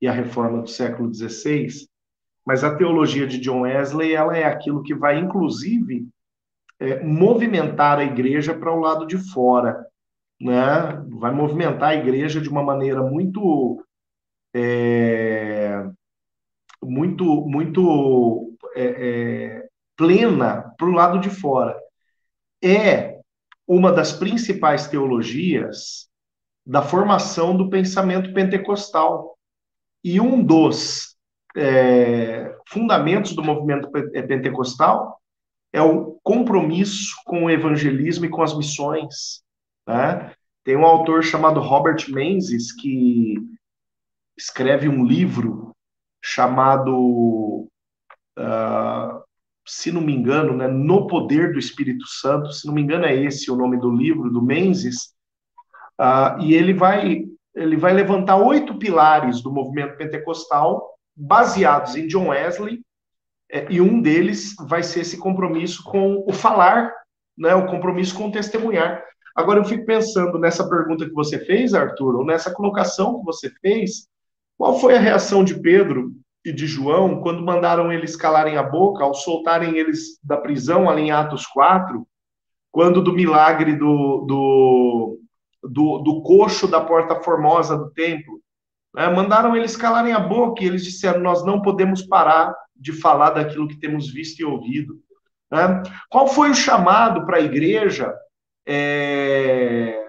e 0.01 0.07
a 0.07 0.13
Reforma 0.13 0.61
do 0.61 0.69
século 0.69 1.13
XVI, 1.13 1.67
mas 2.45 2.63
a 2.63 2.75
teologia 2.75 3.27
de 3.27 3.37
John 3.39 3.61
Wesley 3.61 4.13
ela 4.13 4.37
é 4.37 4.45
aquilo 4.45 4.83
que 4.83 4.95
vai, 4.95 5.19
inclusive, 5.19 6.07
é, 6.79 7.03
movimentar 7.03 7.99
a 7.99 8.03
igreja 8.03 8.53
para 8.53 8.73
o 8.73 8.79
lado 8.79 9.05
de 9.05 9.17
fora, 9.17 9.85
né? 10.39 11.03
Vai 11.09 11.33
movimentar 11.33 11.89
a 11.89 11.95
igreja 11.95 12.39
de 12.39 12.49
uma 12.49 12.61
maneira 12.61 13.01
muito 13.01 13.84
é, 14.57 15.85
muito, 16.81 17.25
muito 17.45 18.57
é, 18.73 18.83
é, 18.83 19.67
plena 19.97 20.73
para 20.77 20.87
o 20.87 20.93
lado 20.93 21.19
de 21.19 21.29
fora. 21.29 21.77
É 22.63 23.19
uma 23.67 23.91
das 23.91 24.13
principais 24.13 24.87
teologias 24.87 26.07
da 26.65 26.81
formação 26.81 27.55
do 27.55 27.69
pensamento 27.69 28.33
pentecostal. 28.33 29.37
E 30.01 30.21
um 30.21 30.41
dos 30.41 31.17
é, 31.57 32.55
fundamentos 32.69 33.33
do 33.33 33.43
movimento 33.43 33.89
é, 34.13 34.21
pentecostal 34.21 35.19
é 35.73 35.81
o 35.81 36.17
compromisso 36.23 37.13
com 37.25 37.45
o 37.45 37.49
evangelismo 37.49 38.23
e 38.23 38.29
com 38.29 38.41
as 38.41 38.55
missões. 38.55 39.43
Né? 39.85 40.33
Tem 40.63 40.77
um 40.77 40.85
autor 40.85 41.23
chamado 41.23 41.59
Robert 41.59 42.05
Menzies 42.09 42.71
que 42.71 43.35
escreve 44.37 44.89
um 44.89 45.03
livro 45.03 45.71
chamado, 46.21 47.67
uh, 48.37 49.23
se 49.65 49.91
não 49.91 50.01
me 50.01 50.13
engano, 50.13 50.55
né, 50.55 50.67
No 50.67 51.07
Poder 51.07 51.53
do 51.53 51.59
Espírito 51.59 52.07
Santo. 52.07 52.51
Se 52.51 52.65
não 52.67 52.73
me 52.73 52.81
engano, 52.81 53.05
é 53.05 53.15
esse 53.15 53.49
o 53.51 53.55
nome 53.55 53.77
do 53.79 53.91
livro, 53.91 54.29
do 54.29 54.41
Menzies. 54.41 55.13
Uh, 55.99 56.41
e 56.41 56.53
ele 56.53 56.73
vai, 56.73 57.25
ele 57.55 57.77
vai 57.77 57.93
levantar 57.93 58.37
oito 58.37 58.77
pilares 58.77 59.41
do 59.41 59.51
movimento 59.51 59.97
pentecostal, 59.97 60.97
baseados 61.15 61.95
em 61.95 62.07
John 62.07 62.29
Wesley, 62.29 62.81
é, 63.51 63.71
e 63.71 63.79
um 63.79 64.01
deles 64.01 64.55
vai 64.67 64.83
ser 64.83 65.01
esse 65.01 65.17
compromisso 65.17 65.83
com 65.83 66.23
o 66.27 66.33
falar, 66.33 66.91
né, 67.37 67.53
o 67.53 67.67
compromisso 67.67 68.15
com 68.15 68.27
o 68.27 68.31
testemunhar. 68.31 69.03
Agora, 69.35 69.59
eu 69.59 69.65
fico 69.65 69.85
pensando 69.85 70.39
nessa 70.39 70.67
pergunta 70.67 71.05
que 71.05 71.13
você 71.13 71.39
fez, 71.39 71.73
Arthur, 71.73 72.15
ou 72.15 72.25
nessa 72.25 72.51
colocação 72.51 73.19
que 73.19 73.25
você 73.25 73.49
fez, 73.61 74.07
qual 74.57 74.79
foi 74.79 74.95
a 74.95 74.99
reação 74.99 75.43
de 75.43 75.59
Pedro 75.59 76.11
e 76.45 76.51
de 76.51 76.67
João 76.67 77.21
quando 77.21 77.43
mandaram 77.43 77.91
eles 77.91 78.15
calarem 78.15 78.57
a 78.57 78.63
boca, 78.63 79.03
ao 79.03 79.13
soltarem 79.13 79.77
eles 79.77 80.19
da 80.23 80.37
prisão, 80.37 80.89
ali 80.89 81.03
em 81.03 81.11
Atos 81.11 81.45
4, 81.47 82.07
quando 82.71 83.01
do 83.01 83.13
milagre 83.13 83.75
do, 83.75 84.25
do, 84.25 85.19
do, 85.63 85.97
do 85.99 86.21
coxo 86.21 86.67
da 86.67 86.81
porta 86.81 87.21
formosa 87.21 87.77
do 87.77 87.89
templo? 87.91 88.39
Né? 88.93 89.09
Mandaram 89.09 89.55
eles 89.55 89.75
calarem 89.75 90.13
a 90.13 90.19
boca 90.19 90.63
e 90.63 90.67
eles 90.67 90.83
disseram: 90.83 91.19
Nós 91.19 91.45
não 91.45 91.61
podemos 91.61 92.01
parar 92.03 92.55
de 92.75 92.93
falar 92.93 93.31
daquilo 93.31 93.67
que 93.67 93.79
temos 93.79 94.11
visto 94.11 94.39
e 94.39 94.45
ouvido. 94.45 94.99
Né? 95.51 95.83
Qual 96.09 96.27
foi 96.27 96.49
o 96.49 96.55
chamado 96.55 97.25
para 97.25 97.37
a 97.37 97.41
igreja 97.41 98.13
é, 98.67 100.01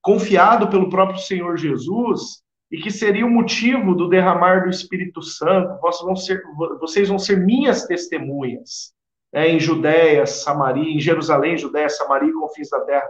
confiado 0.00 0.68
pelo 0.68 0.90
próprio 0.90 1.18
Senhor 1.18 1.56
Jesus 1.56 2.42
e 2.72 2.78
que 2.78 2.90
seria 2.90 3.26
o 3.26 3.30
motivo 3.30 3.94
do 3.94 4.08
derramar 4.08 4.64
do 4.64 4.70
Espírito 4.70 5.20
Santo. 5.20 5.78
Vocês 5.82 6.06
vão 6.06 6.16
ser, 6.16 6.42
vocês 6.80 7.08
vão 7.10 7.18
ser 7.18 7.36
minhas 7.36 7.84
testemunhas 7.84 8.94
é, 9.30 9.46
em 9.46 9.60
Judéia, 9.60 10.24
Samaria, 10.24 10.90
em 10.90 10.98
Jerusalém, 10.98 11.58
Judéia, 11.58 11.90
Samaria 11.90 12.30
e 12.30 12.32
confins 12.32 12.70
da 12.70 12.80
terra. 12.80 13.06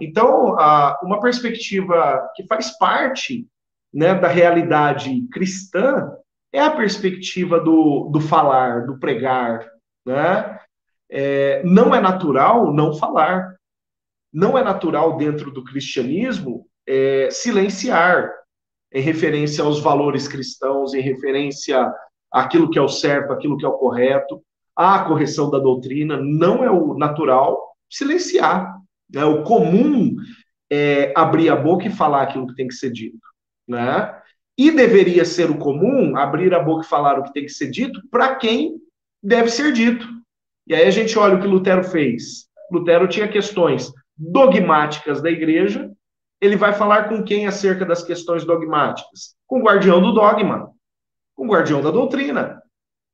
Então, 0.00 0.56
uma 1.02 1.20
perspectiva 1.20 2.26
que 2.34 2.46
faz 2.46 2.76
parte 2.78 3.46
né, 3.92 4.14
da 4.14 4.28
realidade 4.28 5.28
cristã 5.30 6.10
é 6.50 6.60
a 6.60 6.70
perspectiva 6.70 7.60
do, 7.60 8.08
do 8.10 8.20
falar, 8.20 8.86
do 8.86 8.98
pregar. 8.98 9.70
Né? 10.06 10.58
É, 11.10 11.62
não 11.64 11.94
é 11.94 12.00
natural 12.00 12.72
não 12.72 12.94
falar 12.94 13.54
não 14.32 14.56
é 14.56 14.64
natural 14.64 15.18
dentro 15.18 15.50
do 15.50 15.62
cristianismo 15.62 16.66
é, 16.86 17.28
silenciar 17.30 18.32
em 18.92 19.00
referência 19.00 19.64
aos 19.64 19.80
valores 19.80 20.28
cristãos, 20.28 20.94
em 20.94 21.00
referência 21.00 21.92
àquilo 22.30 22.70
que 22.70 22.78
é 22.78 22.82
o 22.82 22.88
certo, 22.88 23.32
aquilo 23.32 23.56
que 23.56 23.64
é 23.64 23.68
o 23.68 23.78
correto, 23.78 24.42
à 24.76 25.00
correção 25.00 25.50
da 25.50 25.58
doutrina, 25.58 26.16
não 26.16 26.64
é 26.64 26.70
o 26.70 26.94
natural 26.94 27.76
silenciar. 27.90 28.74
Né? 29.12 29.24
O 29.24 29.42
comum 29.42 30.16
é 30.70 31.12
abrir 31.16 31.50
a 31.50 31.56
boca 31.56 31.86
e 31.86 31.90
falar 31.90 32.22
aquilo 32.22 32.46
que 32.46 32.54
tem 32.54 32.68
que 32.68 32.74
ser 32.74 32.90
dito. 32.90 33.20
Né? 33.68 34.14
E 34.56 34.70
deveria 34.70 35.24
ser 35.24 35.50
o 35.50 35.58
comum 35.58 36.16
abrir 36.16 36.54
a 36.54 36.60
boca 36.60 36.84
e 36.84 36.88
falar 36.88 37.18
o 37.18 37.22
que 37.22 37.32
tem 37.32 37.44
que 37.44 37.52
ser 37.52 37.70
dito 37.70 38.00
para 38.10 38.34
quem 38.36 38.76
deve 39.22 39.50
ser 39.50 39.72
dito. 39.72 40.06
E 40.66 40.74
aí 40.74 40.86
a 40.86 40.90
gente 40.90 41.18
olha 41.18 41.36
o 41.36 41.40
que 41.40 41.46
Lutero 41.46 41.84
fez. 41.84 42.46
Lutero 42.70 43.08
tinha 43.08 43.28
questões 43.28 43.92
dogmáticas 44.16 45.20
da 45.20 45.30
igreja, 45.30 45.90
ele 46.42 46.56
vai 46.56 46.72
falar 46.72 47.08
com 47.08 47.22
quem 47.22 47.46
acerca 47.46 47.86
das 47.86 48.02
questões 48.02 48.44
dogmáticas? 48.44 49.36
Com 49.46 49.60
o 49.60 49.62
guardião 49.62 50.02
do 50.02 50.10
dogma, 50.10 50.72
com 51.36 51.46
o 51.46 51.48
guardião 51.48 51.80
da 51.80 51.92
doutrina, 51.92 52.60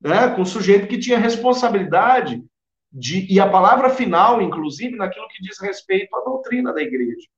né? 0.00 0.34
com 0.34 0.40
o 0.40 0.46
sujeito 0.46 0.88
que 0.88 0.98
tinha 0.98 1.18
responsabilidade 1.18 2.42
de, 2.90 3.30
e 3.30 3.38
a 3.38 3.46
palavra 3.46 3.90
final, 3.90 4.40
inclusive, 4.40 4.96
naquilo 4.96 5.28
que 5.28 5.42
diz 5.42 5.60
respeito 5.60 6.16
à 6.16 6.20
doutrina 6.24 6.72
da 6.72 6.80
igreja. 6.80 7.28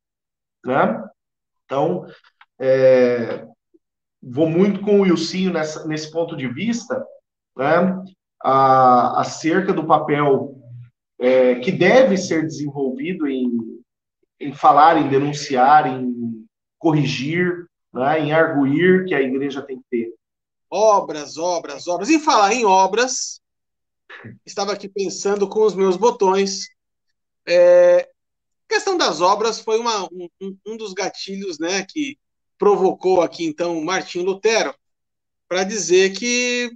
Né? 0.65 1.05
Então, 1.65 2.07
é, 2.57 3.45
vou 4.23 4.49
muito 4.49 4.83
com 4.83 5.01
o 5.01 5.03
Wilsinho 5.03 5.53
nessa, 5.53 5.89
nesse 5.89 6.09
ponto 6.13 6.37
de 6.37 6.47
vista, 6.47 7.05
né? 7.57 8.01
a, 8.41 9.21
acerca 9.23 9.73
do 9.73 9.85
papel 9.85 10.57
é, 11.19 11.57
que 11.57 11.73
deve 11.73 12.17
ser 12.17 12.43
desenvolvido 12.43 13.27
em, 13.27 13.80
em 14.41 14.55
falar, 14.55 14.97
em 14.97 15.09
denunciar, 15.09 15.87
em 15.87 16.47
corrigir, 16.79 17.67
né, 17.93 18.21
em 18.21 18.33
arguir 18.33 19.05
que 19.05 19.15
a 19.15 19.21
igreja 19.21 19.61
tem 19.61 19.79
que 19.79 19.85
ter. 19.91 20.15
Obras, 20.71 21.37
obras, 21.37 21.87
obras. 21.87 22.09
E 22.09 22.19
falar 22.19 22.55
em 22.55 22.65
obras, 22.65 23.41
estava 24.47 24.73
aqui 24.73 24.89
pensando 24.89 25.49
com 25.49 25.63
os 25.63 25.75
meus 25.75 25.97
botões. 25.97 26.69
É, 27.47 28.09
a 28.69 28.75
questão 28.75 28.97
das 28.97 29.21
obras 29.21 29.61
foi 29.61 29.79
uma, 29.79 30.05
um, 30.05 30.29
um 30.67 30.77
dos 30.77 30.95
gatilhos 30.95 31.59
né, 31.59 31.85
que 31.89 32.19
provocou 32.57 33.21
aqui, 33.23 33.45
então, 33.45 33.83
Martim 33.83 34.21
Lutero 34.21 34.75
para 35.49 35.65
dizer 35.65 36.17
que 36.17 36.71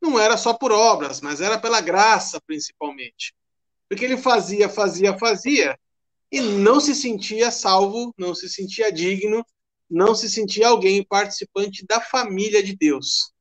não 0.00 0.16
era 0.16 0.36
só 0.36 0.54
por 0.54 0.70
obras, 0.70 1.20
mas 1.20 1.40
era 1.40 1.58
pela 1.58 1.80
graça, 1.80 2.40
principalmente. 2.46 3.34
Porque 3.88 4.04
ele 4.04 4.16
fazia, 4.16 4.68
fazia, 4.68 5.18
fazia 5.18 5.76
e 6.30 6.40
não 6.40 6.80
se 6.80 6.94
sentia 6.94 7.50
salvo, 7.50 8.14
não 8.16 8.34
se 8.34 8.48
sentia 8.48 8.92
digno, 8.92 9.44
não 9.88 10.14
se 10.14 10.30
sentia 10.30 10.68
alguém 10.68 11.04
participante 11.04 11.84
da 11.86 12.00
família 12.00 12.62
de 12.62 12.76
Deus. 12.76 13.32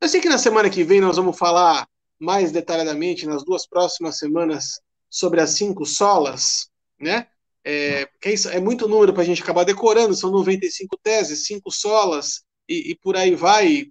Eu 0.00 0.08
sei 0.08 0.20
que 0.20 0.28
na 0.28 0.38
semana 0.38 0.70
que 0.70 0.84
vem 0.84 1.00
nós 1.00 1.16
vamos 1.16 1.36
falar 1.36 1.88
mais 2.18 2.52
detalhadamente, 2.52 3.26
nas 3.26 3.44
duas 3.44 3.66
próximas 3.66 4.18
semanas, 4.18 4.80
sobre 5.10 5.40
as 5.40 5.50
cinco 5.50 5.84
solas, 5.84 6.68
né? 7.00 7.26
É, 7.64 8.08
isso, 8.26 8.48
é 8.50 8.60
muito 8.60 8.86
número 8.86 9.12
para 9.12 9.22
a 9.22 9.24
gente 9.24 9.42
acabar 9.42 9.64
decorando, 9.64 10.14
são 10.14 10.30
95 10.30 10.98
teses, 11.02 11.46
cinco 11.46 11.70
solas, 11.70 12.42
e, 12.68 12.90
e 12.90 12.96
por 12.96 13.16
aí 13.16 13.34
vai. 13.34 13.86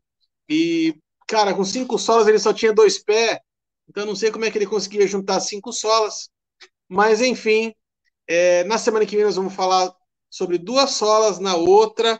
E, 0.47 0.95
cara, 1.28 1.53
com 1.53 1.63
cinco 1.63 1.97
solas 1.97 2.28
ele 2.28 2.39
só 2.39 2.53
tinha 2.53 2.71
dois 2.74 3.03
pés, 3.03 3.39
então 3.89 4.05
não 4.05 4.15
sei 4.15 4.32
como 4.32 4.45
é 4.45 4.51
que 4.51 4.57
ele 4.57 4.67
conseguia 4.67 5.07
juntar 5.07 5.39
cinco 5.39 5.74
solas, 5.74 6.30
mas 6.88 7.21
enfim, 7.21 7.74
é, 8.28 8.63
na 8.65 8.78
semana 8.78 9.05
que 9.05 9.15
vem 9.15 9.26
nós 9.26 9.36
vamos 9.36 9.53
falar 9.53 9.93
sobre 10.30 10.57
duas 10.57 10.91
solas, 10.91 11.39
na 11.39 11.55
outra 11.55 12.19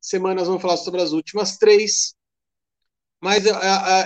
semana 0.00 0.36
nós 0.36 0.46
vamos 0.46 0.62
falar 0.62 0.76
sobre 0.76 1.00
as 1.00 1.12
últimas 1.12 1.56
três. 1.56 2.14
Mas 3.22 3.44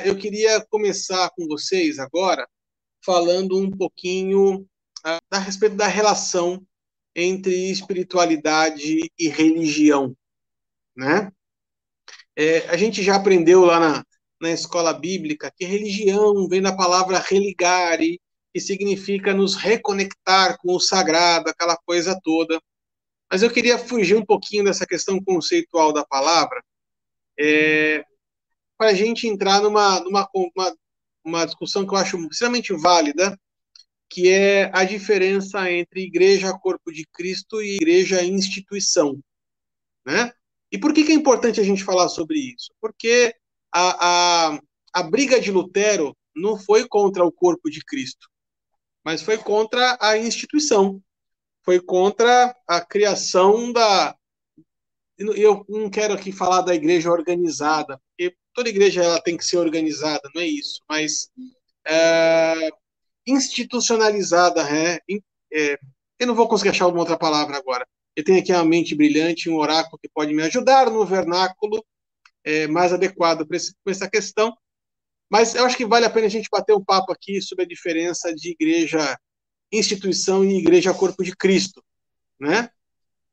eu, 0.04 0.16
queria 0.16 0.64
começar 0.66 1.28
com 1.30 1.46
vocês 1.48 1.98
agora 1.98 2.48
falando 3.04 3.58
um 3.58 3.70
pouquinho 3.70 4.68
a, 5.04 5.18
a 5.30 5.38
respeito 5.38 5.74
da 5.74 5.88
relação 5.88 6.64
entre 7.16 7.70
espiritualidade 7.70 9.10
e 9.18 9.28
religião, 9.28 10.16
né? 10.96 11.32
É, 12.36 12.68
a 12.68 12.76
gente 12.76 13.02
já 13.02 13.16
aprendeu 13.16 13.64
lá 13.64 13.80
na, 13.80 14.04
na 14.40 14.50
escola 14.50 14.92
bíblica 14.92 15.52
que 15.56 15.64
religião 15.64 16.46
vem 16.48 16.62
da 16.62 16.76
palavra 16.76 17.18
religare, 17.18 18.20
que 18.58 18.60
significa 18.60 19.32
nos 19.32 19.54
reconectar 19.54 20.58
com 20.58 20.74
o 20.74 20.80
sagrado, 20.80 21.48
aquela 21.48 21.76
coisa 21.76 22.18
toda. 22.24 22.60
Mas 23.30 23.40
eu 23.40 23.50
queria 23.50 23.78
fugir 23.78 24.16
um 24.16 24.24
pouquinho 24.24 24.64
dessa 24.64 24.84
questão 24.84 25.22
conceitual 25.22 25.92
da 25.92 26.04
palavra, 26.04 26.60
é, 27.38 28.02
para 28.76 28.90
a 28.90 28.94
gente 28.94 29.28
entrar 29.28 29.60
numa, 29.62 30.00
numa 30.00 30.28
uma, 30.34 30.76
uma 31.24 31.44
discussão 31.46 31.86
que 31.86 31.94
eu 31.94 31.98
acho 31.98 32.16
extremamente 32.26 32.72
válida, 32.72 33.38
que 34.10 34.28
é 34.28 34.70
a 34.74 34.82
diferença 34.82 35.70
entre 35.70 36.02
igreja, 36.02 36.58
corpo 36.58 36.90
de 36.90 37.06
Cristo, 37.12 37.62
e 37.62 37.76
igreja, 37.76 38.24
instituição. 38.24 39.20
Né? 40.04 40.32
E 40.72 40.78
por 40.78 40.92
que, 40.92 41.04
que 41.04 41.12
é 41.12 41.14
importante 41.14 41.60
a 41.60 41.64
gente 41.64 41.84
falar 41.84 42.08
sobre 42.08 42.38
isso? 42.38 42.72
Porque 42.80 43.32
a, 43.70 44.54
a, 44.54 44.60
a 44.94 45.02
briga 45.04 45.40
de 45.40 45.52
Lutero 45.52 46.16
não 46.34 46.56
foi 46.58 46.88
contra 46.88 47.24
o 47.24 47.32
corpo 47.32 47.70
de 47.70 47.84
Cristo, 47.84 48.28
mas 49.04 49.22
foi 49.22 49.38
contra 49.38 49.96
a 50.00 50.16
instituição, 50.18 51.00
foi 51.64 51.80
contra 51.80 52.54
a 52.66 52.80
criação 52.80 53.72
da. 53.72 54.16
Eu 55.18 55.64
não 55.68 55.90
quero 55.90 56.14
aqui 56.14 56.30
falar 56.30 56.62
da 56.62 56.74
igreja 56.74 57.10
organizada, 57.10 58.00
porque 58.08 58.36
toda 58.54 58.68
igreja 58.68 59.02
ela 59.02 59.20
tem 59.20 59.36
que 59.36 59.44
ser 59.44 59.56
organizada, 59.56 60.30
não 60.34 60.42
é 60.42 60.46
isso, 60.46 60.80
mas 60.88 61.28
é, 61.86 62.70
institucionalizada, 63.26 64.62
é, 64.62 65.00
é, 65.52 65.78
Eu 66.18 66.26
não 66.26 66.34
vou 66.34 66.48
conseguir 66.48 66.70
achar 66.70 66.86
uma 66.88 67.00
outra 67.00 67.18
palavra 67.18 67.56
agora. 67.56 67.86
Eu 68.16 68.24
tenho 68.24 68.40
aqui 68.40 68.52
uma 68.52 68.64
mente 68.64 68.94
brilhante, 68.94 69.48
um 69.48 69.56
oráculo 69.56 69.98
que 70.02 70.08
pode 70.08 70.34
me 70.34 70.42
ajudar 70.42 70.90
no 70.90 71.04
vernáculo 71.06 71.84
é, 72.44 72.66
mais 72.66 72.92
adequado 72.92 73.46
para 73.46 73.56
essa 73.86 74.10
questão. 74.10 74.56
Mas 75.30 75.54
eu 75.54 75.64
acho 75.64 75.76
que 75.76 75.86
vale 75.86 76.06
a 76.06 76.10
pena 76.10 76.26
a 76.26 76.30
gente 76.30 76.48
bater 76.50 76.74
um 76.74 76.84
papo 76.84 77.12
aqui 77.12 77.40
sobre 77.42 77.64
a 77.64 77.68
diferença 77.68 78.34
de 78.34 78.50
igreja 78.50 79.18
instituição 79.70 80.44
e 80.44 80.58
igreja 80.58 80.94
corpo 80.94 81.22
de 81.22 81.36
Cristo, 81.36 81.82
né? 82.40 82.70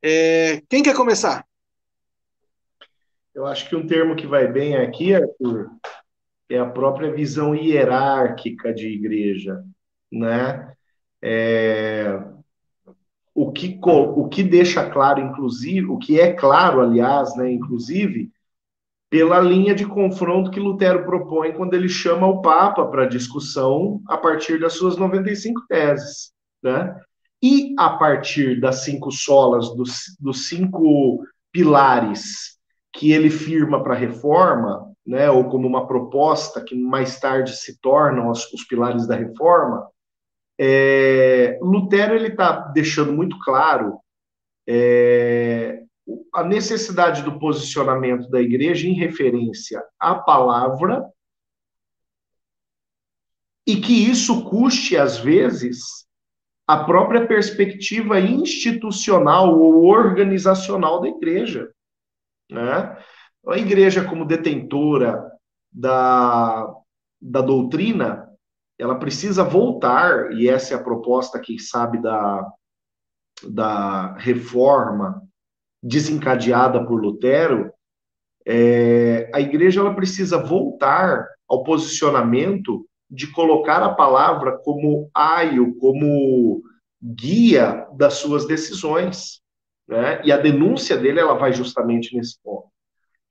É, 0.02 0.62
quem 0.70 0.84
quer 0.84 0.96
começar? 0.96 1.46
Eu 3.34 3.46
acho 3.46 3.68
que 3.68 3.76
um 3.76 3.88
termo 3.88 4.16
que 4.16 4.28
vai 4.28 4.48
bem 4.48 4.76
aqui, 4.76 5.16
Arthur, 5.16 5.72
é 6.50 6.58
a 6.58 6.66
própria 6.66 7.12
visão 7.12 7.56
hierárquica 7.56 8.74
de 8.74 8.88
igreja, 8.88 9.64
né? 10.12 10.74
É, 11.22 12.22
o, 13.34 13.52
que, 13.52 13.80
o 13.84 14.28
que 14.30 14.44
deixa 14.44 14.90
claro, 14.90 15.20
inclusive, 15.22 15.88
o 15.88 15.98
que 15.98 16.20
é 16.20 16.34
claro, 16.34 16.82
aliás, 16.82 17.36
né, 17.36 17.52
inclusive, 17.52 18.32
pela 19.16 19.40
linha 19.40 19.74
de 19.74 19.86
confronto 19.86 20.52
que 20.52 20.60
Lutero 20.60 21.06
propõe 21.06 21.54
quando 21.54 21.74
ele 21.74 21.88
chama 21.88 22.28
o 22.28 22.42
Papa 22.42 22.86
para 22.86 23.06
discussão 23.06 24.02
a 24.10 24.18
partir 24.18 24.60
das 24.60 24.74
suas 24.74 24.98
95 24.98 25.62
teses, 25.70 26.34
né? 26.62 27.00
E 27.42 27.74
a 27.80 27.92
partir 27.92 28.60
das 28.60 28.84
cinco 28.84 29.12
solas, 29.12 29.74
dos, 29.74 30.18
dos 30.20 30.50
cinco 30.50 31.24
pilares 31.50 32.60
que 32.92 33.14
ele 33.14 33.30
firma 33.30 33.82
para 33.82 33.94
a 33.94 33.98
reforma, 33.98 34.92
né, 35.08 35.30
ou 35.32 35.46
como 35.46 35.66
uma 35.66 35.88
proposta 35.88 36.62
que 36.62 36.76
mais 36.76 37.18
tarde 37.18 37.56
se 37.56 37.80
tornam 37.80 38.30
os, 38.30 38.52
os 38.52 38.66
pilares 38.66 39.08
da 39.08 39.16
reforma, 39.16 39.88
é, 40.60 41.58
Lutero 41.62 42.16
ele 42.16 42.28
está 42.28 42.52
deixando 42.74 43.14
muito 43.14 43.40
claro 43.40 43.98
é, 44.68 45.85
a 46.36 46.44
necessidade 46.44 47.24
do 47.24 47.40
posicionamento 47.40 48.30
da 48.30 48.42
igreja 48.42 48.90
em 48.90 48.94
referência 48.94 49.82
à 49.98 50.16
palavra 50.16 51.10
e 53.66 53.78
que 53.78 53.94
isso 53.94 54.44
custe 54.44 54.98
às 54.98 55.18
vezes 55.18 56.06
a 56.68 56.84
própria 56.84 57.26
perspectiva 57.26 58.20
institucional 58.20 59.58
ou 59.58 59.86
organizacional 59.86 61.00
da 61.00 61.08
igreja, 61.08 61.72
né? 62.52 62.98
A 63.48 63.58
igreja 63.58 64.04
como 64.04 64.26
detentora 64.26 65.32
da, 65.72 66.68
da 67.22 67.42
doutrina, 67.42 68.30
ela 68.78 69.00
precisa 69.00 69.44
voltar, 69.44 70.34
e 70.34 70.50
essa 70.50 70.74
é 70.74 70.78
a 70.78 70.84
proposta, 70.84 71.40
quem 71.40 71.58
sabe, 71.60 72.02
da, 72.02 72.46
da 73.48 74.14
reforma 74.18 75.22
desencadeada 75.86 76.84
por 76.86 77.00
Lutero, 77.00 77.72
é, 78.46 79.30
a 79.34 79.40
igreja 79.40 79.80
ela 79.80 79.94
precisa 79.94 80.38
voltar 80.38 81.28
ao 81.48 81.64
posicionamento 81.64 82.86
de 83.10 83.28
colocar 83.32 83.84
a 83.84 83.94
palavra 83.94 84.58
como 84.58 85.10
aio, 85.14 85.76
como 85.76 86.64
guia 87.02 87.88
das 87.96 88.16
suas 88.16 88.48
decisões. 88.48 89.42
Né? 89.88 90.22
E 90.26 90.32
a 90.32 90.38
denúncia 90.38 90.98
dele 90.98 91.20
ela 91.20 91.36
vai 91.36 91.54
justamente 91.54 92.16
nesse 92.16 92.42
ponto 92.44 92.76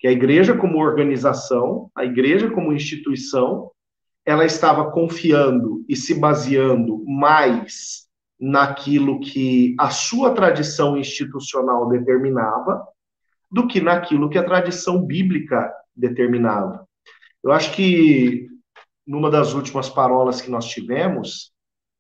que 0.04 0.08
a 0.08 0.12
igreja 0.12 0.54
como 0.54 0.78
organização, 0.78 1.90
a 1.94 2.04
igreja 2.04 2.50
como 2.50 2.74
instituição, 2.74 3.70
ela 4.22 4.44
estava 4.44 4.90
confiando 4.90 5.82
e 5.88 5.96
se 5.96 6.20
baseando 6.20 7.02
mais 7.06 8.03
naquilo 8.38 9.20
que 9.20 9.74
a 9.78 9.90
sua 9.90 10.34
tradição 10.34 10.96
institucional 10.96 11.88
determinava 11.88 12.86
do 13.50 13.66
que 13.66 13.80
naquilo 13.80 14.28
que 14.28 14.38
a 14.38 14.44
tradição 14.44 15.00
bíblica 15.04 15.72
determinava. 15.94 16.86
Eu 17.42 17.52
acho 17.52 17.72
que 17.72 18.48
numa 19.06 19.30
das 19.30 19.54
últimas 19.54 19.88
parolas 19.88 20.40
que 20.40 20.50
nós 20.50 20.66
tivemos, 20.66 21.52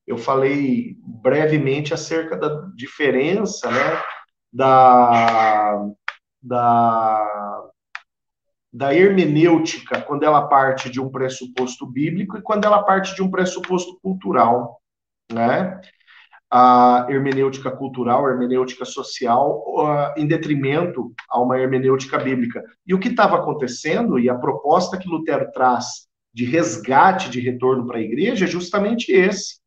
eu 0.06 0.18
falei 0.18 0.96
brevemente 1.22 1.94
acerca 1.94 2.36
da 2.36 2.68
diferença, 2.74 3.70
né, 3.70 4.02
da, 4.52 5.86
da 6.42 7.64
da 8.74 8.92
hermenêutica 8.92 10.02
quando 10.02 10.24
ela 10.24 10.48
parte 10.48 10.90
de 10.90 11.00
um 11.00 11.08
pressuposto 11.08 11.86
bíblico 11.86 12.36
e 12.36 12.42
quando 12.42 12.64
ela 12.64 12.82
parte 12.82 13.14
de 13.14 13.22
um 13.22 13.30
pressuposto 13.30 14.00
cultural, 14.02 14.82
né? 15.32 15.80
A 16.56 17.06
hermenêutica 17.08 17.68
cultural, 17.68 18.24
a 18.24 18.30
hermenêutica 18.30 18.84
social, 18.84 19.64
uh, 19.66 20.16
em 20.16 20.24
detrimento 20.24 21.12
a 21.28 21.40
uma 21.40 21.58
hermenêutica 21.58 22.16
bíblica. 22.16 22.62
E 22.86 22.94
o 22.94 23.00
que 23.00 23.08
estava 23.08 23.36
acontecendo, 23.36 24.20
e 24.20 24.30
a 24.30 24.36
proposta 24.36 24.96
que 24.96 25.08
Lutero 25.08 25.50
traz 25.50 26.06
de 26.32 26.44
resgate, 26.44 27.28
de 27.28 27.40
retorno 27.40 27.86
para 27.86 27.98
a 27.98 28.02
igreja, 28.02 28.44
é 28.44 28.48
justamente 28.48 29.10
esse. 29.10 29.58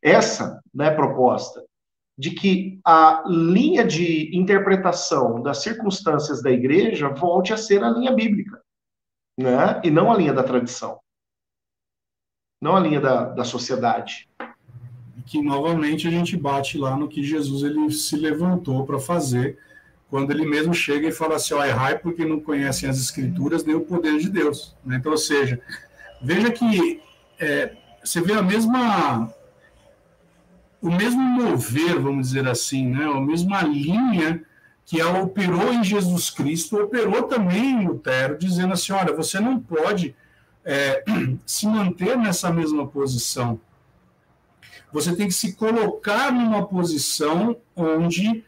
Essa 0.00 0.60
né, 0.72 0.92
proposta 0.92 1.64
de 2.18 2.32
que 2.32 2.80
a 2.84 3.22
linha 3.26 3.84
de 3.84 4.36
interpretação 4.36 5.40
das 5.40 5.58
circunstâncias 5.58 6.42
da 6.42 6.50
igreja 6.50 7.08
volte 7.08 7.52
a 7.52 7.56
ser 7.56 7.84
a 7.84 7.90
linha 7.90 8.12
bíblica, 8.12 8.60
né? 9.38 9.80
e 9.84 9.90
não 9.90 10.10
a 10.10 10.16
linha 10.16 10.32
da 10.32 10.42
tradição, 10.42 10.98
não 12.60 12.76
a 12.76 12.80
linha 12.80 13.00
da, 13.00 13.24
da 13.26 13.44
sociedade. 13.44 14.28
Que 15.28 15.42
novamente 15.42 16.08
a 16.08 16.10
gente 16.10 16.36
bate 16.36 16.78
lá 16.78 16.96
no 16.96 17.06
que 17.06 17.22
Jesus 17.22 17.62
ele 17.62 17.90
se 17.92 18.16
levantou 18.16 18.86
para 18.86 18.98
fazer, 18.98 19.58
quando 20.08 20.30
ele 20.30 20.46
mesmo 20.46 20.72
chega 20.72 21.08
e 21.08 21.12
fala 21.12 21.36
assim: 21.36 21.52
ó, 21.52 21.62
errai 21.64 21.98
porque 21.98 22.24
não 22.24 22.40
conhecem 22.40 22.88
as 22.88 22.98
escrituras 22.98 23.64
nem 23.64 23.74
o 23.74 23.82
poder 23.82 24.18
de 24.18 24.30
Deus. 24.30 24.74
Né? 24.84 24.96
Então, 24.96 25.12
ou 25.12 25.18
seja, 25.18 25.60
veja 26.22 26.50
que 26.50 27.02
é, 27.38 27.72
você 28.02 28.22
vê 28.22 28.32
a 28.32 28.42
mesma 28.42 29.32
o 30.80 30.90
mesmo 30.90 31.20
mover, 31.20 31.98
vamos 31.98 32.28
dizer 32.28 32.48
assim, 32.48 32.86
né? 32.86 33.04
a 33.04 33.20
mesma 33.20 33.62
linha 33.62 34.42
que 34.86 34.98
ela 34.98 35.20
operou 35.20 35.74
em 35.74 35.84
Jesus 35.84 36.30
Cristo, 36.30 36.78
operou 36.78 37.24
também 37.24 37.82
em 37.82 37.86
Lutero, 37.86 38.38
dizendo 38.38 38.72
assim: 38.72 38.92
olha, 38.92 39.14
você 39.14 39.38
não 39.38 39.60
pode 39.60 40.16
é, 40.64 41.04
se 41.44 41.66
manter 41.66 42.16
nessa 42.16 42.50
mesma 42.50 42.86
posição. 42.86 43.60
Você 44.92 45.14
tem 45.14 45.28
que 45.28 45.34
se 45.34 45.54
colocar 45.54 46.32
numa 46.32 46.66
posição 46.66 47.56
onde 47.76 48.44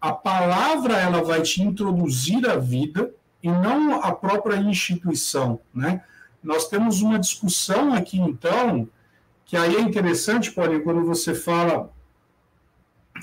a 0.00 0.12
palavra 0.12 0.96
ela 0.98 1.22
vai 1.22 1.42
te 1.42 1.62
introduzir 1.62 2.48
à 2.48 2.56
vida 2.56 3.12
e 3.42 3.48
não 3.48 4.02
a 4.02 4.12
própria 4.12 4.56
instituição, 4.56 5.60
né? 5.74 6.02
Nós 6.42 6.68
temos 6.68 7.02
uma 7.02 7.18
discussão 7.18 7.92
aqui 7.92 8.18
então 8.18 8.88
que 9.44 9.56
aí 9.56 9.74
é 9.74 9.80
interessante, 9.80 10.52
Paulinho, 10.52 10.84
quando 10.84 11.04
você 11.04 11.34
fala 11.34 11.90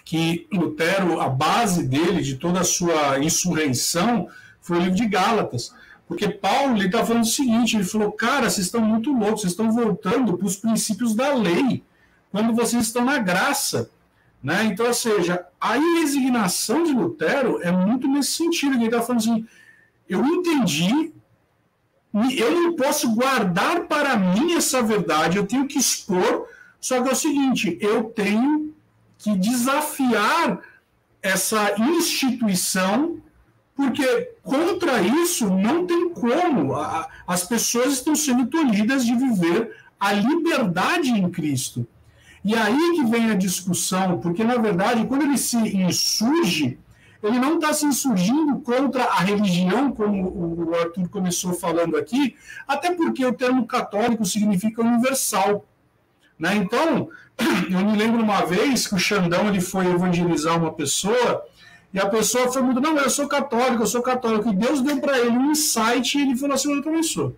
que 0.03 0.45
Lutero, 0.51 1.21
a 1.21 1.29
base 1.29 1.87
dele, 1.87 2.21
de 2.21 2.35
toda 2.35 2.59
a 2.59 2.65
sua 2.65 3.17
insurreição, 3.19 4.27
foi 4.59 4.77
o 4.77 4.79
livro 4.81 4.95
de 4.95 5.07
Gálatas. 5.07 5.73
Porque 6.07 6.27
Paulo 6.27 6.81
está 6.83 7.05
falando 7.05 7.23
o 7.23 7.27
seguinte: 7.27 7.77
ele 7.77 7.85
falou, 7.85 8.11
cara, 8.11 8.49
vocês 8.49 8.65
estão 8.65 8.81
muito 8.81 9.11
loucos, 9.11 9.41
vocês 9.41 9.53
estão 9.53 9.71
voltando 9.71 10.37
para 10.37 10.45
os 10.45 10.57
princípios 10.57 11.15
da 11.15 11.33
lei, 11.33 11.83
quando 12.31 12.53
vocês 12.53 12.83
estão 12.83 13.05
na 13.05 13.17
graça. 13.17 13.89
Né? 14.41 14.65
Então, 14.65 14.85
ou 14.85 14.93
seja, 14.93 15.45
a 15.59 15.73
resignação 15.73 16.83
de 16.83 16.93
Lutero 16.93 17.61
é 17.61 17.71
muito 17.71 18.07
nesse 18.07 18.33
sentido, 18.33 18.75
ele 18.75 18.85
está 18.85 19.01
falando 19.01 19.21
assim: 19.21 19.47
eu 20.07 20.25
entendi 20.25 21.11
eu 22.35 22.63
não 22.63 22.75
posso 22.75 23.13
guardar 23.13 23.81
para 23.81 24.15
mim 24.15 24.53
essa 24.53 24.81
verdade, 24.81 25.37
eu 25.37 25.45
tenho 25.45 25.67
que 25.67 25.77
expor. 25.77 26.47
Só 26.79 27.01
que 27.01 27.09
é 27.09 27.11
o 27.11 27.15
seguinte, 27.15 27.77
eu 27.81 28.05
tenho 28.05 28.73
que 29.17 29.35
desafiar 29.35 30.59
essa 31.21 31.75
instituição, 31.79 33.19
porque 33.75 34.31
contra 34.43 35.01
isso 35.01 35.49
não 35.49 35.85
tem 35.85 36.09
como. 36.09 36.73
As 37.27 37.43
pessoas 37.43 37.93
estão 37.93 38.15
sendo 38.15 38.47
tolhidas 38.47 39.05
de 39.05 39.15
viver 39.15 39.75
a 39.99 40.13
liberdade 40.13 41.09
em 41.09 41.29
Cristo. 41.29 41.85
E 42.47 42.55
aí 42.55 42.93
que 42.95 43.03
vem 43.03 43.29
a 43.29 43.33
discussão, 43.33 44.19
porque 44.19 44.41
na 44.41 44.55
verdade, 44.55 45.05
quando 45.05 45.23
ele 45.23 45.37
se 45.37 45.57
insurge, 45.57 46.79
ele 47.21 47.39
não 47.39 47.55
está 47.55 47.73
se 47.73 47.85
insurgindo 47.85 48.59
contra 48.59 49.03
a 49.03 49.19
religião, 49.19 49.91
como 49.91 50.69
o 50.69 50.73
Arthur 50.73 51.09
começou 51.09 51.51
falando 51.53 51.97
aqui, 51.97 52.37
até 52.65 52.93
porque 52.93 53.25
o 53.25 53.33
termo 53.33 53.67
católico 53.67 54.23
significa 54.23 54.81
universal. 54.81 55.65
Né? 56.39 56.55
Então, 56.55 57.09
eu 57.69 57.85
me 57.85 57.97
lembro 57.97 58.23
uma 58.23 58.45
vez 58.45 58.87
que 58.87 58.95
o 58.95 58.97
Xandão 58.97 59.49
ele 59.49 59.59
foi 59.59 59.85
evangelizar 59.85 60.57
uma 60.57 60.71
pessoa 60.71 61.43
e 61.93 61.99
a 61.99 62.07
pessoa 62.07 62.49
foi 62.49 62.61
muito, 62.61 62.79
não, 62.79 62.97
eu 62.97 63.09
sou 63.09 63.27
católico, 63.27 63.83
eu 63.83 63.87
sou 63.87 64.01
católico. 64.01 64.47
E 64.47 64.55
Deus 64.55 64.81
deu 64.81 65.01
para 65.01 65.19
ele 65.19 65.37
um 65.37 65.51
insight 65.51 66.17
e 66.17 66.21
ele 66.21 66.37
falou 66.37 66.55
assim, 66.55 66.73
eu 66.73 66.81
também 66.81 67.03
sou. 67.03 67.35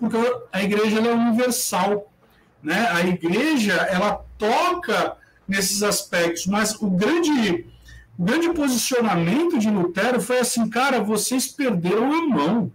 Porque 0.00 0.16
a 0.50 0.64
igreja 0.64 0.98
é 0.98 1.14
universal. 1.14 2.10
Né? 2.62 2.88
A 2.90 3.06
igreja, 3.06 3.74
ela 3.74 4.24
toca 4.38 5.16
nesses 5.46 5.82
aspectos, 5.82 6.46
mas 6.46 6.74
o 6.80 6.90
grande, 6.90 7.66
o 8.18 8.24
grande 8.24 8.52
posicionamento 8.52 9.58
de 9.58 9.70
Lutero 9.70 10.20
foi 10.20 10.40
assim, 10.40 10.68
cara, 10.68 11.00
vocês 11.00 11.46
perderam 11.46 12.12
a 12.12 12.26
mão. 12.26 12.72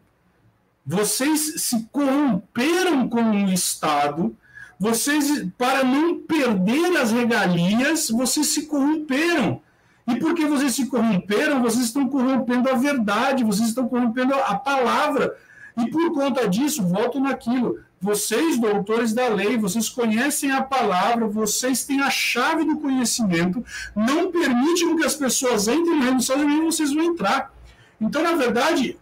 Vocês 0.86 1.62
se 1.62 1.88
corromperam 1.92 3.08
com 3.08 3.22
o 3.22 3.54
Estado, 3.54 4.36
vocês, 4.80 5.46
para 5.60 5.84
não 5.84 6.18
perder 6.20 6.98
as 6.98 7.12
regalias, 7.12 8.10
vocês 8.10 8.48
se 8.48 8.66
corromperam. 8.66 9.62
E 10.08 10.16
porque 10.16 10.46
vocês 10.46 10.74
se 10.74 10.88
corromperam, 10.88 11.62
vocês 11.62 11.86
estão 11.86 12.10
corrompendo 12.10 12.68
a 12.68 12.74
verdade, 12.74 13.44
vocês 13.44 13.70
estão 13.70 13.88
corrompendo 13.88 14.34
a 14.34 14.56
palavra. 14.56 15.38
E 15.78 15.88
por 15.92 16.12
conta 16.12 16.50
disso, 16.50 16.82
volto 16.82 17.20
naquilo. 17.20 17.80
Vocês, 18.02 18.58
doutores 18.58 19.14
da 19.14 19.28
lei, 19.28 19.58
vocês 19.58 19.88
conhecem 19.88 20.52
a 20.52 20.64
palavra, 20.64 21.28
vocês 21.28 21.86
têm 21.86 22.02
a 22.02 22.10
chave 22.10 22.66
do 22.66 22.80
conhecimento, 22.80 23.64
não 23.96 24.32
permitem 24.32 24.96
que 24.96 25.06
as 25.06 25.14
pessoas 25.14 25.68
entrem 25.68 25.98
no 25.98 26.02
reino 26.02 26.18
dos 26.18 26.26
céus 26.26 26.42
e 26.42 26.62
vocês 26.62 26.94
vão 26.94 27.04
entrar. 27.04 27.54
Então, 28.00 28.24
na 28.24 28.34
verdade, 28.34 28.98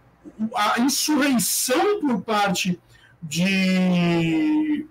a 0.54 0.80
insurreição 0.80 2.00
por 2.00 2.20
parte 2.20 2.78
de. 3.22 4.86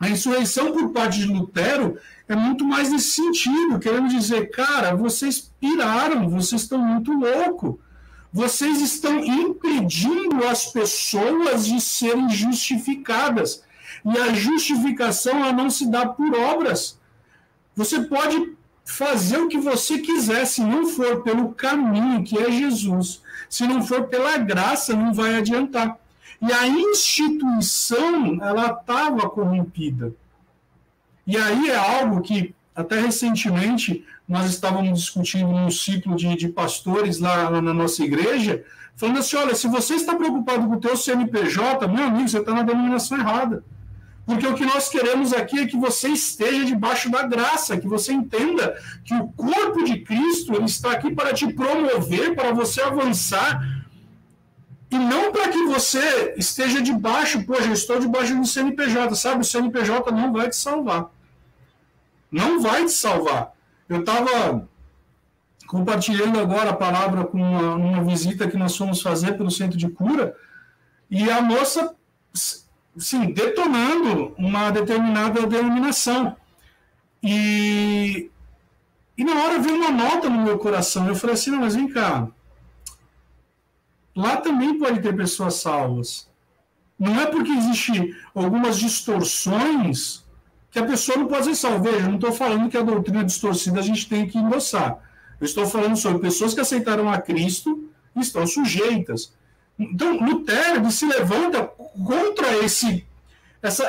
A 0.00 0.08
insurreição 0.08 0.72
por 0.72 0.90
parte 0.90 1.18
de 1.18 1.26
Lutero 1.26 1.98
é 2.26 2.34
muito 2.34 2.64
mais 2.64 2.90
nesse 2.90 3.10
sentido, 3.10 3.78
querendo 3.78 4.08
dizer, 4.08 4.50
cara, 4.50 4.94
vocês 4.94 5.52
piraram, 5.60 6.28
vocês 6.30 6.62
estão 6.62 6.78
muito 6.78 7.12
loucos 7.12 7.76
vocês 8.34 8.80
estão 8.80 9.24
impedindo 9.24 10.44
as 10.44 10.66
pessoas 10.66 11.64
de 11.64 11.80
serem 11.80 12.28
justificadas. 12.28 13.62
E 14.04 14.18
a 14.18 14.34
justificação 14.34 15.38
ela 15.38 15.52
não 15.52 15.70
se 15.70 15.88
dá 15.88 16.04
por 16.04 16.34
obras. 16.34 16.98
Você 17.76 18.00
pode 18.00 18.56
fazer 18.84 19.38
o 19.38 19.46
que 19.46 19.56
você 19.56 20.00
quiser, 20.00 20.44
se 20.46 20.62
não 20.62 20.88
for 20.88 21.22
pelo 21.22 21.54
caminho 21.54 22.24
que 22.24 22.36
é 22.36 22.50
Jesus, 22.50 23.22
se 23.48 23.68
não 23.68 23.80
for 23.84 24.08
pela 24.08 24.36
graça, 24.36 24.96
não 24.96 25.14
vai 25.14 25.36
adiantar. 25.36 25.96
E 26.42 26.52
a 26.52 26.66
instituição, 26.66 28.42
ela 28.42 28.72
estava 28.72 29.30
corrompida. 29.30 30.12
E 31.24 31.36
aí 31.36 31.70
é 31.70 31.76
algo 31.76 32.20
que, 32.20 32.52
até 32.74 33.00
recentemente, 33.00 34.04
nós 34.28 34.50
estávamos 34.50 34.98
discutindo 34.98 35.48
num 35.48 35.70
ciclo 35.70 36.16
de, 36.16 36.34
de 36.36 36.48
pastores 36.48 37.18
lá, 37.18 37.50
na 37.50 37.74
nossa 37.74 38.02
igreja, 38.02 38.64
falando 38.96 39.18
assim: 39.18 39.36
olha, 39.36 39.54
se 39.54 39.68
você 39.68 39.94
está 39.94 40.14
preocupado 40.14 40.66
com 40.66 40.74
o 40.74 40.80
teu 40.80 40.96
CNPJ, 40.96 41.86
meu 41.88 42.04
amigo, 42.04 42.28
você 42.28 42.38
está 42.38 42.54
na 42.54 42.62
denominação 42.62 43.18
errada. 43.18 43.62
Porque 44.26 44.46
o 44.46 44.54
que 44.54 44.64
nós 44.64 44.88
queremos 44.88 45.34
aqui 45.34 45.60
é 45.60 45.66
que 45.66 45.76
você 45.76 46.08
esteja 46.08 46.64
debaixo 46.64 47.10
da 47.10 47.24
graça, 47.24 47.76
que 47.76 47.86
você 47.86 48.10
entenda 48.10 48.74
que 49.04 49.14
o 49.14 49.28
corpo 49.28 49.84
de 49.84 50.00
Cristo 50.00 50.54
ele 50.54 50.64
está 50.64 50.92
aqui 50.92 51.14
para 51.14 51.34
te 51.34 51.52
promover, 51.52 52.34
para 52.34 52.50
você 52.52 52.80
avançar, 52.80 53.84
e 54.90 54.98
não 54.98 55.30
para 55.30 55.48
que 55.48 55.62
você 55.64 56.34
esteja 56.38 56.80
debaixo, 56.80 57.44
poxa, 57.44 57.66
eu 57.66 57.72
estou 57.74 58.00
debaixo 58.00 58.34
do 58.34 58.46
CNPJ, 58.46 59.14
sabe? 59.14 59.42
O 59.42 59.44
CNPJ 59.44 60.10
não 60.10 60.32
vai 60.32 60.48
te 60.48 60.56
salvar. 60.56 61.10
Não 62.30 62.60
vai 62.60 62.86
te 62.86 62.92
salvar. 62.92 63.53
Eu 63.88 64.00
estava 64.00 64.66
compartilhando 65.66 66.38
agora 66.38 66.70
a 66.70 66.76
palavra 66.76 67.24
com 67.24 67.38
uma, 67.38 67.74
uma, 67.74 68.04
visita 68.04 68.48
que 68.48 68.56
nós 68.56 68.76
fomos 68.76 69.02
fazer 69.02 69.36
pelo 69.36 69.50
centro 69.50 69.76
de 69.76 69.88
cura, 69.88 70.36
e 71.10 71.30
a 71.30 71.40
moça, 71.42 71.94
sim, 72.96 73.32
detonando 73.32 74.34
uma 74.38 74.70
determinada 74.70 75.46
denominação. 75.46 76.36
E, 77.22 78.30
e 79.16 79.24
na 79.24 79.34
hora 79.42 79.58
veio 79.58 79.76
uma 79.76 79.90
nota 79.90 80.28
no 80.28 80.42
meu 80.42 80.58
coração. 80.58 81.06
Eu 81.06 81.14
falei 81.14 81.34
assim: 81.34 81.50
não, 81.50 81.60
mas 81.60 81.74
vem 81.74 81.88
cá. 81.88 82.28
Lá 84.14 84.36
também 84.36 84.78
pode 84.78 85.00
ter 85.00 85.14
pessoas 85.16 85.54
salvas. 85.54 86.28
Não 86.98 87.20
é 87.20 87.26
porque 87.26 87.50
existem 87.50 88.14
algumas 88.34 88.78
distorções 88.78 90.23
que 90.74 90.80
a 90.80 90.84
pessoa 90.84 91.16
não 91.16 91.28
pode 91.28 91.44
ser 91.44 91.54
salva. 91.54 91.88
Veja, 91.88 92.08
não 92.08 92.16
estou 92.16 92.32
falando 92.32 92.68
que 92.68 92.76
a 92.76 92.82
doutrina 92.82 93.22
distorcida 93.22 93.78
a 93.78 93.82
gente 93.82 94.08
tem 94.08 94.26
que 94.26 94.36
endossar. 94.36 94.98
Eu 95.40 95.44
estou 95.44 95.64
falando 95.68 95.96
sobre 95.96 96.18
pessoas 96.18 96.52
que 96.52 96.60
aceitaram 96.60 97.08
a 97.08 97.20
Cristo 97.20 97.88
e 98.16 98.18
estão 98.18 98.44
sujeitas. 98.44 99.32
Então, 99.78 100.18
Lutero 100.18 100.90
se 100.90 101.06
levanta 101.06 101.62
contra 102.04 102.56
esse, 102.64 103.06
essa, 103.62 103.84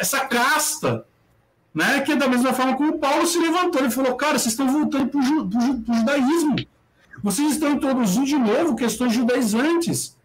essa 0.00 0.20
casta, 0.20 1.04
né? 1.74 2.00
que 2.00 2.12
é 2.12 2.16
da 2.16 2.28
mesma 2.28 2.54
forma 2.54 2.78
como 2.78 2.98
Paulo 2.98 3.26
se 3.26 3.38
levantou. 3.38 3.82
Ele 3.82 3.90
falou, 3.90 4.14
cara, 4.14 4.38
vocês 4.38 4.54
estão 4.54 4.72
voltando 4.72 5.06
para 5.08 5.20
o 5.20 5.96
judaísmo. 5.96 6.56
Vocês 7.22 7.52
estão 7.52 7.72
introduzindo 7.72 8.24
de 8.24 8.38
novo 8.38 8.74
questões 8.74 9.12
judaizantes. 9.12 10.16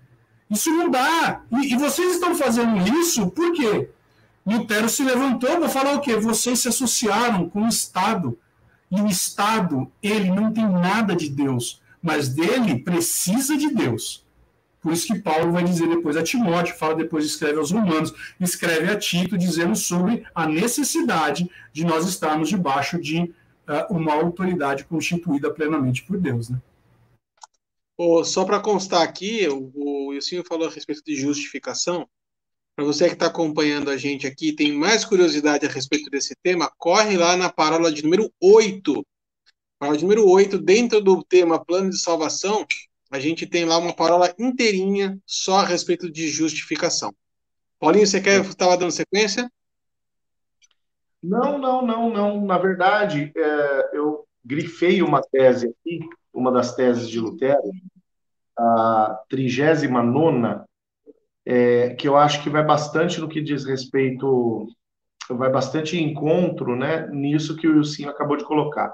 Isso 0.49 0.71
não 0.71 0.89
dá. 0.89 1.41
E, 1.51 1.73
e 1.73 1.75
vocês 1.75 2.13
estão 2.13 2.33
fazendo 2.33 2.77
isso 2.97 3.29
por 3.31 3.51
quê? 3.51 3.89
Lutero 4.45 4.87
se 4.87 5.03
levantou 5.03 5.57
para 5.57 5.69
falar 5.69 5.95
o 5.95 6.01
quê? 6.01 6.15
Vocês 6.15 6.59
se 6.59 6.67
associaram 6.67 7.49
com 7.49 7.63
o 7.63 7.67
Estado. 7.67 8.37
E 8.91 9.01
o 9.01 9.07
Estado, 9.07 9.91
ele 10.01 10.29
não 10.29 10.53
tem 10.53 10.69
nada 10.69 11.15
de 11.15 11.29
Deus, 11.29 11.81
mas 12.01 12.29
dele 12.29 12.79
precisa 12.79 13.57
de 13.57 13.73
Deus. 13.73 14.23
Por 14.79 14.93
isso 14.93 15.07
que 15.07 15.19
Paulo 15.19 15.51
vai 15.51 15.63
dizer 15.63 15.89
depois 15.89 16.15
a 16.15 16.21
Timóteo, 16.21 16.75
fala 16.75 16.93
depois, 16.93 17.25
escreve 17.25 17.57
aos 17.57 17.71
Romanos, 17.71 18.13
escreve 18.39 18.91
a 18.91 18.95
Tito, 18.95 19.35
dizendo 19.35 19.75
sobre 19.75 20.23
a 20.35 20.47
necessidade 20.47 21.49
de 21.73 21.83
nós 21.83 22.07
estarmos 22.07 22.49
debaixo 22.49 23.01
de 23.01 23.33
uh, 23.67 23.91
uma 23.91 24.13
autoridade 24.13 24.85
constituída 24.85 25.51
plenamente 25.51 26.03
por 26.03 26.19
Deus. 26.19 26.49
Né? 26.49 26.61
Oh, 27.97 28.23
só 28.23 28.45
para 28.45 28.59
constar 28.59 29.01
aqui, 29.01 29.47
o, 29.49 30.13
Ilcinho 30.13 30.43
falou 30.47 30.67
a 30.67 30.71
respeito 30.71 31.01
de 31.03 31.15
justificação. 31.15 32.07
Para 32.75 32.83
você 32.83 33.07
que 33.07 33.13
está 33.13 33.27
acompanhando 33.27 33.89
a 33.89 33.95
gente 33.95 34.27
aqui, 34.27 34.51
tem 34.51 34.73
mais 34.73 35.05
curiosidade 35.05 35.65
a 35.65 35.69
respeito 35.69 36.09
desse 36.09 36.35
tema, 36.43 36.69
corre 36.77 37.15
lá 37.15 37.37
na 37.37 37.49
parola 37.49 37.89
de 37.89 38.03
número 38.03 38.29
8. 38.41 39.05
Parola 39.79 39.97
de 39.97 40.03
número 40.03 40.27
8, 40.27 40.59
dentro 40.59 40.99
do 40.99 41.23
tema 41.23 41.63
plano 41.63 41.89
de 41.89 41.97
salvação, 41.97 42.65
a 43.09 43.17
gente 43.17 43.47
tem 43.47 43.63
lá 43.63 43.77
uma 43.77 43.93
parola 43.93 44.33
inteirinha 44.37 45.17
só 45.25 45.59
a 45.59 45.65
respeito 45.65 46.11
de 46.11 46.27
justificação. 46.27 47.13
Paulinho, 47.79 48.05
você 48.05 48.19
quer 48.19 48.41
estava 48.41 48.75
dando 48.75 48.91
sequência? 48.91 49.49
Não, 51.23 51.57
não, 51.57 51.85
não, 51.85 52.09
não. 52.11 52.45
Na 52.45 52.57
verdade, 52.57 53.31
é, 53.35 53.89
eu 53.93 54.27
grifei 54.43 55.01
uma 55.01 55.21
tese 55.21 55.67
aqui, 55.67 55.99
uma 56.33 56.51
das 56.51 56.75
teses 56.75 57.09
de 57.09 57.21
Lutero, 57.21 57.71
a 58.57 59.23
39 59.29 59.87
é, 61.45 61.89
que 61.91 62.07
eu 62.07 62.17
acho 62.17 62.41
que 62.41 62.49
vai 62.49 62.63
bastante 62.63 63.21
no 63.21 63.29
que 63.29 63.41
diz 63.41 63.65
respeito, 63.65 64.67
vai 65.29 65.51
bastante 65.51 66.01
encontro 66.01 66.75
né, 66.75 67.07
nisso 67.11 67.55
que 67.55 67.67
o 67.67 67.77
Wilson 67.77 68.09
acabou 68.09 68.37
de 68.37 68.43
colocar. 68.43 68.91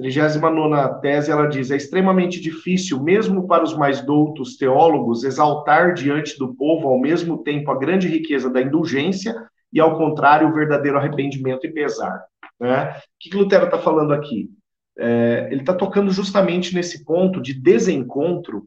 39 0.00 1.00
tese, 1.00 1.30
ela 1.30 1.46
diz: 1.46 1.70
é 1.70 1.76
extremamente 1.76 2.40
difícil, 2.40 3.02
mesmo 3.02 3.46
para 3.46 3.62
os 3.62 3.76
mais 3.76 4.00
doutos 4.00 4.56
teólogos, 4.56 5.24
exaltar 5.24 5.92
diante 5.92 6.38
do 6.38 6.54
povo 6.54 6.88
ao 6.88 6.98
mesmo 6.98 7.42
tempo 7.42 7.70
a 7.70 7.78
grande 7.78 8.08
riqueza 8.08 8.50
da 8.50 8.62
indulgência 8.62 9.34
e, 9.72 9.78
ao 9.78 9.98
contrário, 9.98 10.48
o 10.48 10.54
verdadeiro 10.54 10.96
arrependimento 10.96 11.66
e 11.66 11.72
pesar. 11.72 12.24
Né? 12.58 12.90
O 12.90 13.00
que, 13.18 13.30
que 13.30 13.36
Lutero 13.36 13.66
está 13.66 13.78
falando 13.78 14.12
aqui? 14.12 14.48
É, 14.98 15.48
ele 15.50 15.60
está 15.60 15.74
tocando 15.74 16.10
justamente 16.10 16.74
nesse 16.74 17.04
ponto 17.04 17.40
de 17.40 17.54
desencontro 17.54 18.64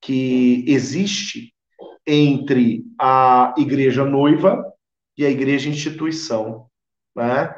que 0.00 0.64
existe 0.66 1.51
entre 2.06 2.84
a 2.98 3.54
igreja 3.56 4.04
noiva 4.04 4.64
e 5.16 5.24
a 5.24 5.30
igreja 5.30 5.68
instituição, 5.68 6.66
né? 7.14 7.54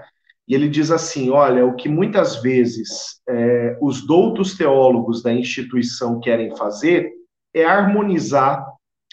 E 0.46 0.54
ele 0.54 0.68
diz 0.68 0.90
assim: 0.90 1.30
olha, 1.30 1.64
o 1.64 1.74
que 1.74 1.88
muitas 1.88 2.42
vezes 2.42 3.20
é, 3.28 3.78
os 3.80 4.06
doutos 4.06 4.56
teólogos 4.56 5.22
da 5.22 5.32
instituição 5.32 6.20
querem 6.20 6.54
fazer 6.56 7.12
é 7.52 7.64
harmonizar, 7.64 8.66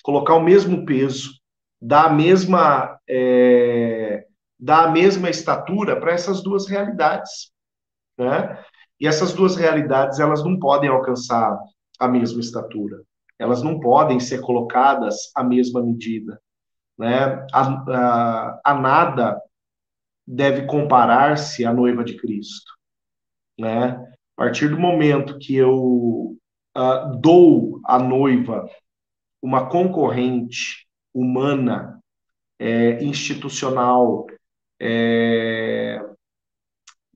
colocar 0.04 0.36
o 0.36 0.44
mesmo 0.44 0.86
peso, 0.86 1.32
dar 1.82 2.08
a 2.08 2.14
mesma, 2.14 3.00
é, 3.08 4.26
dar 4.60 4.88
a 4.88 4.92
mesma 4.92 5.30
estatura 5.30 6.00
para 6.00 6.12
essas 6.12 6.44
duas 6.44 6.68
realidades, 6.68 7.52
né? 8.18 8.60
E 9.00 9.08
essas 9.08 9.34
duas 9.34 9.56
realidades 9.56 10.20
elas 10.20 10.44
não 10.44 10.60
podem 10.60 10.90
alcançar 10.90 11.58
a 12.00 12.08
mesma 12.08 12.42
estatura 12.42 13.02
elas 13.42 13.64
não 13.64 13.80
podem 13.80 14.20
ser 14.20 14.40
colocadas 14.40 15.32
à 15.36 15.44
mesma 15.44 15.82
medida. 15.82 16.40
Né? 16.96 17.44
A, 17.52 17.62
a, 17.90 18.62
a 18.64 18.74
nada 18.76 19.42
deve 20.28 20.68
comparar-se 20.68 21.66
à 21.66 21.74
noiva 21.74 22.04
de 22.04 22.16
Cristo. 22.18 22.72
Né? 23.60 23.88
A 24.38 24.44
partir 24.44 24.70
do 24.70 24.80
momento 24.80 25.40
que 25.40 25.56
eu 25.56 26.38
uh, 26.78 27.20
dou 27.20 27.82
à 27.84 27.98
noiva 27.98 28.70
uma 29.42 29.68
concorrente 29.68 30.88
humana, 31.12 32.00
é, 32.60 33.04
institucional, 33.04 34.28
é, 34.80 36.00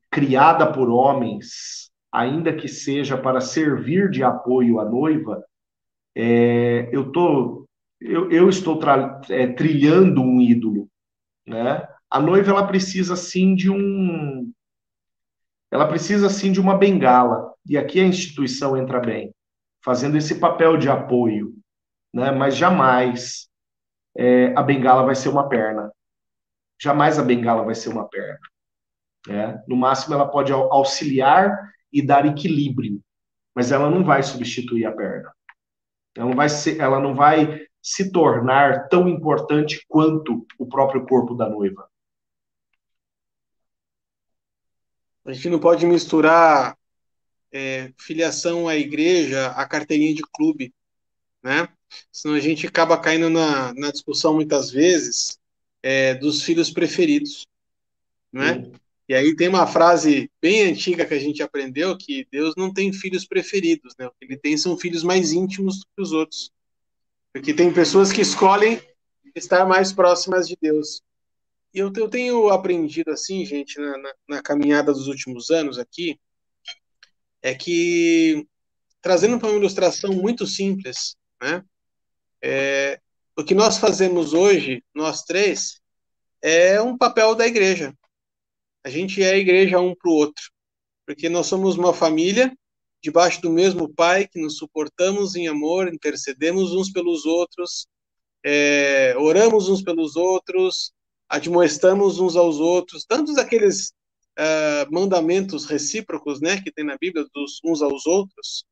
criada 0.09 0.73
por 0.73 0.89
homens, 0.89 1.91
ainda 2.11 2.51
que 2.51 2.67
seja 2.67 3.15
para 3.15 3.39
servir 3.39 4.09
de 4.09 4.23
apoio 4.23 4.80
à 4.80 4.86
noiva, 4.86 5.45
é, 6.16 6.89
eu, 6.91 7.11
tô, 7.11 7.68
eu, 7.99 8.32
eu 8.32 8.47
estou 8.47 8.80
é, 9.30 9.47
trilhando 9.47 10.22
um 10.22 10.41
ídolo. 10.41 10.88
Né? 11.45 11.88
A 12.09 12.20
noiva 12.20 12.51
ela 12.51 12.68
precisa 12.68 13.16
sim 13.16 13.55
de 13.55 13.70
um. 13.70 14.51
Ela 15.70 15.88
precisa 15.88 16.30
sim 16.30 16.51
de 16.51 16.61
uma 16.61 16.78
bengala. 16.78 17.53
E 17.68 17.78
aqui 17.78 17.99
a 17.99 18.05
instituição 18.05 18.78
entra 18.78 18.99
bem, 18.99 19.34
fazendo 19.84 20.16
esse 20.16 20.39
papel 20.39 20.78
de 20.78 20.89
apoio. 20.89 21.53
Né? 22.13 22.32
Mas 22.32 22.55
jamais 22.55 23.49
é, 24.16 24.53
a 24.55 24.63
bengala 24.63 25.03
vai 25.03 25.16
ser 25.16 25.30
uma 25.30 25.49
perna. 25.49 25.91
Jamais 26.82 27.20
a 27.20 27.24
bengala 27.24 27.63
vai 27.63 27.76
ser 27.76 27.89
uma 27.89 28.07
perna. 28.07 28.39
Né? 29.28 29.63
No 29.68 29.76
máximo, 29.76 30.13
ela 30.13 30.28
pode 30.28 30.51
auxiliar 30.51 31.51
e 31.91 32.01
dar 32.01 32.26
equilíbrio, 32.26 33.01
mas 33.55 33.72
ela 33.72 33.89
não 33.89 34.03
vai 34.03 34.22
substituir 34.22 34.86
a 34.86 34.91
perna. 34.91 35.35
Ela 36.16 36.28
não 36.28 36.36
vai, 36.36 36.49
ser, 36.49 36.80
ela 36.80 36.99
não 36.99 37.13
vai 37.13 37.68
se 37.82 38.11
tornar 38.11 38.88
tão 38.88 39.07
importante 39.07 39.86
quanto 39.88 40.45
o 40.57 40.66
próprio 40.66 41.05
corpo 41.05 41.36
da 41.36 41.49
noiva. 41.49 41.89
A 45.26 45.34
gente 45.34 45.49
não 45.49 45.59
pode 45.59 45.86
misturar 45.86 46.78
é, 47.51 47.91
filiação 47.97 48.68
à 48.68 48.76
igreja 48.76 49.47
a 49.51 49.68
carteirinha 49.68 50.13
de 50.13 50.22
clube, 50.22 50.74
né? 51.43 51.68
Senão 52.11 52.36
a 52.36 52.39
gente 52.39 52.68
acaba 52.68 52.99
caindo 52.99 53.30
na, 53.30 53.74
na 53.74 53.91
discussão 53.91 54.34
muitas 54.34 54.72
vezes 54.72 55.39
é, 55.82 56.16
dos 56.16 56.41
filhos 56.41 56.72
preferidos, 56.72 57.47
né? 58.32 58.53
Sim. 58.53 58.72
E 59.08 59.14
aí 59.14 59.36
tem 59.36 59.47
uma 59.47 59.68
frase 59.68 60.32
bem 60.41 60.64
antiga 60.64 61.06
que 61.06 61.14
a 61.14 61.20
gente 61.20 61.43
aprendeu 61.43 61.95
que 61.97 62.28
Deus 62.32 62.56
não 62.58 62.74
tem 62.74 62.91
filhos 62.91 63.26
preferidos, 63.26 63.93
né? 63.99 64.08
O 64.08 64.12
que 64.12 64.26
ele 64.26 64.38
tem 64.38 64.58
são 64.58 64.78
filhos 64.78 65.03
mais 65.03 65.32
íntimos 65.32 65.80
do 65.80 65.86
que 65.86 66.01
os 66.01 66.12
outros. 66.12 66.51
Porque 67.32 67.53
tem 67.53 67.72
pessoas 67.72 68.12
que 68.12 68.22
escolhem 68.22 68.82
estar 69.36 69.66
mais 69.66 69.93
próximas 69.93 70.47
de 70.47 70.58
Deus. 70.60 71.01
E 71.74 71.80
eu, 71.80 71.91
eu 71.95 72.10
tenho 72.10 72.49
aprendido 72.49 73.12
assim, 73.12 73.45
gente, 73.45 73.80
na, 73.80 73.97
na, 73.97 74.14
na 74.28 74.41
caminhada 74.41 74.91
dos 74.91 75.08
últimos 75.08 75.51
anos 75.51 75.78
aqui, 75.78 76.20
é 77.41 77.53
que 77.53 78.47
trazendo 79.01 79.38
para 79.38 79.49
uma 79.49 79.58
ilustração 79.58 80.14
muito 80.14 80.47
simples, 80.47 81.16
né? 81.39 81.64
É, 82.41 82.99
o 83.38 83.43
que 83.43 83.53
nós 83.53 83.78
fazemos 83.78 84.34
hoje, 84.34 84.84
nós 84.95 85.22
três, 85.22 85.80
é 86.41 86.82
um 86.82 86.97
papel 86.97 87.36
da 87.36 87.45
igreja. 87.45 87.93
A 88.86 88.90
gente 88.90 89.24
é 89.24 89.32
a 89.32 89.38
igreja 89.38 89.80
um 89.80 89.96
para 89.96 90.12
o 90.12 90.14
outro, 90.14 90.44
porque 91.08 91.28
nós 91.28 91.48
somos 91.48 91.76
uma 91.76 91.92
família 91.92 92.56
debaixo 93.02 93.42
do 93.42 93.50
mesmo 93.50 93.92
Pai 93.92 94.28
que 94.28 94.40
nos 94.40 94.58
suportamos 94.58 95.36
em 95.36 95.48
amor, 95.48 95.92
intercedemos 95.92 96.72
uns 96.72 96.92
pelos 96.92 97.26
outros, 97.26 97.88
é, 98.46 99.16
oramos 99.18 99.70
uns 99.70 99.82
pelos 99.82 100.16
outros, 100.16 100.94
admoestamos 101.28 102.20
uns 102.20 102.36
aos 102.36 102.58
outros, 102.58 103.04
tantos 103.06 103.40
aqueles 103.40 103.88
uh, 104.38 104.94
mandamentos 104.94 105.66
recíprocos, 105.66 106.40
né, 106.40 106.62
que 106.62 106.72
tem 106.72 106.86
na 106.86 106.96
Bíblia 106.96 107.26
dos 107.34 107.60
uns 107.66 107.82
aos 107.82 108.06
outros. 108.06 108.66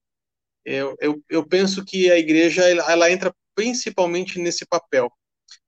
Eu, 0.64 0.96
eu, 1.02 1.24
eu 1.28 1.44
penso 1.44 1.84
que 1.84 2.12
a 2.12 2.20
igreja 2.20 2.70
ela, 2.70 2.92
ela 2.92 3.12
entra 3.12 3.34
principalmente 3.56 4.38
nesse 4.38 4.64
papel, 4.64 5.12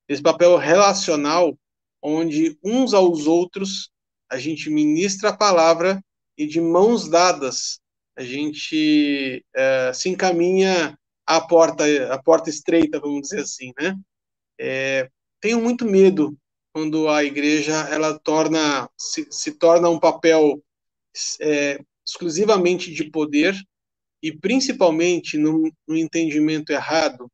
esse 0.07 0.21
papel 0.21 0.55
relacional, 0.55 1.57
onde 1.99 2.59
uns 2.63 2.93
aos 2.93 3.25
outros 3.25 3.89
a 4.35 4.39
gente 4.39 4.69
ministra 4.69 5.29
a 5.29 5.37
palavra 5.37 6.03
e 6.37 6.45
de 6.45 6.59
mãos 6.59 7.07
dadas 7.07 7.79
a 8.17 8.23
gente 8.23 9.45
é, 9.55 9.93
se 9.93 10.09
encaminha 10.09 10.97
à 11.25 11.39
porta, 11.39 11.85
à 12.13 12.21
porta 12.21 12.49
estreita, 12.49 12.99
vamos 12.99 13.21
dizer 13.21 13.39
assim, 13.39 13.71
né? 13.79 13.97
É, 14.59 15.09
tenho 15.39 15.61
muito 15.61 15.85
medo 15.85 16.37
quando 16.73 17.07
a 17.07 17.23
igreja 17.23 17.73
ela 17.89 18.19
torna 18.19 18.89
se, 18.97 19.25
se 19.31 19.53
torna 19.53 19.89
um 19.89 19.99
papel 19.99 20.61
é, 21.39 21.79
exclusivamente 22.05 22.93
de 22.93 23.09
poder 23.09 23.55
e 24.21 24.37
principalmente 24.37 25.37
no, 25.37 25.71
no 25.87 25.95
entendimento 25.95 26.71
errado 26.71 27.31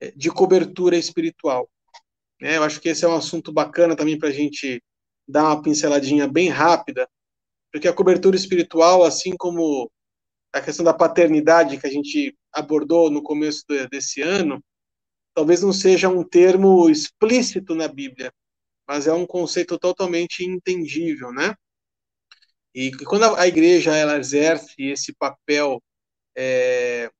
é, 0.00 0.12
de 0.12 0.30
cobertura 0.30 0.96
espiritual. 0.96 1.68
É, 2.40 2.56
eu 2.56 2.62
acho 2.62 2.80
que 2.80 2.88
esse 2.88 3.04
é 3.04 3.08
um 3.08 3.16
assunto 3.16 3.52
bacana 3.52 3.94
também 3.94 4.18
para 4.18 4.30
a 4.30 4.32
gente 4.32 4.82
dar 5.28 5.44
uma 5.44 5.62
pinceladinha 5.62 6.26
bem 6.26 6.48
rápida, 6.48 7.08
porque 7.70 7.86
a 7.86 7.92
cobertura 7.92 8.34
espiritual, 8.34 9.04
assim 9.04 9.36
como 9.36 9.90
a 10.52 10.60
questão 10.60 10.84
da 10.84 10.94
paternidade 10.94 11.78
que 11.78 11.86
a 11.86 11.90
gente 11.90 12.36
abordou 12.52 13.10
no 13.10 13.22
começo 13.22 13.64
desse 13.90 14.22
ano, 14.22 14.62
talvez 15.34 15.62
não 15.62 15.72
seja 15.72 16.08
um 16.08 16.24
termo 16.24 16.88
explícito 16.88 17.74
na 17.74 17.86
Bíblia, 17.86 18.32
mas 18.88 19.06
é 19.06 19.12
um 19.12 19.26
conceito 19.26 19.78
totalmente 19.78 20.42
entendível, 20.44 21.30
né? 21.30 21.54
E 22.74 22.90
quando 23.04 23.24
a 23.36 23.46
igreja 23.46 23.94
ela 23.94 24.18
exerce 24.18 24.74
esse 24.78 25.12
papel 25.12 25.82
é, 26.36 27.10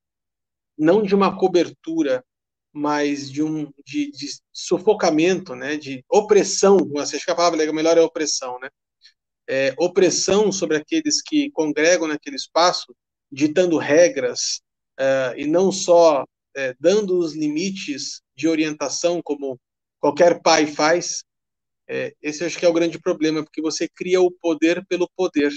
não 0.77 1.03
de 1.03 1.13
uma 1.13 1.37
cobertura, 1.37 2.23
mas 2.79 3.29
de 3.29 3.43
um 3.43 3.71
de, 3.85 4.09
de 4.11 4.27
sufocamento, 4.53 5.53
né, 5.53 5.75
de 5.75 6.03
opressão, 6.09 6.77
acho 6.97 7.25
que 7.25 7.31
a 7.31 7.35
palavra 7.35 7.71
melhor 7.73 7.97
é 7.97 8.01
opressão, 8.01 8.57
né? 8.59 8.69
É, 9.47 9.73
opressão 9.77 10.51
sobre 10.51 10.77
aqueles 10.77 11.21
que 11.21 11.51
congregam 11.51 12.07
naquele 12.07 12.35
espaço, 12.35 12.95
ditando 13.31 13.77
regras 13.77 14.61
é, 14.97 15.33
e 15.37 15.45
não 15.45 15.71
só 15.71 16.23
é, 16.55 16.73
dando 16.79 17.19
os 17.19 17.35
limites 17.35 18.21
de 18.35 18.47
orientação 18.47 19.21
como 19.23 19.59
qualquer 19.99 20.41
pai 20.41 20.65
faz. 20.65 21.23
É, 21.87 22.13
esse 22.21 22.45
acho 22.45 22.57
que 22.57 22.65
é 22.65 22.69
o 22.69 22.73
grande 22.73 22.99
problema, 22.99 23.43
porque 23.43 23.61
você 23.61 23.89
cria 23.89 24.21
o 24.21 24.31
poder 24.31 24.85
pelo 24.87 25.09
poder. 25.17 25.51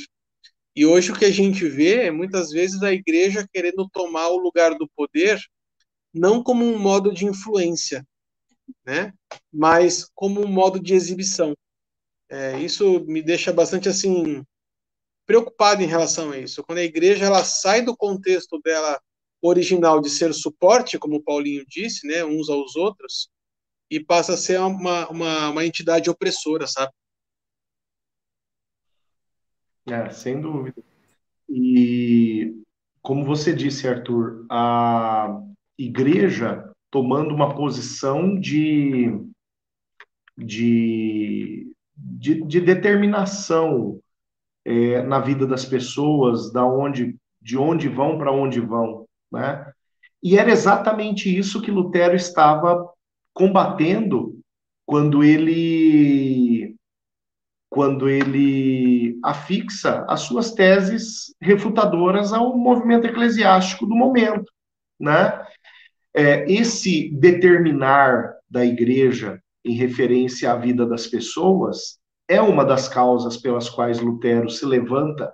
E 0.74 0.86
hoje 0.86 1.12
o 1.12 1.18
que 1.18 1.26
a 1.26 1.30
gente 1.30 1.68
vê 1.68 2.04
é 2.04 2.10
muitas 2.10 2.50
vezes 2.50 2.82
a 2.82 2.92
igreja 2.92 3.46
querendo 3.52 3.88
tomar 3.92 4.28
o 4.28 4.38
lugar 4.38 4.74
do 4.74 4.88
poder 4.96 5.38
não 6.12 6.42
como 6.42 6.64
um 6.64 6.78
modo 6.78 7.12
de 7.12 7.24
influência, 7.24 8.06
né? 8.84 9.12
mas 9.52 10.10
como 10.14 10.40
um 10.40 10.48
modo 10.48 10.80
de 10.80 10.94
exibição. 10.94 11.54
É, 12.28 12.58
isso 12.60 13.04
me 13.06 13.22
deixa 13.22 13.52
bastante 13.52 13.88
assim 13.88 14.44
preocupado 15.26 15.82
em 15.82 15.86
relação 15.86 16.30
a 16.30 16.38
isso. 16.38 16.62
Quando 16.64 16.78
a 16.78 16.84
igreja 16.84 17.26
ela 17.26 17.44
sai 17.44 17.82
do 17.82 17.96
contexto 17.96 18.60
dela 18.60 19.00
original 19.40 20.00
de 20.00 20.08
ser 20.08 20.32
suporte, 20.32 20.98
como 20.98 21.16
o 21.16 21.22
Paulinho 21.22 21.64
disse, 21.66 22.06
né, 22.06 22.24
uns 22.24 22.48
aos 22.48 22.76
outros, 22.76 23.28
e 23.90 24.02
passa 24.02 24.34
a 24.34 24.36
ser 24.36 24.58
uma, 24.60 25.08
uma, 25.08 25.50
uma 25.50 25.66
entidade 25.66 26.08
opressora, 26.08 26.66
sabe? 26.66 26.92
É, 29.86 30.10
sem 30.10 30.40
dúvida. 30.40 30.82
E 31.48 32.62
como 33.02 33.24
você 33.24 33.52
disse, 33.52 33.86
Arthur, 33.86 34.46
a, 34.48 35.42
igreja 35.78 36.70
tomando 36.90 37.34
uma 37.34 37.54
posição 37.54 38.38
de, 38.38 39.10
de, 40.36 41.74
de, 41.96 42.42
de 42.44 42.60
determinação 42.60 44.00
é, 44.64 45.02
na 45.02 45.18
vida 45.18 45.46
das 45.46 45.64
pessoas, 45.64 46.52
da 46.52 46.64
onde, 46.64 47.16
de 47.40 47.56
onde 47.56 47.88
vão 47.88 48.18
para 48.18 48.30
onde 48.30 48.60
vão, 48.60 49.06
né? 49.32 49.72
E 50.22 50.38
era 50.38 50.52
exatamente 50.52 51.36
isso 51.36 51.60
que 51.60 51.70
Lutero 51.70 52.14
estava 52.14 52.88
combatendo 53.34 54.38
quando 54.86 55.24
ele 55.24 56.76
quando 57.68 58.06
ele 58.06 59.18
afixa 59.24 60.04
as 60.06 60.20
suas 60.20 60.52
teses 60.52 61.34
refutadoras 61.40 62.30
ao 62.30 62.54
movimento 62.54 63.06
eclesiástico 63.06 63.86
do 63.86 63.94
momento, 63.94 64.52
né? 65.00 65.42
É, 66.14 66.50
esse 66.50 67.10
determinar 67.10 68.34
da 68.48 68.64
igreja 68.64 69.40
em 69.64 69.74
referência 69.74 70.52
à 70.52 70.56
vida 70.56 70.84
das 70.84 71.06
pessoas 71.06 71.98
é 72.28 72.40
uma 72.40 72.64
das 72.64 72.88
causas 72.88 73.36
pelas 73.36 73.68
quais 73.68 74.00
Lutero 74.00 74.48
se 74.50 74.64
levanta 74.64 75.32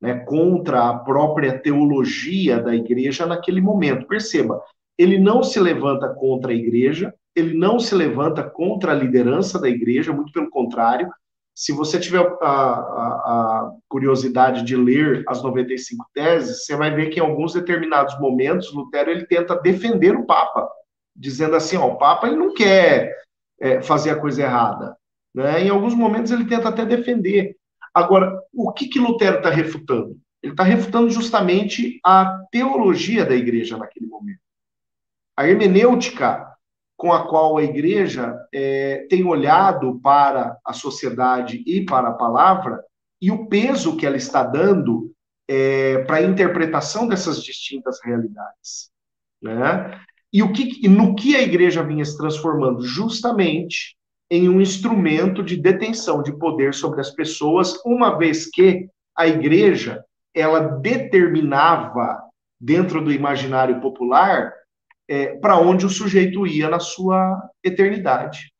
né, 0.00 0.20
contra 0.20 0.88
a 0.88 0.98
própria 0.98 1.58
teologia 1.58 2.60
da 2.60 2.74
igreja 2.74 3.26
naquele 3.26 3.60
momento. 3.60 4.06
Perceba, 4.06 4.60
ele 4.98 5.18
não 5.18 5.42
se 5.42 5.60
levanta 5.60 6.08
contra 6.08 6.52
a 6.52 6.54
igreja, 6.54 7.14
ele 7.34 7.54
não 7.56 7.78
se 7.78 7.94
levanta 7.94 8.42
contra 8.42 8.92
a 8.92 8.94
liderança 8.94 9.58
da 9.60 9.68
igreja, 9.68 10.12
muito 10.12 10.32
pelo 10.32 10.50
contrário, 10.50 11.10
se 11.56 11.72
você 11.72 11.98
tiver 11.98 12.20
a, 12.42 12.46
a, 12.46 12.50
a, 12.50 13.72
curiosidade 13.88 14.62
de 14.62 14.76
ler 14.76 15.24
as 15.26 15.42
95 15.42 16.04
teses, 16.12 16.66
você 16.66 16.76
vai 16.76 16.94
ver 16.94 17.08
que 17.08 17.18
em 17.18 17.22
alguns 17.22 17.54
determinados 17.54 18.20
momentos 18.20 18.74
Lutero 18.74 19.10
ele 19.10 19.24
tenta 19.24 19.58
defender 19.58 20.14
o 20.14 20.26
Papa, 20.26 20.68
dizendo 21.16 21.56
assim, 21.56 21.78
ó, 21.78 21.86
o 21.86 21.96
Papa 21.96 22.26
ele 22.26 22.36
não 22.36 22.52
quer 22.52 23.10
é, 23.58 23.80
fazer 23.80 24.10
a 24.10 24.20
coisa 24.20 24.42
errada, 24.42 24.94
né? 25.34 25.62
Em 25.62 25.70
alguns 25.70 25.94
momentos 25.94 26.30
ele 26.30 26.44
tenta 26.44 26.68
até 26.68 26.84
defender. 26.84 27.56
Agora, 27.94 28.38
o 28.52 28.70
que, 28.70 28.86
que 28.86 28.98
Lutero 28.98 29.38
está 29.38 29.48
refutando? 29.48 30.18
Ele 30.42 30.52
está 30.52 30.62
refutando 30.62 31.08
justamente 31.08 31.98
a 32.04 32.38
teologia 32.52 33.24
da 33.24 33.34
igreja 33.34 33.78
naquele 33.78 34.06
momento. 34.06 34.40
A 35.34 35.48
hermenêutica 35.48 36.54
com 36.96 37.12
a 37.12 37.28
qual 37.28 37.58
a 37.58 37.62
igreja 37.62 38.34
é, 38.52 39.06
tem 39.10 39.24
olhado 39.24 40.00
para 40.00 40.56
a 40.64 40.72
sociedade 40.72 41.62
e 41.66 41.84
para 41.84 42.08
a 42.08 42.14
palavra, 42.14 42.82
e 43.20 43.30
o 43.30 43.46
peso 43.46 43.96
que 43.96 44.06
ela 44.06 44.16
está 44.16 44.42
dando 44.42 45.12
é, 45.48 45.98
para 46.04 46.16
a 46.16 46.22
interpretação 46.22 47.06
dessas 47.06 47.42
distintas 47.42 47.98
realidades. 48.02 48.90
Né? 49.42 50.00
E, 50.32 50.42
o 50.42 50.52
que, 50.52 50.88
no 50.88 51.14
que 51.14 51.36
a 51.36 51.42
igreja 51.42 51.82
vinha 51.82 52.04
se 52.04 52.16
transformando? 52.16 52.82
Justamente 52.82 53.96
em 54.30 54.48
um 54.48 54.60
instrumento 54.60 55.42
de 55.42 55.56
detenção 55.56 56.22
de 56.22 56.36
poder 56.36 56.74
sobre 56.74 57.00
as 57.00 57.10
pessoas, 57.10 57.80
uma 57.84 58.18
vez 58.18 58.50
que 58.50 58.88
a 59.16 59.26
igreja 59.26 60.04
ela 60.34 60.60
determinava 60.60 62.20
dentro 62.60 63.02
do 63.02 63.12
imaginário 63.12 63.80
popular 63.80 64.52
é, 65.08 65.36
para 65.36 65.58
onde 65.58 65.86
o 65.86 65.90
sujeito 65.90 66.46
ia 66.46 66.68
na 66.68 66.80
sua 66.80 67.40
eternidade. 67.62 68.52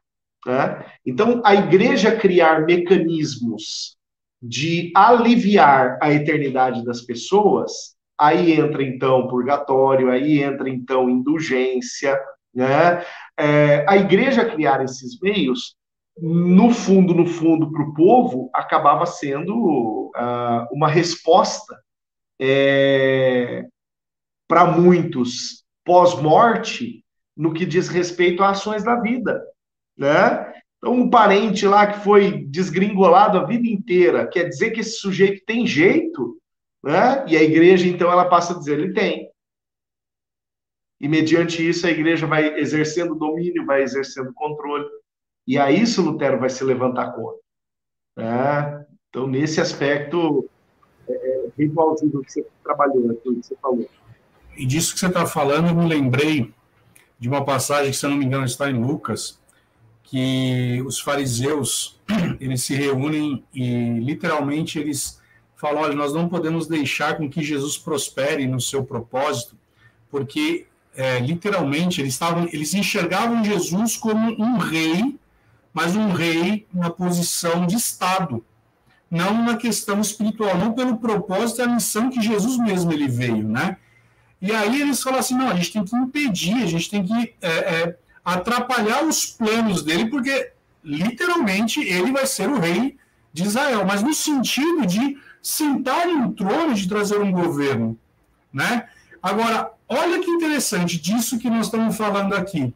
Né? 0.46 0.84
Então, 1.04 1.42
a 1.44 1.54
igreja 1.54 2.16
criar 2.16 2.64
mecanismos 2.64 3.96
de 4.40 4.92
aliviar 4.94 5.98
a 6.00 6.12
eternidade 6.12 6.84
das 6.84 7.00
pessoas, 7.00 7.96
aí 8.18 8.52
entra 8.52 8.82
então 8.82 9.26
purgatório, 9.28 10.10
aí 10.10 10.42
entra 10.42 10.68
então 10.68 11.10
indulgência, 11.10 12.18
né? 12.54 13.04
É, 13.38 13.84
a 13.88 13.96
igreja 13.96 14.48
criar 14.48 14.82
esses 14.82 15.20
meios, 15.20 15.76
no 16.18 16.70
fundo, 16.70 17.12
no 17.12 17.26
fundo, 17.26 17.70
para 17.70 17.82
o 17.82 17.92
povo, 17.92 18.48
acabava 18.54 19.04
sendo 19.04 20.10
uh, 20.16 20.66
uma 20.72 20.88
resposta 20.88 21.78
é, 22.40 23.66
para 24.48 24.64
muitos 24.64 25.65
pós-morte 25.86 27.04
no 27.36 27.54
que 27.54 27.64
diz 27.64 27.88
respeito 27.88 28.42
a 28.42 28.50
ações 28.50 28.82
da 28.82 29.00
vida, 29.00 29.42
né? 29.96 30.52
Então, 30.78 30.92
um 30.92 31.08
parente 31.08 31.66
lá 31.66 31.86
que 31.86 32.00
foi 32.00 32.44
desgringolado 32.44 33.38
a 33.38 33.46
vida 33.46 33.66
inteira, 33.66 34.26
quer 34.26 34.44
dizer 34.48 34.72
que 34.72 34.80
esse 34.80 34.98
sujeito 34.98 35.44
tem 35.46 35.66
jeito, 35.66 36.38
né? 36.84 37.24
E 37.28 37.36
a 37.36 37.42
igreja, 37.42 37.86
então, 37.86 38.10
ela 38.10 38.24
passa 38.24 38.52
a 38.52 38.58
dizer, 38.58 38.78
ele 38.78 38.92
tem. 38.92 39.30
E 41.00 41.08
mediante 41.08 41.66
isso, 41.66 41.86
a 41.86 41.90
igreja 41.90 42.26
vai 42.26 42.58
exercendo 42.58 43.14
domínio, 43.14 43.64
vai 43.64 43.82
exercendo 43.82 44.32
controle. 44.34 44.86
E 45.46 45.58
a 45.58 45.70
isso 45.70 46.02
Lutero 46.02 46.40
vai 46.40 46.50
se 46.50 46.64
levantar 46.64 47.12
contra. 47.12 47.40
Né? 48.16 48.86
Então, 49.08 49.26
nesse 49.26 49.60
aspecto, 49.60 50.48
é, 51.08 51.12
é 51.12 51.50
bem 51.56 51.70
plausível 51.70 52.22
que 52.22 52.32
você 52.32 52.46
trabalhou, 52.64 53.10
aquilo 53.10 53.36
que 53.36 53.46
você 53.46 53.56
falou. 53.56 53.88
E 54.56 54.64
disso 54.64 54.94
que 54.94 55.00
você 55.00 55.06
está 55.06 55.26
falando, 55.26 55.68
eu 55.68 55.74
me 55.74 55.86
lembrei 55.86 56.52
de 57.18 57.28
uma 57.28 57.44
passagem 57.44 57.90
que, 57.90 57.96
se 57.96 58.06
eu 58.06 58.10
não 58.10 58.16
me 58.16 58.24
engano, 58.24 58.44
está 58.44 58.70
em 58.70 58.80
Lucas, 58.80 59.38
que 60.02 60.82
os 60.86 61.00
fariseus 61.00 61.98
eles 62.40 62.62
se 62.62 62.74
reúnem 62.74 63.44
e 63.52 63.98
literalmente 64.00 64.78
eles 64.78 65.20
falam: 65.56 65.82
olha, 65.82 65.94
nós 65.94 66.12
não 66.12 66.28
podemos 66.28 66.66
deixar 66.66 67.16
com 67.16 67.28
que 67.28 67.42
Jesus 67.42 67.76
prospere 67.76 68.46
no 68.46 68.60
seu 68.60 68.84
propósito, 68.84 69.56
porque 70.10 70.66
é, 70.94 71.18
literalmente 71.18 72.00
eles 72.00 72.14
estavam, 72.14 72.48
eles 72.52 72.72
enxergavam 72.74 73.44
Jesus 73.44 73.96
como 73.96 74.30
um 74.42 74.58
rei, 74.58 75.18
mas 75.72 75.96
um 75.96 76.12
rei 76.12 76.66
na 76.72 76.88
posição 76.88 77.66
de 77.66 77.76
Estado, 77.76 78.44
não 79.10 79.44
na 79.44 79.56
questão 79.56 80.00
espiritual, 80.00 80.56
não 80.56 80.72
pelo 80.72 80.96
propósito 80.96 81.60
e 81.60 81.62
a 81.62 81.68
missão 81.68 82.08
que 82.08 82.20
Jesus 82.20 82.56
mesmo 82.58 82.92
ele 82.92 83.08
veio, 83.08 83.46
né? 83.46 83.76
E 84.40 84.52
aí 84.52 84.80
eles 84.80 85.02
falam 85.02 85.20
assim: 85.20 85.34
não, 85.34 85.48
a 85.48 85.54
gente 85.54 85.72
tem 85.72 85.84
que 85.84 85.96
impedir, 85.96 86.62
a 86.62 86.66
gente 86.66 86.90
tem 86.90 87.04
que 87.04 87.34
é, 87.40 87.50
é, 87.50 87.98
atrapalhar 88.24 89.04
os 89.04 89.26
planos 89.26 89.82
dele, 89.82 90.06
porque 90.06 90.52
literalmente 90.84 91.80
ele 91.80 92.12
vai 92.12 92.26
ser 92.26 92.48
o 92.48 92.58
rei 92.58 92.96
de 93.32 93.44
Israel, 93.44 93.84
mas 93.84 94.02
no 94.02 94.14
sentido 94.14 94.86
de 94.86 95.18
sentar 95.42 96.08
em 96.08 96.16
um 96.16 96.32
trono 96.32 96.74
de 96.74 96.88
trazer 96.88 97.20
um 97.20 97.30
governo, 97.30 97.98
né? 98.52 98.88
Agora, 99.22 99.72
olha 99.88 100.20
que 100.20 100.30
interessante 100.30 100.98
disso 101.00 101.38
que 101.38 101.50
nós 101.50 101.66
estamos 101.66 101.96
falando 101.96 102.34
aqui. 102.34 102.74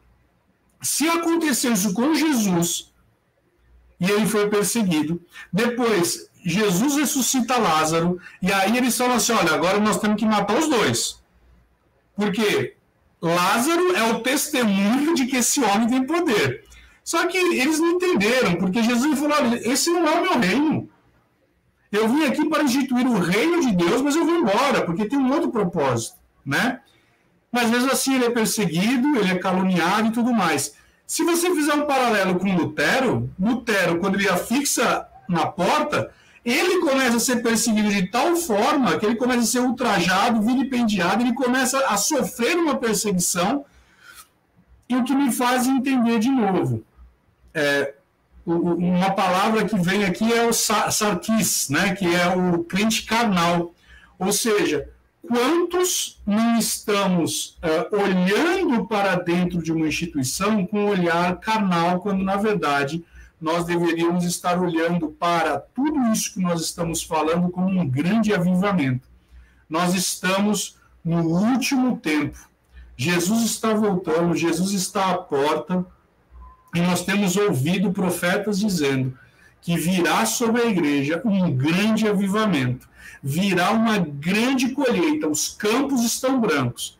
Se 0.82 1.08
aconteceu 1.08 1.72
isso 1.72 1.92
com 1.92 2.14
Jesus 2.14 2.92
e 3.98 4.10
ele 4.10 4.26
foi 4.26 4.48
perseguido, 4.48 5.22
depois 5.52 6.30
Jesus 6.44 6.96
ressuscita 6.96 7.58
Lázaro 7.58 8.18
e 8.40 8.52
aí 8.52 8.76
eles 8.76 8.96
falam 8.96 9.16
assim: 9.16 9.32
olha, 9.32 9.52
agora 9.52 9.78
nós 9.78 9.98
temos 9.98 10.18
que 10.18 10.26
matar 10.26 10.58
os 10.58 10.68
dois. 10.68 11.19
Porque 12.20 12.74
Lázaro 13.22 13.96
é 13.96 14.12
o 14.12 14.20
testemunho 14.20 15.14
de 15.14 15.24
que 15.24 15.38
esse 15.38 15.58
homem 15.62 15.88
tem 15.88 16.04
poder. 16.04 16.66
Só 17.02 17.26
que 17.26 17.38
eles 17.38 17.80
não 17.80 17.92
entenderam, 17.92 18.56
porque 18.56 18.82
Jesus 18.82 19.18
falou: 19.18 19.54
esse 19.54 19.88
não 19.88 20.06
é 20.06 20.10
o 20.10 20.22
meu 20.22 20.38
reino. 20.38 20.90
Eu 21.90 22.06
vim 22.10 22.24
aqui 22.26 22.46
para 22.46 22.62
instituir 22.62 23.06
o 23.06 23.18
reino 23.18 23.62
de 23.62 23.72
Deus, 23.72 24.02
mas 24.02 24.14
eu 24.14 24.26
vou 24.26 24.34
embora, 24.34 24.84
porque 24.84 25.06
tem 25.06 25.18
um 25.18 25.32
outro 25.32 25.50
propósito, 25.50 26.18
né? 26.44 26.80
Mas 27.50 27.70
mesmo 27.70 27.90
assim 27.90 28.16
ele 28.16 28.26
é 28.26 28.30
perseguido, 28.30 29.16
ele 29.16 29.32
é 29.32 29.38
caluniado 29.38 30.08
e 30.08 30.12
tudo 30.12 30.30
mais. 30.34 30.74
Se 31.06 31.24
você 31.24 31.50
fizer 31.54 31.72
um 31.72 31.86
paralelo 31.86 32.38
com 32.38 32.54
Lutero, 32.54 33.30
Lutero, 33.40 33.98
quando 33.98 34.16
ele 34.16 34.28
afixa 34.28 35.06
na 35.26 35.46
porta, 35.46 36.12
ele 36.52 36.80
começa 36.80 37.16
a 37.16 37.20
ser 37.20 37.42
perseguido 37.42 37.90
de 37.90 38.06
tal 38.06 38.34
forma 38.36 38.98
que 38.98 39.06
ele 39.06 39.16
começa 39.16 39.40
a 39.40 39.46
ser 39.46 39.60
ultrajado, 39.60 40.42
vilipendiado, 40.42 41.22
ele 41.22 41.34
começa 41.34 41.78
a 41.86 41.96
sofrer 41.96 42.56
uma 42.56 42.76
perseguição, 42.76 43.64
e 44.88 44.96
o 44.96 45.04
que 45.04 45.14
me 45.14 45.30
faz 45.30 45.66
entender 45.66 46.18
de 46.18 46.30
novo. 46.30 46.82
É, 47.54 47.94
uma 48.44 49.10
palavra 49.10 49.64
que 49.64 49.78
vem 49.78 50.04
aqui 50.04 50.32
é 50.32 50.46
o 50.46 50.52
sarquis, 50.52 51.68
né, 51.68 51.94
que 51.94 52.06
é 52.06 52.34
o 52.34 52.64
crente 52.64 53.04
carnal. 53.04 53.72
Ou 54.18 54.32
seja, 54.32 54.88
quantos 55.26 56.20
não 56.26 56.58
estamos 56.58 57.56
é, 57.62 57.88
olhando 57.94 58.86
para 58.86 59.16
dentro 59.16 59.62
de 59.62 59.72
uma 59.72 59.86
instituição 59.86 60.66
com 60.66 60.84
um 60.84 60.88
olhar 60.88 61.38
carnal, 61.38 62.00
quando 62.00 62.24
na 62.24 62.36
verdade 62.36 63.04
nós 63.40 63.64
deveríamos 63.64 64.24
estar 64.24 64.60
olhando 64.60 65.08
para 65.08 65.58
tudo 65.58 66.12
isso 66.12 66.34
que 66.34 66.40
nós 66.40 66.60
estamos 66.60 67.02
falando 67.02 67.48
como 67.48 67.68
um 67.68 67.88
grande 67.88 68.34
avivamento. 68.34 69.08
Nós 69.68 69.94
estamos 69.94 70.76
no 71.02 71.22
último 71.22 71.96
tempo. 71.96 72.38
Jesus 72.96 73.44
está 73.44 73.72
voltando, 73.72 74.36
Jesus 74.36 74.72
está 74.72 75.10
à 75.10 75.18
porta, 75.18 75.86
e 76.74 76.80
nós 76.80 77.02
temos 77.02 77.36
ouvido 77.36 77.92
profetas 77.92 78.60
dizendo 78.60 79.18
que 79.62 79.76
virá 79.76 80.26
sobre 80.26 80.62
a 80.62 80.66
igreja 80.66 81.20
um 81.24 81.50
grande 81.50 82.06
avivamento, 82.06 82.88
virá 83.22 83.70
uma 83.70 83.98
grande 83.98 84.70
colheita, 84.70 85.28
os 85.28 85.48
campos 85.48 86.04
estão 86.04 86.40
brancos. 86.40 86.98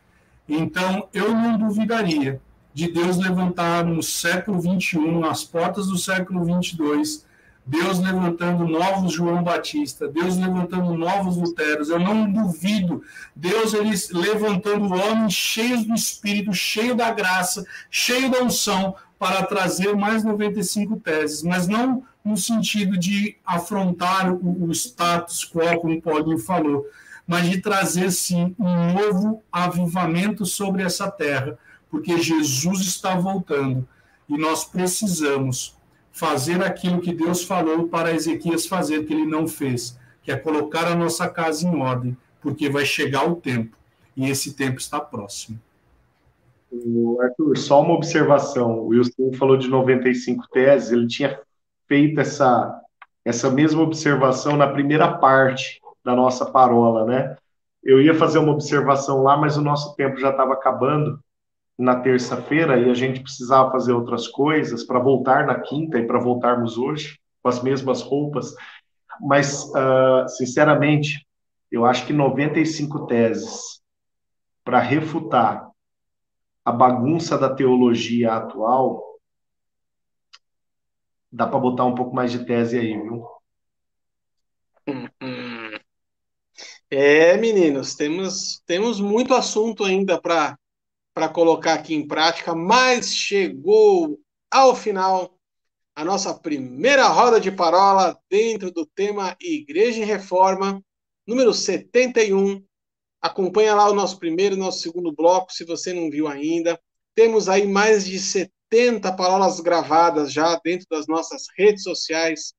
Então, 0.49 1.07
eu 1.13 1.33
não 1.33 1.57
duvidaria 1.57 2.41
de 2.73 2.91
Deus 2.91 3.17
levantar 3.17 3.85
no 3.85 4.01
século 4.01 4.59
21, 4.59 5.19
nas 5.19 5.43
portas 5.43 5.87
do 5.87 5.97
século 5.97 6.43
22, 6.43 7.25
Deus 7.65 7.99
levantando 7.99 8.67
novos 8.67 9.13
João 9.13 9.43
Batista, 9.43 10.07
Deus 10.07 10.35
levantando 10.37 10.93
novos 10.95 11.37
Luteros, 11.37 11.89
eu 11.89 11.99
não 11.99 12.31
duvido, 12.31 13.03
Deus 13.35 13.73
eles 13.73 14.09
levantando 14.09 14.93
homens 14.93 15.33
cheios 15.33 15.85
do 15.85 15.93
Espírito, 15.93 16.53
cheio 16.53 16.95
da 16.95 17.11
graça, 17.11 17.63
cheio 17.89 18.29
da 18.31 18.41
unção, 18.41 18.95
para 19.19 19.43
trazer 19.43 19.95
mais 19.95 20.23
95 20.23 20.99
teses, 20.99 21.43
mas 21.43 21.67
não 21.67 22.03
no 22.25 22.35
sentido 22.35 22.97
de 22.97 23.37
afrontar 23.45 24.33
o, 24.33 24.65
o 24.65 24.71
status 24.71 25.45
quo, 25.45 25.79
como 25.79 25.93
o 25.93 26.01
Paulinho 26.01 26.39
falou, 26.39 26.85
mas 27.27 27.47
de 27.47 27.59
trazer, 27.61 28.11
sim, 28.11 28.55
um 28.57 28.93
novo 28.93 29.43
avivamento 29.51 30.45
sobre 30.45 30.81
essa 30.81 31.09
terra, 31.09 31.57
porque 31.91 32.17
Jesus 32.17 32.79
está 32.79 33.15
voltando 33.15 33.85
e 34.27 34.37
nós 34.37 34.63
precisamos 34.63 35.77
fazer 36.11 36.63
aquilo 36.63 37.01
que 37.01 37.13
Deus 37.13 37.43
falou 37.43 37.89
para 37.89 38.13
Ezequias 38.13 38.65
fazer, 38.65 39.05
que 39.05 39.13
ele 39.13 39.25
não 39.25 39.45
fez, 39.45 39.99
que 40.23 40.31
é 40.31 40.37
colocar 40.37 40.87
a 40.87 40.95
nossa 40.95 41.29
casa 41.29 41.67
em 41.67 41.75
ordem, 41.75 42.17
porque 42.41 42.69
vai 42.69 42.85
chegar 42.85 43.29
o 43.29 43.35
tempo 43.35 43.75
e 44.15 44.29
esse 44.29 44.53
tempo 44.53 44.79
está 44.79 44.99
próximo. 44.99 45.59
Arthur, 47.21 47.57
só 47.57 47.81
uma 47.81 47.93
observação. 47.93 48.79
O 48.79 48.87
Wilson 48.87 49.33
falou 49.37 49.57
de 49.57 49.67
95 49.67 50.47
teses, 50.49 50.91
ele 50.91 51.07
tinha 51.07 51.37
feito 51.87 52.19
essa, 52.21 52.81
essa 53.25 53.49
mesma 53.49 53.81
observação 53.81 54.55
na 54.55 54.67
primeira 54.67 55.17
parte 55.17 55.81
da 56.03 56.15
nossa 56.15 56.45
parola, 56.45 57.05
né? 57.05 57.35
Eu 57.83 58.01
ia 58.01 58.13
fazer 58.13 58.37
uma 58.39 58.53
observação 58.53 59.23
lá, 59.23 59.35
mas 59.35 59.57
o 59.57 59.61
nosso 59.61 59.95
tempo 59.95 60.17
já 60.17 60.29
estava 60.29 60.53
acabando 60.53 61.19
na 61.81 61.99
terça-feira 61.99 62.79
e 62.79 62.89
a 62.89 62.93
gente 62.93 63.21
precisava 63.21 63.71
fazer 63.71 63.91
outras 63.91 64.27
coisas 64.27 64.83
para 64.83 64.99
voltar 64.99 65.47
na 65.47 65.59
quinta 65.59 65.97
e 65.97 66.05
para 66.05 66.19
voltarmos 66.19 66.77
hoje 66.77 67.19
com 67.41 67.49
as 67.49 67.61
mesmas 67.63 68.01
roupas. 68.01 68.53
Mas, 69.19 69.65
uh, 69.69 70.27
sinceramente, 70.27 71.25
eu 71.71 71.83
acho 71.85 72.05
que 72.05 72.13
95 72.13 73.07
teses 73.07 73.81
para 74.63 74.79
refutar 74.79 75.67
a 76.63 76.71
bagunça 76.71 77.37
da 77.37 77.53
teologia 77.53 78.33
atual, 78.33 79.01
dá 81.31 81.47
para 81.47 81.59
botar 81.59 81.85
um 81.85 81.95
pouco 81.95 82.15
mais 82.15 82.31
de 82.31 82.45
tese 82.45 82.77
aí, 82.77 82.93
viu? 82.93 83.25
Hum, 84.87 85.07
hum. 85.21 85.79
É, 86.91 87.37
meninos, 87.37 87.95
temos, 87.95 88.61
temos 88.67 88.99
muito 88.99 89.33
assunto 89.33 89.83
ainda 89.83 90.21
para 90.21 90.57
colocar 91.33 91.73
aqui 91.73 91.93
em 91.93 92.07
prática, 92.07 92.55
mas 92.55 93.13
chegou 93.13 94.19
ao 94.49 94.75
final 94.75 95.37
a 95.95 96.05
nossa 96.05 96.33
primeira 96.33 97.07
roda 97.07 97.39
de 97.39 97.51
parola 97.51 98.17
dentro 98.29 98.71
do 98.71 98.85
tema 98.85 99.35
Igreja 99.41 100.01
em 100.01 100.05
Reforma, 100.05 100.83
número 101.27 101.53
71. 101.53 102.63
Acompanha 103.21 103.75
lá 103.75 103.89
o 103.89 103.93
nosso 103.93 104.17
primeiro 104.17 104.55
e 104.55 104.57
nosso 104.57 104.79
segundo 104.79 105.11
bloco, 105.11 105.51
se 105.51 105.63
você 105.65 105.93
não 105.93 106.09
viu 106.09 106.27
ainda. 106.27 106.79
Temos 107.13 107.49
aí 107.49 107.67
mais 107.67 108.05
de 108.05 108.17
70 108.19 109.13
parolas 109.15 109.59
gravadas 109.59 110.31
já 110.31 110.59
dentro 110.63 110.87
das 110.89 111.07
nossas 111.07 111.43
redes 111.57 111.83
sociais, 111.83 112.53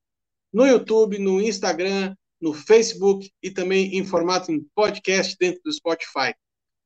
no 0.53 0.65
YouTube, 0.65 1.17
no 1.17 1.41
Instagram, 1.41 2.15
no 2.39 2.53
Facebook 2.53 3.31
e 3.41 3.49
também 3.49 3.97
em 3.97 4.05
formato 4.05 4.51
em 4.51 4.63
podcast 4.75 5.35
dentro 5.39 5.61
do 5.65 5.73
Spotify. 5.73 6.33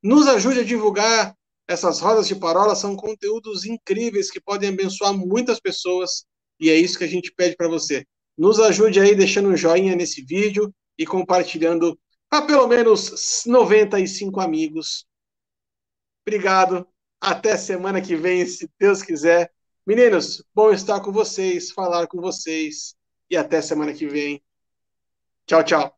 Nos 0.02 0.28
ajude 0.28 0.62
a 0.62 0.64
divulgar 0.64 1.37
essas 1.68 2.00
rodas 2.00 2.28
de 2.28 2.36
parola, 2.36 2.76
são 2.76 2.96
conteúdos 2.96 3.66
incríveis 3.66 4.32
que 4.32 4.40
podem 4.40 4.70
abençoar 4.70 5.14
muitas 5.14 5.60
pessoas 5.60 6.26
e 6.60 6.70
é 6.70 6.76
isso 6.76 6.98
que 6.98 7.04
a 7.04 7.10
gente 7.10 7.32
pede 7.32 7.56
para 7.56 7.68
você. 7.68 8.06
Nos 8.38 8.60
ajude 8.60 9.00
aí 9.00 9.16
deixando 9.16 9.50
um 9.50 9.58
joinha 9.58 9.96
nesse 9.96 10.24
vídeo 10.24 10.74
e 10.98 11.06
compartilhando 11.06 12.00
para 12.30 12.46
pelo 12.46 12.68
menos 12.68 13.44
95 13.46 14.40
amigos. 14.40 15.06
Obrigado. 16.26 16.88
Até 17.20 17.58
semana 17.58 18.02
que 18.02 18.16
vem, 18.16 18.46
se 18.46 18.70
Deus 18.80 19.02
quiser. 19.02 19.52
Meninos, 19.86 20.44
bom 20.54 20.72
estar 20.72 21.00
com 21.00 21.12
vocês, 21.12 21.72
falar 21.72 22.08
com 22.08 22.20
vocês. 22.20 22.96
E 23.30 23.36
até 23.36 23.62
semana 23.62 23.94
que 23.94 24.08
vem. 24.08 24.44
Tchau, 25.46 25.64
tchau. 25.64 25.97